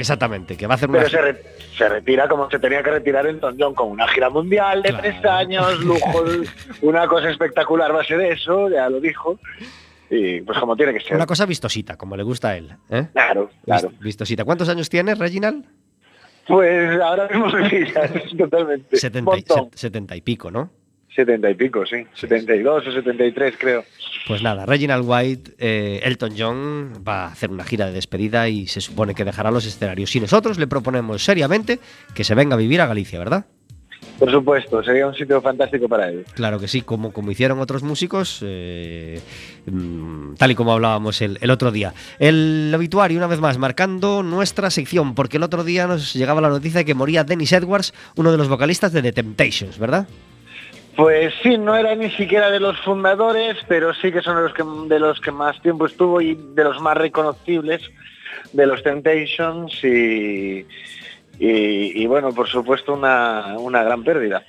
Exactamente, 0.00 0.56
que 0.56 0.66
va 0.66 0.74
a 0.74 0.76
hacer 0.76 0.88
una... 0.90 0.98
Pero 0.98 1.10
se, 1.10 1.20
re- 1.20 1.42
se 1.76 1.88
retira 1.88 2.28
como 2.28 2.50
se 2.50 2.58
tenía 2.58 2.82
que 2.82 2.90
retirar 2.90 3.26
Elton 3.26 3.56
John, 3.58 3.74
con 3.74 3.88
una 3.88 4.08
gira 4.08 4.30
mundial 4.30 4.82
de 4.82 4.88
Claro. 4.90 5.02
tres 5.02 5.24
años, 5.24 5.80
lujo, 5.84 6.24
una 6.82 7.06
cosa 7.06 7.30
espectacular 7.30 7.94
va 7.94 8.00
a 8.00 8.04
ser 8.04 8.20
eso, 8.22 8.68
ya 8.70 8.88
lo 8.88 9.00
dijo. 9.00 9.38
Y 10.08 10.40
pues 10.40 10.58
como 10.58 10.74
tiene 10.76 10.92
que 10.94 11.00
ser. 11.00 11.14
Una 11.16 11.26
cosa 11.26 11.46
vistosita, 11.46 11.96
como 11.96 12.16
le 12.16 12.22
gusta 12.24 12.48
a 12.48 12.56
él. 12.56 12.74
¿eh? 12.88 13.06
Claro, 13.12 13.50
claro. 13.64 13.90
Vist- 13.90 13.98
Vistosita. 14.00 14.44
¿Cuántos 14.44 14.68
años 14.68 14.88
tienes, 14.88 15.18
Reginald? 15.18 15.64
Pues 16.48 17.00
ahora 17.00 17.28
mismo 17.28 17.46
me 17.52 17.92
totalmente. 18.38 18.96
70 18.96 19.18
y, 19.18 19.22
Montón. 19.36 19.70
set- 19.70 19.78
70 19.78 20.16
y 20.16 20.20
pico, 20.22 20.50
¿no? 20.50 20.70
70 21.14 21.50
y 21.50 21.54
pico, 21.54 21.84
sí. 21.86 22.06
72 22.14 22.86
o 22.86 22.92
73 22.92 23.54
creo. 23.58 23.84
Pues 24.26 24.42
nada, 24.42 24.66
Reginald 24.66 25.04
White, 25.06 25.52
eh, 25.58 26.00
Elton 26.04 26.34
John 26.36 27.04
va 27.06 27.24
a 27.24 27.32
hacer 27.32 27.50
una 27.50 27.64
gira 27.64 27.86
de 27.86 27.92
despedida 27.92 28.48
y 28.48 28.66
se 28.66 28.80
supone 28.80 29.14
que 29.14 29.24
dejará 29.24 29.50
los 29.50 29.66
escenarios. 29.66 30.14
Y 30.14 30.20
nosotros 30.20 30.58
le 30.58 30.66
proponemos 30.66 31.24
seriamente 31.24 31.78
que 32.14 32.24
se 32.24 32.34
venga 32.34 32.54
a 32.54 32.58
vivir 32.58 32.80
a 32.80 32.86
Galicia, 32.86 33.18
¿verdad? 33.18 33.46
Por 34.18 34.30
supuesto, 34.30 34.82
sería 34.82 35.06
un 35.06 35.14
sitio 35.14 35.40
fantástico 35.40 35.88
para 35.88 36.08
él. 36.08 36.24
Claro 36.34 36.58
que 36.58 36.68
sí, 36.68 36.82
como, 36.82 37.12
como 37.12 37.30
hicieron 37.30 37.58
otros 37.58 37.82
músicos, 37.82 38.40
eh, 38.42 39.20
mm, 39.66 40.34
tal 40.34 40.50
y 40.50 40.54
como 40.54 40.72
hablábamos 40.72 41.22
el, 41.22 41.38
el 41.40 41.50
otro 41.50 41.70
día. 41.72 41.94
El 42.18 42.72
obituario, 42.74 43.16
una 43.16 43.26
vez 43.26 43.40
más, 43.40 43.56
marcando 43.56 44.22
nuestra 44.22 44.70
sección, 44.70 45.14
porque 45.14 45.38
el 45.38 45.42
otro 45.42 45.64
día 45.64 45.86
nos 45.86 46.12
llegaba 46.12 46.40
la 46.42 46.50
noticia 46.50 46.78
de 46.78 46.84
que 46.84 46.94
moría 46.94 47.24
Dennis 47.24 47.52
Edwards, 47.52 47.94
uno 48.16 48.30
de 48.30 48.38
los 48.38 48.48
vocalistas 48.48 48.92
de 48.92 49.02
The 49.02 49.12
Temptations, 49.12 49.78
¿verdad? 49.78 50.06
Pues 50.96 51.32
sí, 51.42 51.56
no 51.56 51.76
era 51.76 51.94
ni 51.94 52.10
siquiera 52.10 52.50
de 52.50 52.60
los 52.60 52.78
fundadores, 52.80 53.56
pero 53.68 53.94
sí 53.94 54.10
que 54.12 54.20
son 54.20 54.36
de 54.88 54.98
los 54.98 55.20
que, 55.20 55.32
más 55.32 55.60
tiempo 55.62 55.86
estuvo 55.86 56.20
y 56.20 56.34
de 56.34 56.64
los 56.64 56.80
más 56.80 56.96
reconocibles 56.96 57.80
de 58.52 58.66
los 58.66 58.82
Temptations 58.82 59.72
y, 59.82 60.66
bueno, 62.06 62.32
por 62.32 62.48
supuesto 62.48 62.94
una, 62.94 63.56
una 63.58 63.82
gran 63.82 64.02
pérdida. 64.04 64.44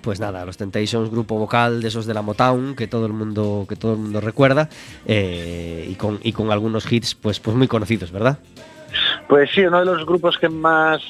Pues 0.00 0.18
nada, 0.18 0.44
los 0.46 0.56
Temptations, 0.56 1.10
grupo 1.10 1.36
vocal 1.36 1.82
de 1.82 1.88
esos 1.88 2.06
de 2.06 2.14
la 2.14 2.22
Motown 2.22 2.74
que 2.74 2.86
todo 2.86 3.04
el 3.06 3.12
mundo, 3.12 3.66
que 3.68 3.76
todo 3.76 3.92
el 3.92 3.98
mundo 3.98 4.20
recuerda 4.20 4.70
eh, 5.04 5.86
y, 5.88 5.94
con, 5.94 6.18
y 6.22 6.32
con 6.32 6.50
algunos 6.50 6.90
hits 6.90 7.14
pues, 7.14 7.38
pues 7.38 7.54
muy 7.54 7.68
conocidos, 7.68 8.10
¿verdad? 8.10 8.38
Pues 9.30 9.48
sí, 9.52 9.60
uno 9.60 9.78
de 9.78 9.84
los 9.84 10.04
grupos 10.04 10.36
que 10.38 10.48
más 10.48 11.00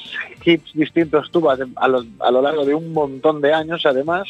hits 0.45 0.73
distintos 0.75 1.31
tuvo 1.31 1.49
a, 1.49 1.87
lo, 1.87 2.41
largo 2.43 2.63
de 2.63 2.75
un 2.75 2.93
montón 2.93 3.41
de 3.41 3.51
años 3.51 3.83
además 3.83 4.27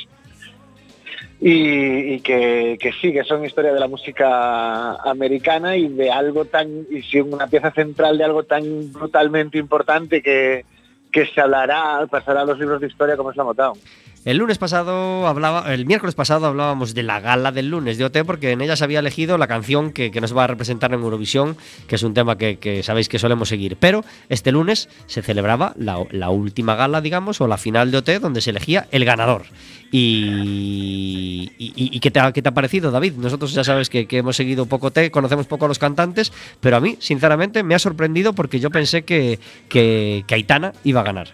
y, 1.41 2.21
que, 2.21 2.77
que, 2.79 2.93
sí, 2.93 3.11
que 3.11 3.25
son 3.25 3.43
historia 3.43 3.73
de 3.73 3.81
la 3.81 3.89
música 3.89 4.93
americana 4.93 5.75
y 5.75 5.89
de 5.89 6.09
algo 6.09 6.45
tan, 6.45 6.87
y 6.89 7.01
sí, 7.01 7.19
una 7.19 7.47
pieza 7.47 7.71
central 7.71 8.17
de 8.17 8.23
algo 8.23 8.43
tan 8.43 8.93
brutalmente 8.93 9.57
importante 9.57 10.21
que, 10.21 10.63
que 11.11 11.25
se 11.25 11.41
hablará, 11.41 12.07
pasará 12.09 12.43
a 12.43 12.45
los 12.45 12.59
libros 12.59 12.79
de 12.79 12.87
historia 12.87 13.17
como 13.17 13.31
es 13.31 13.35
la 13.35 13.43
Motown. 13.43 13.77
El 14.23 14.37
lunes 14.37 14.59
pasado 14.59 15.25
hablaba, 15.25 15.73
el 15.73 15.87
miércoles 15.87 16.13
pasado 16.13 16.45
hablábamos 16.45 16.93
de 16.93 17.01
la 17.01 17.19
gala 17.19 17.51
del 17.51 17.69
lunes 17.69 17.97
de 17.97 18.05
OT 18.05 18.19
porque 18.23 18.51
en 18.51 18.61
ella 18.61 18.75
se 18.75 18.83
había 18.83 18.99
elegido 18.99 19.39
la 19.39 19.47
canción 19.47 19.91
que, 19.91 20.11
nos 20.21 20.37
va 20.37 20.43
a 20.43 20.47
representar 20.47 20.93
en 20.93 20.99
Eurovisión, 20.99 21.57
que 21.87 21.95
es 21.95 22.03
un 22.03 22.13
tema 22.13 22.37
que, 22.37 22.81
sabéis 22.83 23.09
que 23.09 23.17
solemos 23.17 23.49
seguir. 23.49 23.77
Pero 23.79 24.05
este 24.29 24.51
lunes 24.51 24.89
se 25.07 25.23
celebraba 25.23 25.73
la, 25.75 26.29
última 26.29 26.75
gala, 26.75 27.01
digamos, 27.01 27.41
o 27.41 27.47
la 27.47 27.57
final 27.57 27.89
de 27.89 27.97
OT, 27.97 28.09
donde 28.21 28.41
se 28.41 28.51
elegía 28.51 28.87
el 28.91 29.05
ganador. 29.05 29.45
Y, 29.91 31.51
y, 31.57 31.99
¿qué, 31.99 32.11
te 32.11 32.19
ha, 32.19 32.31
¿qué, 32.31 32.43
te 32.43 32.49
ha, 32.49 32.53
parecido, 32.53 32.91
David? 32.91 33.13
Nosotros 33.13 33.51
ya 33.53 33.63
sabes 33.63 33.89
que, 33.89 34.05
hemos 34.11 34.35
seguido 34.35 34.67
poco 34.67 34.87
OT, 34.87 35.09
conocemos 35.09 35.47
poco 35.47 35.65
a 35.65 35.67
los 35.67 35.79
cantantes, 35.79 36.31
pero 36.59 36.77
a 36.77 36.79
mí, 36.79 36.95
sinceramente, 36.99 37.63
me 37.63 37.73
ha 37.73 37.79
sorprendido 37.79 38.33
porque 38.33 38.59
yo 38.59 38.69
pensé 38.69 39.01
que, 39.01 39.39
que, 39.67 40.23
Aitana 40.29 40.73
iba 40.83 41.01
a 41.01 41.03
ganar. 41.05 41.29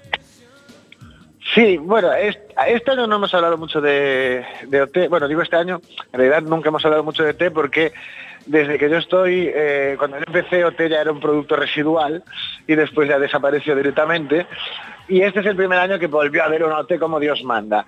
Sí, 1.53 1.77
bueno, 1.77 2.09
este 2.66 2.91
año 2.91 3.08
no 3.08 3.18
hemos 3.18 3.34
hablado 3.34 3.58
mucho 3.58 3.82
de, 3.82 4.43
OT. 4.82 5.10
Bueno, 5.10 5.28
digo 5.28 5.41
este 5.41 5.55
año, 5.55 5.82
en 6.12 6.20
realidad 6.20 6.41
nunca 6.41 6.70
hemos 6.70 6.84
hablado 6.86 7.03
mucho 7.03 7.24
de 7.24 7.32
OT 7.32 7.53
porque 7.53 7.93
desde 8.45 8.80
que 8.80 8.89
yo 8.89 8.97
estoy, 8.97 9.51
eh, 9.53 9.95
cuando 9.97 10.18
yo 10.18 10.24
empecé, 10.28 10.66
OT 10.66 10.89
ya 10.89 11.01
era 11.01 11.12
un 11.12 11.20
producto 11.20 11.55
residual 11.55 12.24
y 12.66 12.76
después 12.76 13.08
ya 13.10 13.20
desapareció 13.20 13.76
directamente. 13.76 14.47
Y 15.08 15.22
este 15.22 15.41
es 15.41 15.45
el 15.45 15.55
primer 15.55 15.80
año 15.80 15.99
que 15.99 16.08
volvió 16.08 16.43
a 16.43 16.47
ver 16.47 16.64
un 16.64 16.72
OT 16.72 16.97
como 16.99 17.20
Dios 17.20 17.43
manda. 17.43 17.86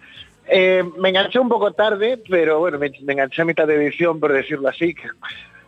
Eh, 0.48 0.84
me 0.98 1.10
enganché 1.10 1.40
un 1.40 1.50
poco 1.50 1.72
tarde, 1.74 2.20
pero 2.30 2.60
bueno, 2.60 2.80
me, 2.80 2.92
me, 3.02 3.14
enganché 3.14 3.42
a 3.42 3.46
mitad 3.46 3.68
de 3.68 3.76
edición, 3.76 4.20
por 4.20 4.34
decirlo 4.34 4.68
así, 4.68 4.96
que, 4.96 5.10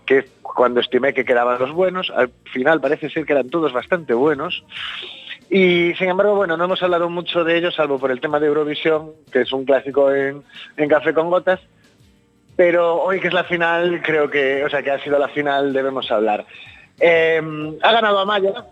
que 0.06 0.26
cuando 0.42 0.80
estimé 0.80 1.14
que 1.14 1.26
quedaban 1.26 1.60
los 1.60 1.72
buenos, 1.72 2.12
al 2.16 2.32
final 2.52 2.82
parece 2.82 3.10
ser 3.10 3.26
que 3.26 3.34
eran 3.34 3.50
todos 3.50 3.74
bastante 3.74 4.14
buenos. 4.14 4.64
Y 5.54 5.94
sin 5.96 6.08
embargo, 6.08 6.36
bueno, 6.36 6.56
no 6.56 6.64
hemos 6.64 6.82
hablado 6.82 7.10
mucho 7.10 7.44
de 7.44 7.58
ellos, 7.58 7.76
salvo 7.76 8.00
por 8.00 8.10
el 8.10 8.22
tema 8.22 8.40
de 8.40 8.48
Eurovisión, 8.48 9.12
que 9.34 9.42
es 9.42 9.52
un 9.52 9.66
clásico 9.66 10.10
en, 10.10 10.44
en 10.78 10.88
Café 10.88 11.14
con 11.14 11.30
Gotas. 11.30 11.60
Pero 12.56 13.02
hoy 13.02 13.20
que 13.20 13.28
es 13.28 13.34
la 13.34 13.44
final, 13.44 14.02
creo 14.02 14.30
que, 14.30 14.64
o 14.64 14.70
sea, 14.70 14.82
que 14.82 14.92
ha 14.92 15.04
sido 15.04 15.20
la 15.20 15.28
final, 15.28 15.74
debemos 15.74 16.10
hablar. 16.10 16.46
Eh, 17.02 17.42
ha 17.82 17.92
ganado 17.92 18.20
Amaya, 18.20 18.66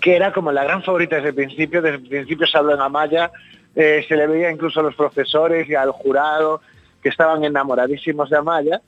que 0.00 0.16
era 0.16 0.32
como 0.32 0.50
la 0.50 0.64
gran 0.64 0.82
favorita 0.82 1.14
desde 1.14 1.28
el 1.28 1.36
principio, 1.36 1.80
desde 1.80 1.98
el 1.98 2.08
principio 2.08 2.48
se 2.48 2.58
habló 2.58 2.74
en 2.74 2.80
Amaya, 2.80 3.30
eh, 3.76 4.04
se 4.08 4.16
le 4.16 4.26
veía 4.26 4.50
incluso 4.50 4.80
a 4.80 4.82
los 4.82 4.96
profesores 4.96 5.68
y 5.68 5.76
al 5.76 5.92
jurado 5.92 6.60
que 7.04 7.08
estaban 7.08 7.44
enamoradísimos 7.44 8.30
de 8.30 8.36
Amaya, 8.36 8.80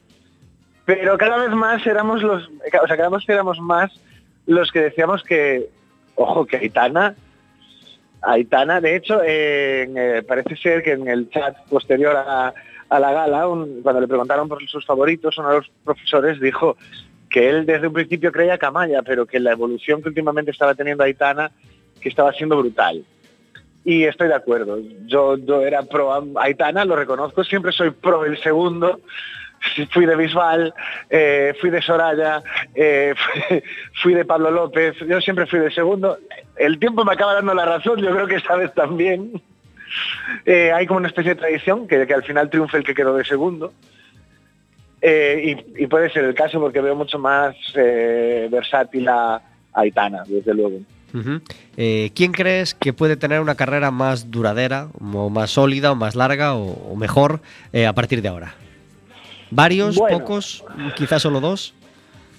pero 0.84 1.16
cada 1.18 1.36
vez 1.36 1.50
más 1.50 1.86
éramos 1.86 2.20
los, 2.20 2.48
o 2.48 2.86
sea, 2.88 2.96
cada 2.96 3.10
vez 3.10 3.28
éramos 3.28 3.60
más 3.60 3.92
los 4.46 4.72
que 4.72 4.80
decíamos 4.80 5.22
que, 5.22 5.68
ojo, 6.16 6.46
que 6.46 6.56
Aitana, 6.56 7.14
Aitana, 8.22 8.80
de 8.80 8.96
hecho, 8.96 9.20
eh, 9.24 10.22
parece 10.26 10.56
ser 10.56 10.82
que 10.82 10.92
en 10.92 11.08
el 11.08 11.30
chat 11.30 11.56
posterior 11.68 12.16
a, 12.16 12.52
a 12.88 13.00
la 13.00 13.12
gala, 13.12 13.46
cuando 13.82 14.00
le 14.00 14.08
preguntaron 14.08 14.48
por 14.48 14.66
sus 14.68 14.84
favoritos, 14.84 15.38
uno 15.38 15.50
de 15.50 15.56
los 15.58 15.70
profesores 15.84 16.40
dijo 16.40 16.76
que 17.28 17.48
él 17.48 17.66
desde 17.66 17.88
un 17.88 17.92
principio 17.92 18.32
creía 18.32 18.58
que 18.58 18.66
Amaya, 18.66 19.02
pero 19.02 19.26
que 19.26 19.40
la 19.40 19.52
evolución 19.52 20.02
que 20.02 20.08
últimamente 20.08 20.50
estaba 20.50 20.74
teniendo 20.74 21.04
Aitana, 21.04 21.50
que 22.00 22.08
estaba 22.08 22.32
siendo 22.32 22.56
brutal. 22.56 23.04
Y 23.84 24.04
estoy 24.04 24.28
de 24.28 24.34
acuerdo. 24.34 24.78
Yo, 25.06 25.36
era 25.64 25.82
pro 25.82 26.12
Aitana, 26.40 26.84
lo 26.84 26.96
reconozco, 26.96 27.44
siempre 27.44 27.72
soy 27.72 27.90
pro 27.90 28.24
el 28.24 28.40
segundo. 28.42 29.00
Fui 29.90 30.06
de 30.06 30.16
Bisbal, 30.16 30.72
eh, 31.10 31.54
fui 31.60 31.70
de 31.70 31.82
Soraya, 31.82 32.42
eh, 32.74 33.14
fui, 34.02 34.14
de 34.14 34.24
Pablo 34.24 34.50
López, 34.50 34.96
yo 35.06 35.20
siempre 35.20 35.46
fui 35.46 35.58
de 35.58 35.70
segundo. 35.70 36.18
El 36.56 36.78
tiempo 36.78 37.04
me 37.04 37.12
acaba 37.12 37.34
dando 37.34 37.54
la 37.54 37.64
razón, 37.64 38.00
yo 38.00 38.10
creo 38.10 38.26
que 38.26 38.36
esta 38.36 38.56
vez 38.56 38.72
también. 38.74 39.40
Eh, 40.44 40.72
hay 40.72 40.86
como 40.86 40.98
una 40.98 41.08
especie 41.08 41.34
de 41.34 41.40
tradición 41.40 41.86
que, 41.86 41.96
al 41.96 42.24
final 42.24 42.50
triunfe 42.50 42.76
el 42.78 42.84
que 42.84 42.94
quedó 42.94 43.16
de 43.16 43.24
segundo. 43.24 43.72
Y, 45.02 45.86
puede 45.86 46.10
ser 46.10 46.24
el 46.24 46.34
caso 46.34 46.58
porque 46.58 46.80
veo 46.80 46.96
mucho 46.96 47.18
más 47.18 47.54
versátil 47.74 49.08
a 49.08 49.40
Aitana, 49.72 50.24
desde 50.26 50.52
luego. 50.52 50.80
Eh, 51.76 52.10
¿Quién 52.14 52.32
crees 52.32 52.74
que 52.74 52.92
puede 52.92 53.16
tener 53.16 53.40
una 53.40 53.54
carrera 53.54 53.90
más 53.90 54.30
duradera, 54.30 54.88
o 55.00 55.30
más 55.30 55.50
sólida, 55.50 55.92
o 55.92 55.94
más 55.94 56.14
larga, 56.16 56.54
o, 56.56 56.96
mejor 56.96 57.40
a 57.86 57.92
partir 57.92 58.20
de 58.20 58.28
ahora? 58.28 58.54
¿Varios? 59.50 59.96
Bueno. 59.96 60.18
¿Pocos? 60.18 60.64
¿Quizás 60.96 61.22
solo 61.22 61.40
dos? 61.40 61.74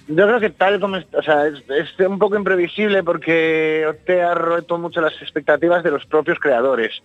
Yo 0.08 0.26
creo 0.26 0.40
que 0.40 0.50
tal 0.50 0.80
como, 0.80 0.96
es- 0.96 1.06
o 1.12 1.22
sea, 1.22 1.46
es, 1.46 1.62
es 1.68 2.06
un 2.06 2.18
poco 2.18 2.36
imprevisible 2.36 3.02
porque 3.02 3.84
OT 3.88 4.10
ha 4.22 4.34
roto 4.34 4.78
mucho 4.78 5.00
las 5.00 5.12
expectativas 5.20 5.82
de 5.82 5.90
los 5.90 6.06
propios 6.06 6.38
creadores. 6.38 7.02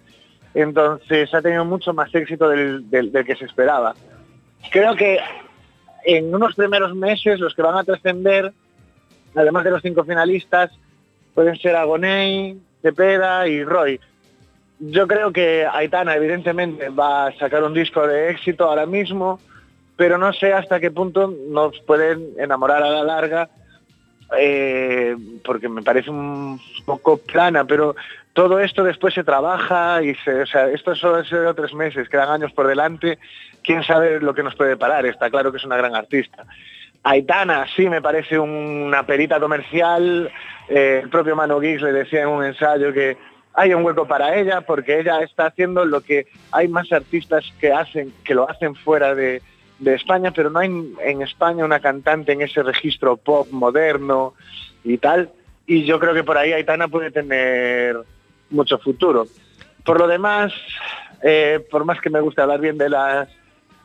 Entonces 0.54 1.34
ha 1.34 1.42
tenido 1.42 1.66
mucho 1.66 1.94
más 1.94 2.14
éxito 2.16 2.48
del, 2.48 2.90
del- 2.90 3.12
del 3.12 3.26
que 3.26 3.36
se 3.36 3.46
esperaba. 3.46 3.94
Creo 4.72 4.96
que 4.96 5.20
en 6.06 6.34
unos 6.34 6.56
primeros 6.56 6.96
meses 6.96 7.40
los 7.40 7.54
que 7.54 7.62
van 7.62 7.78
a 7.78 7.84
trascender, 7.84 8.54
además 9.36 9.64
de 9.64 9.72
los 9.72 9.82
cinco 9.82 10.04
finalistas, 10.06 10.72
pueden 11.34 11.58
ser 11.58 11.76
Agoney, 11.76 12.58
Cepeda 12.82 13.48
y 13.48 13.64
Roy. 13.64 14.00
Yo 14.80 15.08
creo 15.08 15.32
que 15.34 15.66
Aitana 15.66 16.16
evidentemente 16.16 16.90
va 16.90 17.28
a 17.28 17.38
sacar 17.38 17.64
un 17.64 17.74
disco 17.74 18.06
de 18.08 18.30
éxito 18.32 18.66
ahora 18.66 18.86
mismo, 18.86 19.40
pero 20.04 20.18
no 20.18 20.34
sé 20.34 20.52
hasta 20.52 20.82
qué 20.82 20.92
punto 20.92 21.34
nos 21.48 21.80
pueden 21.80 22.32
enamorar 22.38 22.84
a 22.84 22.90
la 22.90 23.06
larga, 23.06 23.48
eh, 24.38 25.16
porque 25.46 25.70
me 25.70 25.82
parece 25.82 26.10
un 26.10 26.60
poco 26.86 27.20
plana, 27.20 27.64
pero 27.64 27.96
todo 28.34 28.60
esto 28.60 28.84
después 28.84 29.14
se 29.14 29.24
trabaja 29.24 30.04
y 30.04 30.14
se, 30.16 30.42
o 30.42 30.46
sea, 30.46 30.68
esto 30.68 30.94
solo 30.94 31.20
ha 31.20 31.24
sido 31.24 31.54
tres 31.54 31.74
meses, 31.74 32.10
quedan 32.10 32.28
años 32.28 32.52
por 32.52 32.68
delante, 32.68 33.18
quién 33.64 33.82
sabe 33.82 34.20
lo 34.20 34.34
que 34.34 34.44
nos 34.44 34.56
puede 34.56 34.76
parar, 34.76 35.06
está 35.06 35.30
claro 35.30 35.54
que 35.54 35.58
es 35.60 35.64
una 35.64 35.78
gran 35.78 35.96
artista. 35.96 36.46
Aitana 37.04 37.66
sí 37.74 37.88
me 37.88 38.02
parece 38.02 38.38
una 38.38 39.06
perita 39.06 39.40
comercial, 39.40 40.30
eh, 40.68 41.00
el 41.02 41.10
propio 41.10 41.38
Mano 41.38 41.62
Giggs 41.62 41.82
le 41.82 41.94
decía 41.94 42.24
en 42.24 42.28
un 42.28 42.44
ensayo 42.44 42.92
que 42.92 43.16
hay 43.54 43.74
un 43.74 43.86
hueco 43.86 44.06
para 44.06 44.36
ella 44.36 44.60
porque 44.60 45.00
ella 45.00 45.22
está 45.22 45.46
haciendo 45.46 45.86
lo 45.86 46.02
que 46.02 46.28
hay 46.52 46.68
más 46.68 46.92
artistas 46.92 47.46
que 47.58 47.72
hacen, 47.72 48.14
que 48.26 48.36
lo 48.36 48.50
hacen 48.50 48.76
fuera 48.76 49.16
de, 49.16 49.42
de 49.80 49.96
España, 49.96 50.32
pero 50.32 50.50
no 50.50 50.60
hay 50.60 50.94
en, 51.04 51.22
España 51.22 51.66
una 51.66 51.80
cantante 51.80 52.32
en 52.32 52.42
ese 52.42 52.64
registro 52.64 53.18
pop 53.18 53.48
moderno 53.52 54.34
y 54.84 54.98
tal. 54.98 55.30
Y 55.66 55.84
yo 55.84 56.00
creo 56.00 56.14
que 56.14 56.24
por 56.24 56.38
ahí 56.38 56.54
Aitana 56.54 56.88
puede 56.88 57.12
tener 57.12 57.98
mucho 58.50 58.78
futuro. 58.78 59.26
Por 59.84 60.00
lo 60.00 60.08
demás, 60.08 60.54
eh, 61.22 61.66
por 61.72 61.86
más 61.86 62.00
que 62.00 62.10
me 62.10 62.22
guste 62.22 62.42
hablar 62.42 62.60
bien 62.60 62.78
de 62.78 62.90
las 62.90 63.30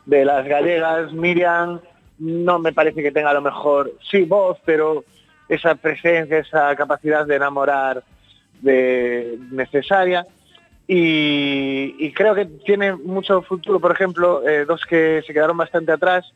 de 0.05 0.25
las 0.25 0.45
gallegas, 0.47 1.13
Miriam 1.13 1.79
no 2.17 2.59
me 2.59 2.73
parece 2.73 3.03
que 3.03 3.11
tenga 3.11 3.29
a 3.29 3.33
lo 3.33 3.41
mejor, 3.41 3.93
sí, 4.09 4.23
voz, 4.23 4.57
pero 4.65 5.03
esa 5.47 5.75
presencia, 5.75 6.39
esa 6.39 6.75
capacidad 6.75 7.25
de 7.25 7.35
enamorar 7.35 8.03
de 8.61 9.37
necesaria. 9.51 10.25
Y, 10.91 12.11
creo 12.13 12.33
que 12.33 12.45
tiene 12.45 12.95
mucho 12.95 13.43
futuro, 13.43 13.79
por 13.79 13.91
ejemplo, 13.91 14.41
eh, 14.49 14.65
dos 14.65 14.87
que 14.87 15.21
se 15.27 15.33
quedaron 15.33 15.55
bastante 15.55 15.91
atrás, 15.91 16.33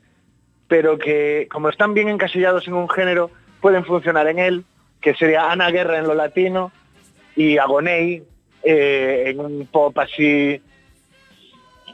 pero 0.68 0.99
que 0.99 1.47
como 1.51 1.70
están 1.70 1.95
bien 1.95 2.08
encasillados 2.08 2.68
en 2.68 2.76
un 2.76 2.88
género, 2.88 3.32
pueden 3.62 3.84
funcionar 3.84 4.28
en 4.28 4.38
él, 4.38 4.64
que 5.01 5.16
sería 5.16 5.51
Ana 5.51 5.72
Guerra 5.72 5.97
en 5.97 6.08
lo 6.08 6.14
latino 6.14 6.72
y 7.36 7.58
Agoney 7.58 8.22
eh, 8.62 9.24
en 9.26 9.39
un 9.39 9.66
pop 9.66 9.97
así, 9.97 10.62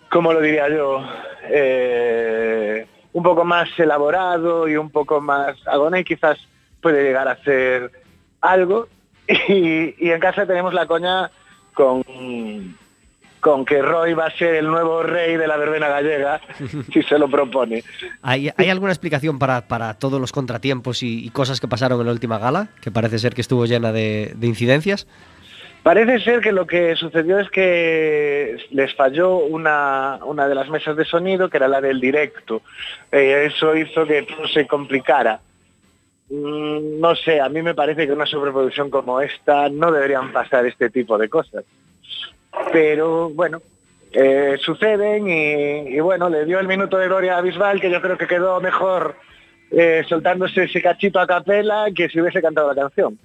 ¿cómo 0.09 0.33
lo 0.33 0.41
diría 0.41 0.67
yo? 0.67 1.01
Eh, 1.43 2.85
un 3.13 3.23
poco 3.23 3.45
más 3.45 3.69
elaborado 3.79 4.67
y 4.67 4.75
un 4.75 4.89
poco 4.89 5.21
más... 5.21 5.55
Agoney 5.65 6.03
quizás 6.03 6.37
puede 6.81 7.03
llegar 7.03 7.29
a 7.29 7.39
hacer 7.39 7.89
algo. 8.41 8.89
Y 9.47 10.11
en 10.11 10.19
casa 10.19 10.45
tenemos 10.45 10.73
la 10.73 10.87
coña 10.87 11.31
con, 11.79 12.75
con 13.39 13.63
que 13.63 13.81
Roy 13.81 14.13
va 14.13 14.25
a 14.25 14.31
ser 14.31 14.55
el 14.55 14.67
nuevo 14.67 15.01
rey 15.01 15.37
de 15.37 15.47
la 15.47 15.55
verbena 15.55 15.87
gallega, 15.87 16.41
si 16.93 17.01
se 17.03 17.17
lo 17.17 17.29
propone. 17.29 17.85
¿Hay, 18.21 18.51
hay 18.57 18.69
alguna 18.69 18.91
explicación 18.91 19.39
para, 19.39 19.61
para 19.69 19.93
todos 19.93 20.19
los 20.19 20.33
contratiempos 20.33 21.03
y, 21.03 21.25
y 21.25 21.29
cosas 21.29 21.61
que 21.61 21.69
pasaron 21.69 22.01
en 22.01 22.07
la 22.07 22.11
última 22.11 22.37
gala? 22.37 22.67
Que 22.81 22.91
parece 22.91 23.17
ser 23.17 23.33
que 23.33 23.39
estuvo 23.39 23.65
llena 23.65 23.93
de, 23.93 24.33
de 24.35 24.47
incidencias. 24.47 25.07
Parece 25.81 26.19
ser 26.19 26.41
que 26.41 26.51
lo 26.51 26.67
que 26.67 26.97
sucedió 26.97 27.39
es 27.39 27.49
que 27.49 28.57
les 28.71 28.93
falló 28.95 29.37
una, 29.37 30.19
una 30.25 30.49
de 30.49 30.55
las 30.55 30.67
mesas 30.67 30.97
de 30.97 31.05
sonido, 31.05 31.49
que 31.49 31.55
era 31.55 31.69
la 31.69 31.79
del 31.79 32.01
directo. 32.01 32.61
Eh, 33.09 33.49
eso 33.49 33.73
hizo 33.73 34.05
que 34.05 34.23
todo 34.23 34.45
se 34.49 34.67
complicara. 34.67 35.39
Mm, 36.29 36.99
No 36.99 37.15
sé, 37.15 37.39
a 37.41 37.49
mí 37.49 37.61
me 37.61 37.73
parece 37.75 38.05
que 38.05 38.13
una 38.13 38.25
sobreproducción 38.25 38.89
como 38.89 39.21
esta 39.21 39.69
no 39.69 39.91
deberían 39.91 40.31
pasar 40.31 40.65
este 40.65 40.89
tipo 40.89 41.17
de 41.17 41.29
cosas. 41.29 41.63
Pero 42.71 43.29
bueno, 43.29 43.61
eh, 44.11 44.57
suceden 44.59 45.27
y, 45.27 45.95
y 45.95 45.99
bueno, 45.99 46.29
le 46.29 46.45
dio 46.45 46.59
el 46.59 46.67
minuto 46.67 46.97
de 46.97 47.07
gloria 47.07 47.37
a 47.37 47.41
Bisbal, 47.41 47.79
que 47.79 47.91
yo 47.91 48.01
creo 48.01 48.17
que 48.17 48.27
quedó 48.27 48.59
mejor 48.61 49.15
eh, 49.71 50.03
soltándose 50.09 50.63
ese 50.63 50.81
cachito 50.81 51.19
a 51.19 51.27
capela 51.27 51.85
que 51.95 52.09
si 52.09 52.19
hubiese 52.19 52.41
cantado 52.41 52.73
la 52.73 52.81
canción. 52.81 53.19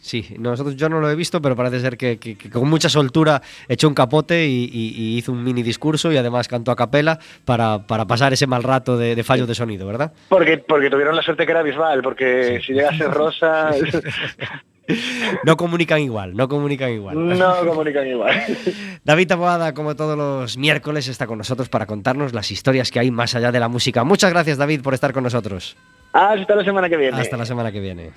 Sí, 0.00 0.34
nosotros 0.38 0.76
yo 0.76 0.88
no 0.88 1.00
lo 1.00 1.10
he 1.10 1.14
visto, 1.14 1.42
pero 1.42 1.54
parece 1.56 1.80
ser 1.80 1.96
que, 1.96 2.18
que- 2.18 2.36
que 2.38 2.48
con 2.50 2.68
mucha 2.70 2.88
soltura 2.88 3.42
echó 3.68 3.86
un 3.88 3.94
capote 3.94 4.46
y, 4.46 4.64
y- 4.72 4.94
y 4.96 5.18
hizo 5.18 5.32
un 5.32 5.44
mini 5.44 5.62
discurso 5.62 6.10
y 6.12 6.16
además 6.16 6.48
cantó 6.48 6.70
a 6.70 6.76
capela 6.76 7.18
para, 7.44 7.86
para 7.86 8.06
pasar 8.06 8.32
ese 8.32 8.46
mal 8.46 8.62
rato 8.62 8.96
de, 8.96 9.14
de 9.14 9.22
fallos 9.24 9.46
de 9.46 9.54
sonido, 9.54 9.86
¿verdad? 9.86 10.12
Porque, 10.28 10.58
porque 10.58 10.88
tuvieron 10.90 11.14
la 11.16 11.22
suerte 11.22 11.44
que 11.44 11.52
era 11.52 11.62
Bisbal, 11.62 12.02
porque 12.02 12.60
si 12.66 12.72
llegase 12.72 13.04
Rosa 13.04 13.70
No 15.44 15.56
comunican 15.56 16.00
igual, 16.00 16.34
no 16.36 16.48
comunican 16.48 16.90
igual. 16.90 17.38
no 17.38 17.66
comunican 17.66 18.06
igual. 18.06 18.42
David 19.04 19.28
Taboada, 19.28 19.74
como 19.74 19.96
todos 19.96 20.16
los 20.16 20.56
miércoles, 20.58 21.08
está 21.08 21.26
con 21.26 21.38
nosotros 21.38 21.68
para 21.68 21.86
contarnos 21.86 22.32
las 22.32 22.50
historias 22.50 22.90
que 22.90 23.00
hay 23.00 23.10
más 23.10 23.34
allá 23.34 23.52
de 23.52 23.60
la 23.60 23.68
música. 23.68 24.04
Muchas 24.04 24.30
gracias, 24.30 24.58
David, 24.58 24.82
por 24.82 24.94
estar 24.94 25.12
con 25.12 25.24
nosotros. 25.24 25.76
Hasta 26.12 26.54
la 26.56 26.64
semana 26.64 26.88
que 26.88 26.96
viene. 26.96 27.20
Hasta 27.20 27.36
la 27.36 27.46
semana 27.46 27.70
que 27.70 27.80
viene. 27.80 28.10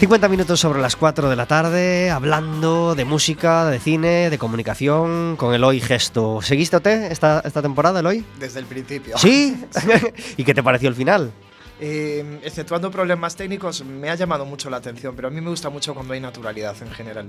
50 0.00 0.28
minutos 0.30 0.58
sobre 0.58 0.80
las 0.80 0.96
4 0.96 1.28
de 1.28 1.36
la 1.36 1.44
tarde, 1.44 2.08
hablando 2.08 2.94
de 2.94 3.04
música, 3.04 3.66
de 3.66 3.78
cine, 3.78 4.30
de 4.30 4.38
comunicación, 4.38 5.36
con 5.36 5.52
Eloy 5.52 5.78
Gesto. 5.78 6.40
¿Seguiste 6.40 6.76
OT 6.76 6.86
esta, 6.86 7.42
esta 7.44 7.60
temporada, 7.60 8.00
Eloy? 8.00 8.24
Desde 8.38 8.60
el 8.60 8.64
principio. 8.64 9.18
¿Sí? 9.18 9.62
¿Y 10.38 10.44
qué 10.44 10.54
te 10.54 10.62
pareció 10.62 10.88
el 10.88 10.94
final? 10.94 11.32
Eh, 11.80 12.40
exceptuando 12.44 12.90
problemas 12.90 13.36
técnicos, 13.36 13.84
me 13.84 14.10
ha 14.10 14.14
llamado 14.14 14.44
mucho 14.44 14.68
la 14.70 14.76
atención, 14.76 15.14
pero 15.16 15.28
a 15.28 15.30
mí 15.30 15.40
me 15.40 15.50
gusta 15.50 15.70
mucho 15.70 15.94
cuando 15.94 16.12
hay 16.14 16.20
naturalidad 16.20 16.76
en 16.82 16.90
general. 16.90 17.26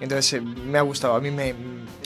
Entonces 0.00 0.32
eh, 0.34 0.40
me 0.40 0.78
ha 0.78 0.82
gustado. 0.82 1.14
A 1.14 1.20
mí 1.20 1.30
me, 1.30 1.54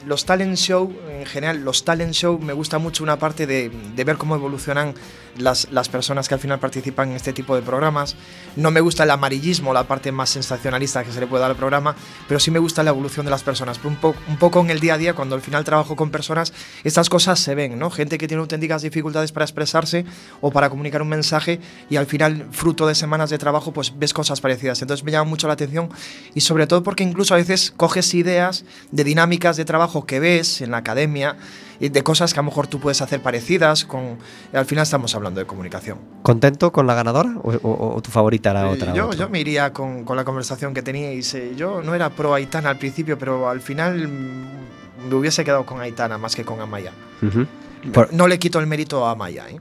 los 0.07 0.25
talent 0.25 0.57
show, 0.57 0.95
en 1.11 1.27
general, 1.27 1.65
los 1.65 1.85
talent 1.85 2.13
show 2.13 2.39
me 2.39 2.53
gusta 2.53 2.79
mucho 2.79 3.03
una 3.03 3.19
parte 3.19 3.47
de, 3.47 3.71
de 3.95 4.05
ver 4.05 4.17
cómo 4.17 4.35
evolucionan 4.35 4.95
las, 5.39 5.73
las 5.73 5.89
personas 5.89 6.29
que 6.29 6.35
al 6.35 6.41
final 6.41 6.59
participan 6.59 7.11
en 7.11 7.17
este 7.17 7.33
tipo 7.33 7.57
de 7.57 7.63
programas. 7.63 8.17
No 8.57 8.71
me 8.71 8.81
gusta 8.81 9.05
el 9.05 9.11
amarillismo, 9.11 9.73
la 9.73 9.85
parte 9.85 10.13
más 10.13 10.29
sensacionalista 10.29 11.05
que 11.05 11.13
se 11.13 11.21
le 11.21 11.27
puede 11.27 11.41
dar 11.41 11.51
al 11.53 11.57
programa, 11.57 11.97
pero 12.29 12.39
sí 12.39 12.51
me 12.51 12.59
gusta 12.59 12.83
la 12.83 12.91
evolución 12.91 13.25
de 13.25 13.31
las 13.31 13.43
personas. 13.43 13.81
Un, 13.83 13.97
po- 13.97 14.15
un 14.29 14.37
poco 14.37 14.61
en 14.61 14.69
el 14.69 14.81
día 14.81 14.95
a 14.95 14.99
día, 14.99 15.15
cuando 15.15 15.35
al 15.35 15.41
final 15.41 15.65
trabajo 15.65 15.97
con 15.97 16.11
personas, 16.11 16.53
estas 16.85 17.09
cosas 17.09 17.41
se 17.41 17.55
ven, 17.55 17.79
¿no? 17.79 17.91
Gente 17.91 18.19
que 18.19 18.29
tiene 18.29 18.43
auténticas 18.43 18.83
dificultades 18.83 19.33
para 19.33 19.45
expresarse 19.45 20.05
o 20.43 20.51
para 20.51 20.69
comunicar 20.69 21.01
un 21.01 21.09
mensaje 21.09 21.61
y 21.91 21.97
al 21.97 22.07
final, 22.07 22.47
fruto 22.51 22.87
de 22.87 22.95
semanas 22.95 23.31
de 23.31 23.39
trabajo, 23.39 23.73
pues 23.73 23.93
ves 23.99 24.13
cosas 24.13 24.41
parecidas. 24.41 24.81
Entonces 24.83 25.05
me 25.05 25.13
llama 25.13 25.29
mucho 25.29 25.47
la 25.47 25.55
atención 25.55 25.89
y 26.35 26.41
sobre 26.41 26.67
todo 26.67 26.83
porque 26.83 27.03
incluso 27.03 27.35
a 27.35 27.37
veces 27.37 27.73
coges 27.77 28.13
ideas 28.15 28.65
de 28.91 29.05
dinámicas 29.05 29.57
de 29.57 29.65
trabajo 29.65 30.07
que 30.07 30.21
ves 30.21 30.61
en 30.61 30.71
la 30.71 30.79
academia 30.79 31.37
y 31.81 31.89
de 31.89 32.03
cosas 32.05 32.33
que 32.33 32.39
a 32.39 32.43
lo 32.43 32.47
mejor 32.51 32.69
tú 32.69 32.79
puedes 32.79 33.03
hacer 33.03 33.21
parecidas 33.23 33.85
con... 33.85 34.19
Al 34.53 34.67
final 34.67 34.83
estamos 34.85 35.15
hablando 35.17 35.41
de 35.41 35.47
comunicación. 35.47 35.99
¿Contento 36.23 36.71
con 36.73 36.87
la 36.87 36.95
ganadora 36.95 37.35
o, 37.43 37.51
o- 37.51 37.97
o 37.97 38.03
tu 38.03 38.11
favorita 38.11 38.51
era 38.53 38.67
Eh, 38.67 38.73
otra? 38.75 38.95
yo, 38.95 39.13
yo 39.13 39.29
me 39.29 39.41
iría 39.41 39.73
con, 39.73 40.05
con 40.05 40.17
la 40.17 40.25
conversación 40.25 40.75
que 40.75 40.83
teníais. 40.83 41.35
eh, 41.35 41.55
Yo 41.57 41.83
no 41.83 41.95
era 41.95 42.11
pro 42.11 42.35
Aitana 42.35 42.71
al 42.71 42.79
principio, 42.79 43.19
pero 43.19 43.49
al 43.49 43.61
final 43.61 44.09
me 44.09 45.15
hubiese 45.17 45.45
quedado 45.45 45.67
con 45.67 45.81
Aitana 45.81 46.19
más 46.19 46.37
que 46.37 46.45
con 46.45 46.61
Amaya. 46.61 46.93
Ujú. 47.21 47.47
Por- 47.93 48.13
No 48.13 48.29
le 48.29 48.39
quito 48.39 48.61
el 48.61 48.67
mérito 48.67 49.05
a 49.07 49.13
Amaya. 49.13 49.49
¿eh? 49.49 49.61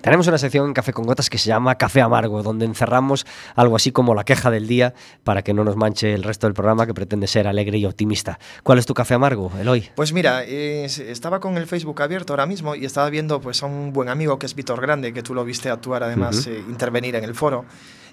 Tenemos 0.00 0.26
una 0.26 0.38
sección 0.38 0.66
en 0.66 0.74
Café 0.74 0.92
con 0.92 1.06
Gotas 1.06 1.30
que 1.30 1.38
se 1.38 1.48
llama 1.48 1.76
Café 1.76 2.02
Amargo, 2.02 2.42
donde 2.42 2.64
encerramos 2.66 3.24
algo 3.54 3.76
así 3.76 3.92
como 3.92 4.14
la 4.14 4.24
queja 4.24 4.50
del 4.50 4.66
día 4.68 4.94
para 5.24 5.42
que 5.42 5.54
no 5.54 5.64
nos 5.64 5.76
manche 5.76 6.12
el 6.12 6.22
resto 6.22 6.46
del 6.46 6.54
programa 6.54 6.86
que 6.86 6.94
pretende 6.94 7.26
ser 7.26 7.46
alegre 7.46 7.78
y 7.78 7.86
optimista. 7.86 8.38
¿Cuál 8.62 8.78
es 8.78 8.86
tu 8.86 8.94
café 8.94 9.14
amargo, 9.14 9.50
Eloy? 9.60 9.88
Pues 9.94 10.12
mira, 10.12 10.44
eh, 10.44 10.84
estaba 10.84 11.40
con 11.40 11.56
el 11.56 11.66
Facebook 11.66 12.02
abierto 12.02 12.32
ahora 12.32 12.46
mismo 12.46 12.74
y 12.74 12.84
estaba 12.84 13.08
viendo 13.10 13.40
pues, 13.40 13.62
a 13.62 13.66
un 13.66 13.92
buen 13.92 14.08
amigo 14.08 14.38
que 14.38 14.46
es 14.46 14.54
Víctor 14.54 14.80
Grande, 14.80 15.12
que 15.12 15.22
tú 15.22 15.34
lo 15.34 15.44
viste 15.44 15.70
actuar, 15.70 16.02
además, 16.02 16.46
eh, 16.46 16.62
intervenir 16.68 17.14
en 17.16 17.24
el 17.24 17.34
foro. 17.34 17.64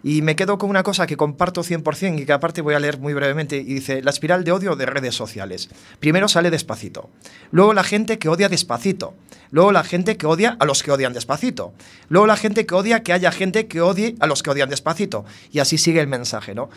Y 0.04 0.22
me 0.22 0.36
quedo 0.36 0.58
con 0.58 0.70
una 0.70 0.84
cosa 0.84 1.08
que 1.08 1.18
comparto 1.18 1.62
100% 1.62 2.22
y 2.22 2.26
que 2.26 2.34
aparte 2.34 2.62
voy 2.62 2.76
a 2.76 2.80
leer 2.80 3.00
muy 3.00 3.14
brevemente. 3.14 3.58
Y 3.58 3.76
dice, 3.76 4.02
la 4.02 4.12
espiral 4.12 4.44
de 4.44 4.52
odio 4.52 4.76
de 4.76 4.86
redes 4.86 5.16
sociales. 5.16 5.70
Primero 6.00 6.28
sale 6.28 6.50
despacito. 6.52 7.10
Luego 7.52 7.74
la 7.74 7.84
gente 7.84 8.20
que 8.20 8.30
odia 8.30 8.50
despacito. 8.50 9.14
Luego 9.52 9.72
la 9.72 9.84
gente 9.84 10.18
que 10.18 10.28
odia 10.28 10.56
a 10.60 10.66
los 10.66 10.84
que 10.84 10.92
odian 10.92 11.14
despacito. 11.14 11.74
Luego 12.08 12.28
la 12.28 12.38
gente 12.38 12.66
que 12.66 12.76
odia 12.76 13.04
que 13.04 13.14
haya 13.14 13.32
gente 13.32 13.68
que 13.68 13.82
odie 13.82 14.16
a 14.20 14.28
los 14.28 14.44
que 14.44 14.52
odian 14.52 14.70
despacito. 14.70 15.26
Y 15.52 15.60
así 15.60 15.78
sigue 15.78 16.00
el 16.00 16.08
mensaje, 16.08 16.54
¿no? 16.54 16.70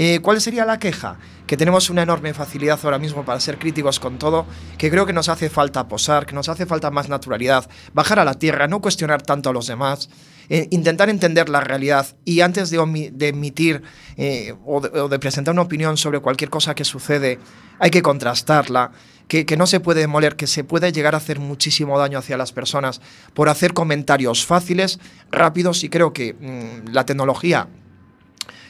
Eh, 0.00 0.20
¿Cuál 0.20 0.40
sería 0.40 0.64
la 0.64 0.78
queja? 0.78 1.18
Que 1.44 1.56
tenemos 1.56 1.90
una 1.90 2.04
enorme 2.04 2.32
facilidad 2.32 2.78
ahora 2.84 3.00
mismo 3.00 3.24
para 3.24 3.40
ser 3.40 3.58
críticos 3.58 3.98
con 3.98 4.16
todo, 4.16 4.46
que 4.78 4.92
creo 4.92 5.06
que 5.06 5.12
nos 5.12 5.28
hace 5.28 5.50
falta 5.50 5.88
posar, 5.88 6.24
que 6.24 6.36
nos 6.36 6.48
hace 6.48 6.66
falta 6.66 6.92
más 6.92 7.08
naturalidad, 7.08 7.68
bajar 7.94 8.20
a 8.20 8.24
la 8.24 8.34
tierra, 8.34 8.68
no 8.68 8.80
cuestionar 8.80 9.22
tanto 9.22 9.50
a 9.50 9.52
los 9.52 9.66
demás, 9.66 10.08
eh, 10.50 10.68
intentar 10.70 11.08
entender 11.08 11.48
la 11.48 11.60
realidad 11.60 12.06
y 12.24 12.42
antes 12.42 12.70
de, 12.70 12.78
emitir 13.26 13.82
eh, 14.16 14.54
o, 14.64 14.80
de, 14.80 15.18
presentar 15.18 15.50
una 15.52 15.62
opinión 15.62 15.96
sobre 15.96 16.20
cualquier 16.20 16.48
cosa 16.48 16.76
que 16.76 16.84
sucede, 16.84 17.40
hay 17.80 17.90
que 17.90 18.00
contrastarla. 18.00 18.92
Que, 19.26 19.44
que 19.44 19.58
no 19.58 19.66
se 19.66 19.78
puede 19.78 20.00
demoler, 20.00 20.36
que 20.36 20.46
se 20.46 20.64
puede 20.64 20.90
llegar 20.90 21.14
a 21.14 21.18
hacer 21.18 21.38
muchísimo 21.38 21.98
daño 21.98 22.18
hacia 22.18 22.38
las 22.38 22.52
personas 22.52 23.02
por 23.34 23.50
hacer 23.50 23.74
comentarios 23.74 24.46
fáciles, 24.46 25.00
rápidos 25.30 25.84
y 25.84 25.90
creo 25.90 26.14
que 26.14 26.32
mm, 26.32 26.94
la 26.94 27.04
tecnología 27.04 27.68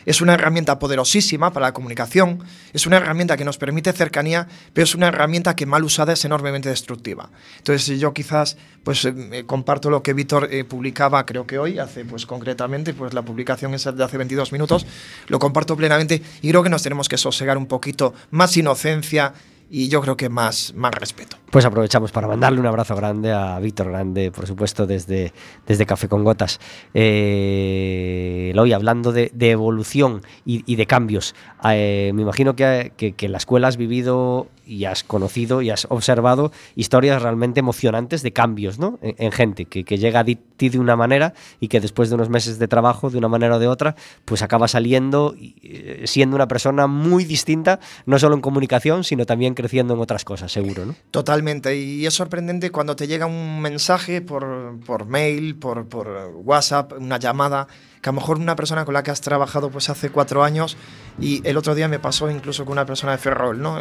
es 0.07 0.21
una 0.21 0.35
herramienta 0.35 0.79
poderosísima 0.79 1.53
para 1.53 1.67
la 1.67 1.73
comunicación, 1.73 2.43
es 2.73 2.87
una 2.87 2.97
herramienta 2.99 3.37
que 3.37 3.45
nos 3.45 3.59
permite 3.59 3.93
cercanía, 3.93 4.49
pero 4.73 4.85
es 4.85 4.95
una 4.95 5.09
herramienta 5.09 5.57
que 5.57 5.67
mal 5.67 5.85
usada 5.85 6.13
es 6.13 6.25
enormemente 6.25 6.69
destructiva. 6.69 7.31
Entonces 7.59 7.99
yo 7.99 8.13
quizás 8.13 8.57
pues 8.85 9.05
eh, 9.05 9.45
comparto 9.47 9.91
lo 9.91 10.03
que 10.03 10.13
Víctor 10.13 10.49
eh, 10.51 10.65
publicaba, 10.65 11.27
creo 11.27 11.47
que 11.47 11.59
hoy, 11.59 11.79
hace 11.79 12.05
pues 12.05 12.27
concretamente, 12.27 12.95
pues 12.95 13.15
la 13.15 13.23
publicación 13.23 13.75
es 13.75 13.85
de 13.85 14.05
hace 14.05 14.17
22 14.17 14.53
minutos, 14.53 14.87
lo 15.29 15.39
comparto 15.39 15.77
plenamente 15.77 16.23
y 16.43 16.49
creo 16.49 16.63
que 16.63 16.71
nos 16.71 16.83
tenemos 16.83 17.09
que 17.09 17.19
sosegar 17.19 17.59
un 17.59 17.67
poquito 17.67 18.15
más 18.31 18.57
inocencia 18.57 19.35
y 19.71 19.89
yo 19.89 20.01
creo 20.01 20.17
que 20.17 20.29
más, 20.29 20.73
más 20.75 20.93
respeto. 20.95 21.37
Pues 21.51 21.65
aprovechamos 21.65 22.13
para 22.13 22.27
mandarle 22.27 22.61
un 22.61 22.67
abrazo 22.67 22.95
grande 22.97 23.33
a 23.33 23.59
Víctor 23.59 23.89
Grande, 23.89 24.31
por 24.31 24.47
supuesto, 24.47 24.87
desde, 24.87 25.33
desde 25.67 25.87
Café 25.87 26.09
con 26.09 26.25
Gotas. 26.25 26.59
Eh, 26.95 28.51
Eloy, 28.53 28.73
hablando 28.73 29.13
de, 29.13 29.31
evolución 29.41 30.23
y, 30.45 30.77
de 30.77 30.87
cambios, 30.87 31.35
eh, 31.65 32.13
me 32.15 32.23
imagino 32.23 32.55
que, 32.55 32.93
que- 32.97 33.13
que 33.13 33.29
la 33.29 33.39
escuela 33.39 33.69
has 33.69 33.77
vivido 33.77 34.49
y 34.69 34.85
has 34.85 35.03
conocido 35.03 35.63
y 35.63 35.71
has 35.71 35.87
observado 35.89 36.53
historias 36.77 37.23
realmente 37.23 37.61
emocionantes 37.61 38.23
de 38.23 38.33
cambios 38.33 38.79
¿no? 38.79 38.99
en, 39.03 39.15
en 39.19 39.33
gente, 39.33 39.65
que, 39.65 39.85
que 39.85 39.99
llega 39.99 40.21
a 40.21 40.25
ti 40.25 40.69
de 40.69 40.79
una 40.79 40.97
manera 40.97 41.33
y 41.61 41.69
que 41.69 41.81
después 41.81 42.11
de 42.11 42.17
unos 42.17 42.29
meses 42.29 42.59
de 42.59 42.69
trabajo, 42.69 43.11
de 43.11 43.19
una 43.19 43.29
manera 43.29 43.57
o 43.57 43.59
de 43.59 43.67
otra, 43.67 43.97
pues 44.25 44.43
acaba 44.43 44.69
saliendo 44.69 45.35
y, 45.39 45.55
eh, 45.63 46.03
siendo 46.07 46.37
una 46.37 46.49
persona 46.49 46.87
muy 46.87 47.25
distinta, 47.25 47.81
no 48.07 48.19
solo 48.19 48.35
en 48.35 48.41
comunicación, 48.41 49.05
sino 49.05 49.25
también 49.25 49.55
creciendo 49.55 49.95
en 49.95 50.01
otras 50.01 50.25
cosas, 50.25 50.53
seguro, 50.53 50.85
¿no? 50.85 50.95
Totalmente, 51.11 51.77
y 51.77 52.05
es 52.05 52.15
sorprendente 52.15 52.71
cuando 52.71 52.97
te 52.97 53.07
llega 53.07 53.27
un 53.27 53.61
mensaje 53.61 54.21
por, 54.21 54.79
por 54.85 55.07
mail, 55.07 55.57
por, 55.57 55.87
por 55.87 56.33
WhatsApp, 56.45 56.93
una 56.99 57.19
llamada, 57.19 57.69
que 58.03 58.09
a 58.11 58.13
lo 58.13 58.21
mejor 58.21 58.39
una 58.39 58.57
persona 58.57 58.85
con 58.85 58.95
la 58.95 59.03
que 59.03 59.11
has 59.11 59.21
trabajado 59.21 59.71
pues 59.71 59.89
hace 59.89 60.11
cuatro 60.11 60.45
años, 60.45 60.77
y 61.21 61.47
el 61.49 61.57
otro 61.57 61.75
día 61.75 61.89
me 61.89 61.99
pasó 61.99 62.31
incluso 62.31 62.65
con 62.65 62.73
una 62.73 62.87
persona 62.87 63.13
de 63.13 63.19
Ferrol, 63.19 63.61
¿no? 63.61 63.79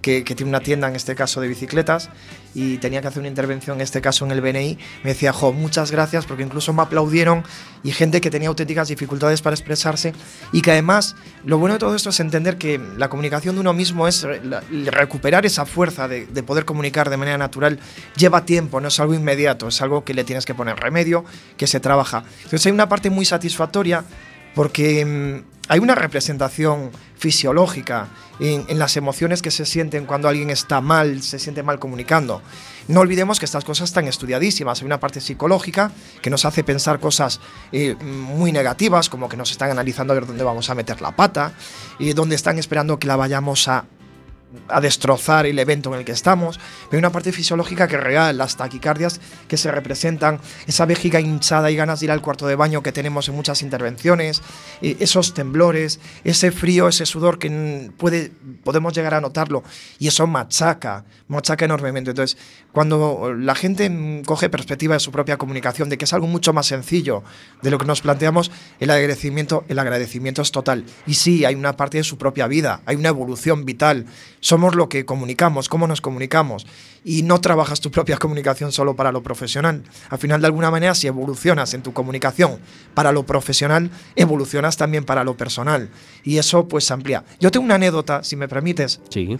Que, 0.00 0.22
tiene 0.22 0.48
una 0.48 0.60
tienda, 0.60 0.88
en 0.88 0.96
este 0.96 1.14
caso 1.14 1.40
de 1.40 1.48
bicicletas, 1.48 2.10
y 2.54 2.78
tenía 2.78 3.00
que 3.00 3.08
hacer 3.08 3.20
una 3.20 3.28
intervención, 3.28 3.76
en 3.76 3.82
este 3.82 4.00
caso 4.00 4.24
en 4.24 4.32
el 4.32 4.40
BNI, 4.40 4.78
me 5.04 5.10
decía, 5.10 5.32
jo, 5.32 5.52
muchas 5.52 5.90
gracias, 5.90 6.26
porque 6.26 6.42
incluso 6.42 6.72
me 6.72 6.82
aplaudieron, 6.82 7.44
y 7.82 7.92
gente 7.92 8.20
que 8.20 8.30
tenía 8.30 8.48
auténticas 8.48 8.88
dificultades 8.88 9.42
para 9.42 9.54
expresarse, 9.54 10.12
y 10.52 10.62
que 10.62 10.72
además, 10.72 11.16
lo 11.44 11.58
bueno 11.58 11.74
de 11.74 11.78
todo 11.78 11.94
esto 11.94 12.10
es 12.10 12.20
entender 12.20 12.56
que 12.56 12.80
la 12.96 13.08
comunicación 13.08 13.54
de 13.54 13.60
uno 13.60 13.72
mismo 13.72 14.08
es 14.08 14.26
recuperar 14.86 15.46
esa 15.46 15.66
fuerza 15.66 16.08
de, 16.08 16.26
de 16.26 16.42
poder 16.42 16.64
comunicar 16.64 17.10
de 17.10 17.16
manera 17.16 17.38
natural, 17.38 17.78
lleva 18.16 18.44
tiempo, 18.44 18.80
no 18.80 18.88
es 18.88 18.98
algo 19.00 19.14
inmediato, 19.14 19.68
es 19.68 19.80
algo 19.82 20.04
que 20.04 20.14
le 20.14 20.24
tienes 20.24 20.44
que 20.46 20.54
poner 20.54 20.76
remedio, 20.76 21.24
que 21.56 21.66
se 21.66 21.80
trabaja. 21.80 22.24
Entonces 22.38 22.66
hay 22.66 22.72
una 22.72 22.88
parte 22.88 23.10
muy 23.10 23.24
satisfactoria 23.24 24.04
porque 24.54 25.04
mm, 25.04 25.59
hay 25.70 25.78
una 25.78 25.94
representación 25.94 26.90
fisiológica 27.16 28.08
en, 28.40 28.76
las 28.76 28.96
emociones 28.96 29.40
que 29.40 29.52
se 29.52 29.64
sienten 29.64 30.04
cuando 30.04 30.26
alguien 30.26 30.50
está 30.50 30.80
mal, 30.80 31.22
se 31.22 31.38
siente 31.38 31.62
mal 31.62 31.78
comunicando. 31.78 32.42
No 32.88 32.98
olvidemos 32.98 33.38
que 33.38 33.44
estas 33.44 33.64
cosas 33.64 33.88
están 33.88 34.08
estudiadísimas. 34.08 34.80
Hay 34.80 34.86
una 34.86 34.98
parte 34.98 35.20
psicológica 35.20 35.92
que 36.22 36.28
nos 36.28 36.44
hace 36.44 36.64
pensar 36.64 36.98
cosas 36.98 37.38
eh, 37.70 37.94
muy 37.94 38.50
negativas, 38.50 39.08
como 39.08 39.28
que 39.28 39.36
nos 39.36 39.52
están 39.52 39.70
analizando 39.70 40.12
a 40.12 40.16
ver 40.16 40.26
dónde 40.26 40.42
vamos 40.42 40.68
a 40.70 40.74
meter 40.74 41.00
la 41.00 41.14
pata, 41.14 41.52
y 42.00 42.14
dónde 42.14 42.34
están 42.34 42.58
esperando 42.58 42.98
que 42.98 43.06
la 43.06 43.14
vayamos 43.14 43.68
a 43.68 43.84
a 44.68 44.80
destrozar 44.80 45.46
el 45.46 45.58
evento 45.58 45.92
en 45.92 46.00
el 46.00 46.04
que 46.04 46.12
estamos, 46.12 46.58
pero 46.88 46.98
hay 46.98 46.98
una 46.98 47.12
parte 47.12 47.32
fisiológica 47.32 47.86
que 47.86 47.96
es 47.96 48.02
real, 48.02 48.36
las 48.36 48.56
taquicardias 48.56 49.20
que 49.48 49.56
se 49.56 49.70
representan, 49.70 50.40
esa 50.66 50.86
vejiga 50.86 51.20
hinchada 51.20 51.70
y 51.70 51.76
ganas 51.76 52.00
de 52.00 52.06
ir 52.06 52.12
al 52.12 52.22
cuarto 52.22 52.46
de 52.46 52.56
baño 52.56 52.82
que 52.82 52.92
tenemos 52.92 53.28
en 53.28 53.36
muchas 53.36 53.62
intervenciones, 53.62 54.42
eh, 54.82 54.96
esos 55.00 55.34
temblores, 55.34 56.00
ese 56.24 56.50
frío, 56.50 56.88
ese 56.88 57.06
sudor 57.06 57.38
que 57.38 57.90
puede, 57.96 58.32
podemos 58.64 58.92
llegar 58.92 59.14
a 59.14 59.20
notarlo 59.20 59.62
y 59.98 60.08
eso 60.08 60.26
machaca, 60.26 61.04
machaca 61.28 61.64
enormemente. 61.64 62.10
Entonces, 62.10 62.36
cuando 62.72 63.34
la 63.36 63.54
gente 63.54 64.22
coge 64.24 64.48
perspectiva 64.48 64.94
de 64.94 65.00
su 65.00 65.10
propia 65.10 65.36
comunicación, 65.36 65.88
de 65.88 65.98
que 65.98 66.04
es 66.04 66.12
algo 66.12 66.26
mucho 66.26 66.52
más 66.52 66.66
sencillo 66.66 67.22
de 67.62 67.70
lo 67.70 67.78
que 67.78 67.86
nos 67.86 68.00
planteamos, 68.00 68.50
el 68.78 68.90
agradecimiento, 68.90 69.64
el 69.68 69.78
agradecimiento 69.78 70.42
es 70.42 70.52
total. 70.52 70.84
Y 71.06 71.14
sí, 71.14 71.44
hay 71.44 71.54
una 71.54 71.76
parte 71.76 71.98
de 71.98 72.04
su 72.04 72.18
propia 72.18 72.46
vida, 72.46 72.80
hay 72.86 72.96
una 72.96 73.08
evolución 73.08 73.64
vital. 73.64 74.06
Somos 74.40 74.74
lo 74.74 74.88
que 74.88 75.04
comunicamos, 75.04 75.68
cómo 75.68 75.86
nos 75.86 76.00
comunicamos. 76.00 76.66
Y 77.04 77.22
no 77.22 77.40
trabajas 77.40 77.80
tu 77.80 77.90
propia 77.90 78.18
comunicación 78.18 78.72
solo 78.72 78.94
para 78.94 79.10
lo 79.10 79.22
profesional. 79.22 79.82
Al 80.10 80.18
final, 80.18 80.40
de 80.40 80.46
alguna 80.46 80.70
manera, 80.70 80.94
si 80.94 81.06
evolucionas 81.06 81.74
en 81.74 81.82
tu 81.82 81.92
comunicación 81.92 82.58
para 82.94 83.10
lo 83.12 83.24
profesional, 83.24 83.90
evolucionas 84.16 84.76
también 84.76 85.04
para 85.04 85.24
lo 85.24 85.36
personal. 85.36 85.90
Y 86.24 86.38
eso 86.38 86.68
pues 86.68 86.90
amplía. 86.90 87.24
Yo 87.40 87.50
tengo 87.50 87.64
una 87.64 87.76
anécdota, 87.76 88.22
si 88.22 88.36
me 88.36 88.48
permites. 88.48 89.00
Sí. 89.10 89.38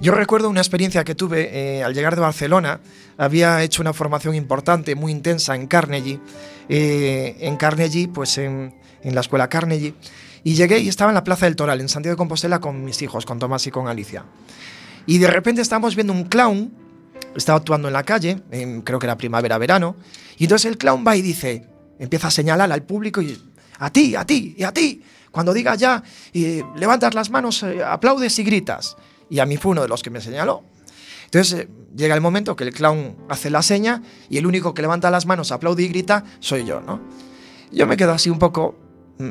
Yo 0.00 0.12
recuerdo 0.12 0.48
una 0.48 0.60
experiencia 0.60 1.04
que 1.04 1.14
tuve 1.14 1.78
eh, 1.78 1.84
al 1.84 1.94
llegar 1.94 2.14
de 2.14 2.20
Barcelona. 2.20 2.80
Había 3.16 3.62
hecho 3.62 3.82
una 3.82 3.92
formación 3.92 4.34
importante, 4.34 4.94
muy 4.94 5.12
intensa 5.12 5.54
en 5.54 5.66
Carnegie. 5.66 6.20
eh, 6.68 7.36
en 7.40 7.56
Carnegie, 7.56 8.08
pues 8.08 8.38
en, 8.38 8.74
la 9.02 9.20
escuela 9.20 9.48
Carnegie. 9.48 9.94
Y 10.42 10.54
llegué 10.54 10.78
y 10.78 10.88
estaba 10.88 11.10
en 11.10 11.14
la 11.14 11.24
Plaza 11.24 11.46
del 11.46 11.56
Toral, 11.56 11.80
en 11.80 11.88
Santiago 11.88 12.14
de 12.14 12.18
Compostela, 12.18 12.60
con 12.60 12.84
mis 12.84 13.00
hijos, 13.02 13.24
con 13.24 13.38
Tomás 13.38 13.66
y 13.66 13.70
con 13.70 13.88
Alicia. 13.88 14.24
Y 15.06 15.18
de 15.18 15.26
repente 15.26 15.62
estábamos 15.62 15.94
viendo 15.94 16.12
un 16.12 16.24
clown, 16.24 16.72
estaba 17.36 17.58
actuando 17.58 17.88
en 17.88 17.94
la 17.94 18.02
calle, 18.02 18.42
creo 18.84 18.98
que 18.98 19.06
era 19.06 19.16
primavera-verano, 19.16 19.96
y 20.38 20.44
entonces 20.44 20.70
el 20.70 20.78
clown 20.78 21.04
va 21.06 21.16
y 21.16 21.22
dice, 21.22 21.66
empieza 21.98 22.28
a 22.28 22.30
señalar 22.30 22.70
al 22.72 22.82
público 22.82 23.22
y 23.22 23.40
a 23.78 23.90
ti, 23.90 24.16
a 24.16 24.24
ti 24.24 24.54
y 24.56 24.64
a 24.64 24.72
ti. 24.72 25.02
Cuando 25.30 25.52
digas 25.52 25.78
ya, 25.78 26.02
y 26.32 26.62
levantas 26.76 27.12
las 27.14 27.28
manos, 27.28 27.62
eh, 27.64 27.82
aplaudes 27.82 28.38
y 28.38 28.44
gritas. 28.44 28.96
Y 29.30 29.38
a 29.38 29.46
mí 29.46 29.56
fue 29.56 29.72
uno 29.72 29.82
de 29.82 29.88
los 29.88 30.02
que 30.02 30.10
me 30.10 30.20
señaló. 30.20 30.62
Entonces 31.24 31.60
eh, 31.60 31.68
llega 31.96 32.14
el 32.14 32.20
momento 32.20 32.54
que 32.56 32.64
el 32.64 32.72
clown 32.72 33.16
hace 33.28 33.50
la 33.50 33.62
seña 33.62 34.02
y 34.28 34.38
el 34.38 34.46
único 34.46 34.74
que 34.74 34.82
levanta 34.82 35.10
las 35.10 35.26
manos, 35.26 35.52
aplaude 35.52 35.82
y 35.82 35.88
grita 35.88 36.24
soy 36.40 36.64
yo, 36.64 36.80
¿no? 36.80 37.00
Yo 37.72 37.86
me 37.86 37.96
quedo 37.96 38.12
así 38.12 38.30
un 38.30 38.38
poco, 38.38 38.76
mm, 39.18 39.30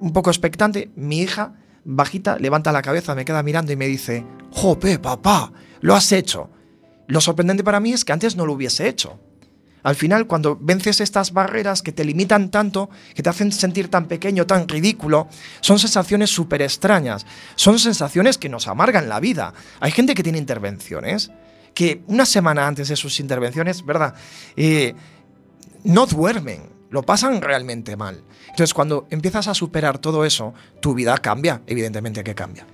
un 0.00 0.12
poco 0.12 0.30
expectante. 0.30 0.90
Mi 0.94 1.20
hija, 1.20 1.54
bajita, 1.84 2.38
levanta 2.38 2.70
la 2.70 2.82
cabeza, 2.82 3.14
me 3.14 3.24
queda 3.24 3.42
mirando 3.42 3.72
y 3.72 3.76
me 3.76 3.86
dice, 3.86 4.24
¡Jope, 4.52 4.98
papá! 4.98 5.52
Lo 5.80 5.94
has 5.94 6.12
hecho. 6.12 6.50
Lo 7.08 7.20
sorprendente 7.20 7.64
para 7.64 7.80
mí 7.80 7.92
es 7.92 8.04
que 8.04 8.12
antes 8.12 8.36
no 8.36 8.46
lo 8.46 8.52
hubiese 8.52 8.88
hecho. 8.88 9.18
Al 9.82 9.96
final, 9.96 10.26
cuando 10.26 10.56
vences 10.60 11.00
estas 11.00 11.32
barreras 11.32 11.82
que 11.82 11.92
te 11.92 12.04
limitan 12.04 12.50
tanto, 12.50 12.90
que 13.14 13.22
te 13.22 13.30
hacen 13.30 13.52
sentir 13.52 13.88
tan 13.88 14.06
pequeño, 14.06 14.46
tan 14.46 14.68
ridículo, 14.68 15.28
son 15.60 15.78
sensaciones 15.78 16.30
súper 16.30 16.62
extrañas. 16.62 17.26
Son 17.54 17.78
sensaciones 17.78 18.38
que 18.38 18.48
nos 18.48 18.68
amargan 18.68 19.08
la 19.08 19.20
vida. 19.20 19.54
Hay 19.80 19.92
gente 19.92 20.14
que 20.14 20.22
tiene 20.22 20.38
intervenciones 20.38 21.30
que 21.74 22.02
una 22.06 22.26
semana 22.26 22.66
antes 22.66 22.88
de 22.88 22.96
sus 22.96 23.20
intervenciones, 23.20 23.84
¿verdad? 23.84 24.14
Eh, 24.56 24.94
no 25.84 26.06
duermen, 26.06 26.62
lo 26.90 27.02
pasan 27.02 27.40
realmente 27.40 27.96
mal. 27.96 28.24
Entonces, 28.48 28.74
cuando 28.74 29.06
empiezas 29.10 29.46
a 29.48 29.54
superar 29.54 29.98
todo 29.98 30.24
eso, 30.24 30.54
tu 30.80 30.94
vida 30.94 31.16
cambia, 31.18 31.62
evidentemente 31.66 32.24
que 32.24 32.34
cambia. 32.34 32.66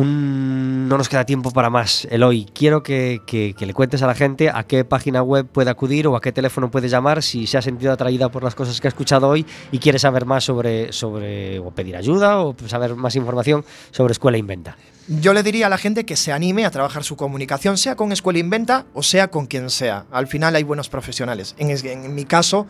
Un- 0.00 0.88
no 0.90 0.98
nos 0.98 1.08
queda 1.08 1.24
tiempo 1.24 1.50
para 1.52 1.70
más, 1.70 2.06
Eloy. 2.10 2.44
Quiero 2.52 2.82
que, 2.82 3.22
que- 3.26 3.54
le 3.58 3.72
cuentes 3.72 4.02
a 4.02 4.06
la 4.06 4.14
gente 4.14 4.50
a 4.50 4.62
qué 4.64 4.84
página 4.84 5.22
web 5.22 5.46
puede 5.46 5.70
acudir 5.70 6.06
o 6.06 6.14
a 6.16 6.20
qué 6.20 6.32
teléfono 6.32 6.70
puede 6.70 6.90
llamar 6.90 7.22
si 7.22 7.46
se 7.46 7.56
ha 7.56 7.62
sentido 7.62 7.92
atraída 7.92 8.28
por 8.28 8.44
las 8.44 8.54
cosas 8.54 8.78
que 8.78 8.88
ha 8.88 8.90
escuchado 8.90 9.26
hoy 9.26 9.46
y 9.72 9.78
quiere 9.78 9.98
saber 9.98 10.26
más 10.26 10.44
sobre, 10.44 10.92
sobre 10.92 11.58
o 11.60 11.70
pedir 11.70 11.96
ayuda 11.96 12.40
o 12.42 12.54
saber 12.68 12.94
más 12.94 13.16
información 13.16 13.64
sobre 13.90 14.12
Escuela 14.12 14.36
Inventa. 14.36 14.76
Yo 15.08 15.32
le 15.32 15.42
diría 15.42 15.68
a 15.68 15.70
la 15.70 15.78
gente 15.78 16.04
que 16.04 16.16
se 16.16 16.30
anime 16.32 16.66
a 16.66 16.70
trabajar 16.70 17.02
su 17.02 17.16
comunicación, 17.16 17.78
sea 17.78 17.94
con 17.96 18.12
Escuela 18.12 18.38
Inventa 18.38 18.84
o 18.92 19.02
sea 19.02 19.28
con 19.28 19.46
quien 19.46 19.70
sea. 19.70 20.04
Al 20.10 20.26
final 20.26 20.54
hay 20.56 20.62
buenos 20.64 20.90
profesionales. 20.90 21.54
En, 21.58 21.70
es- 21.70 21.84
en 21.84 22.14
mi 22.14 22.24
caso, 22.26 22.66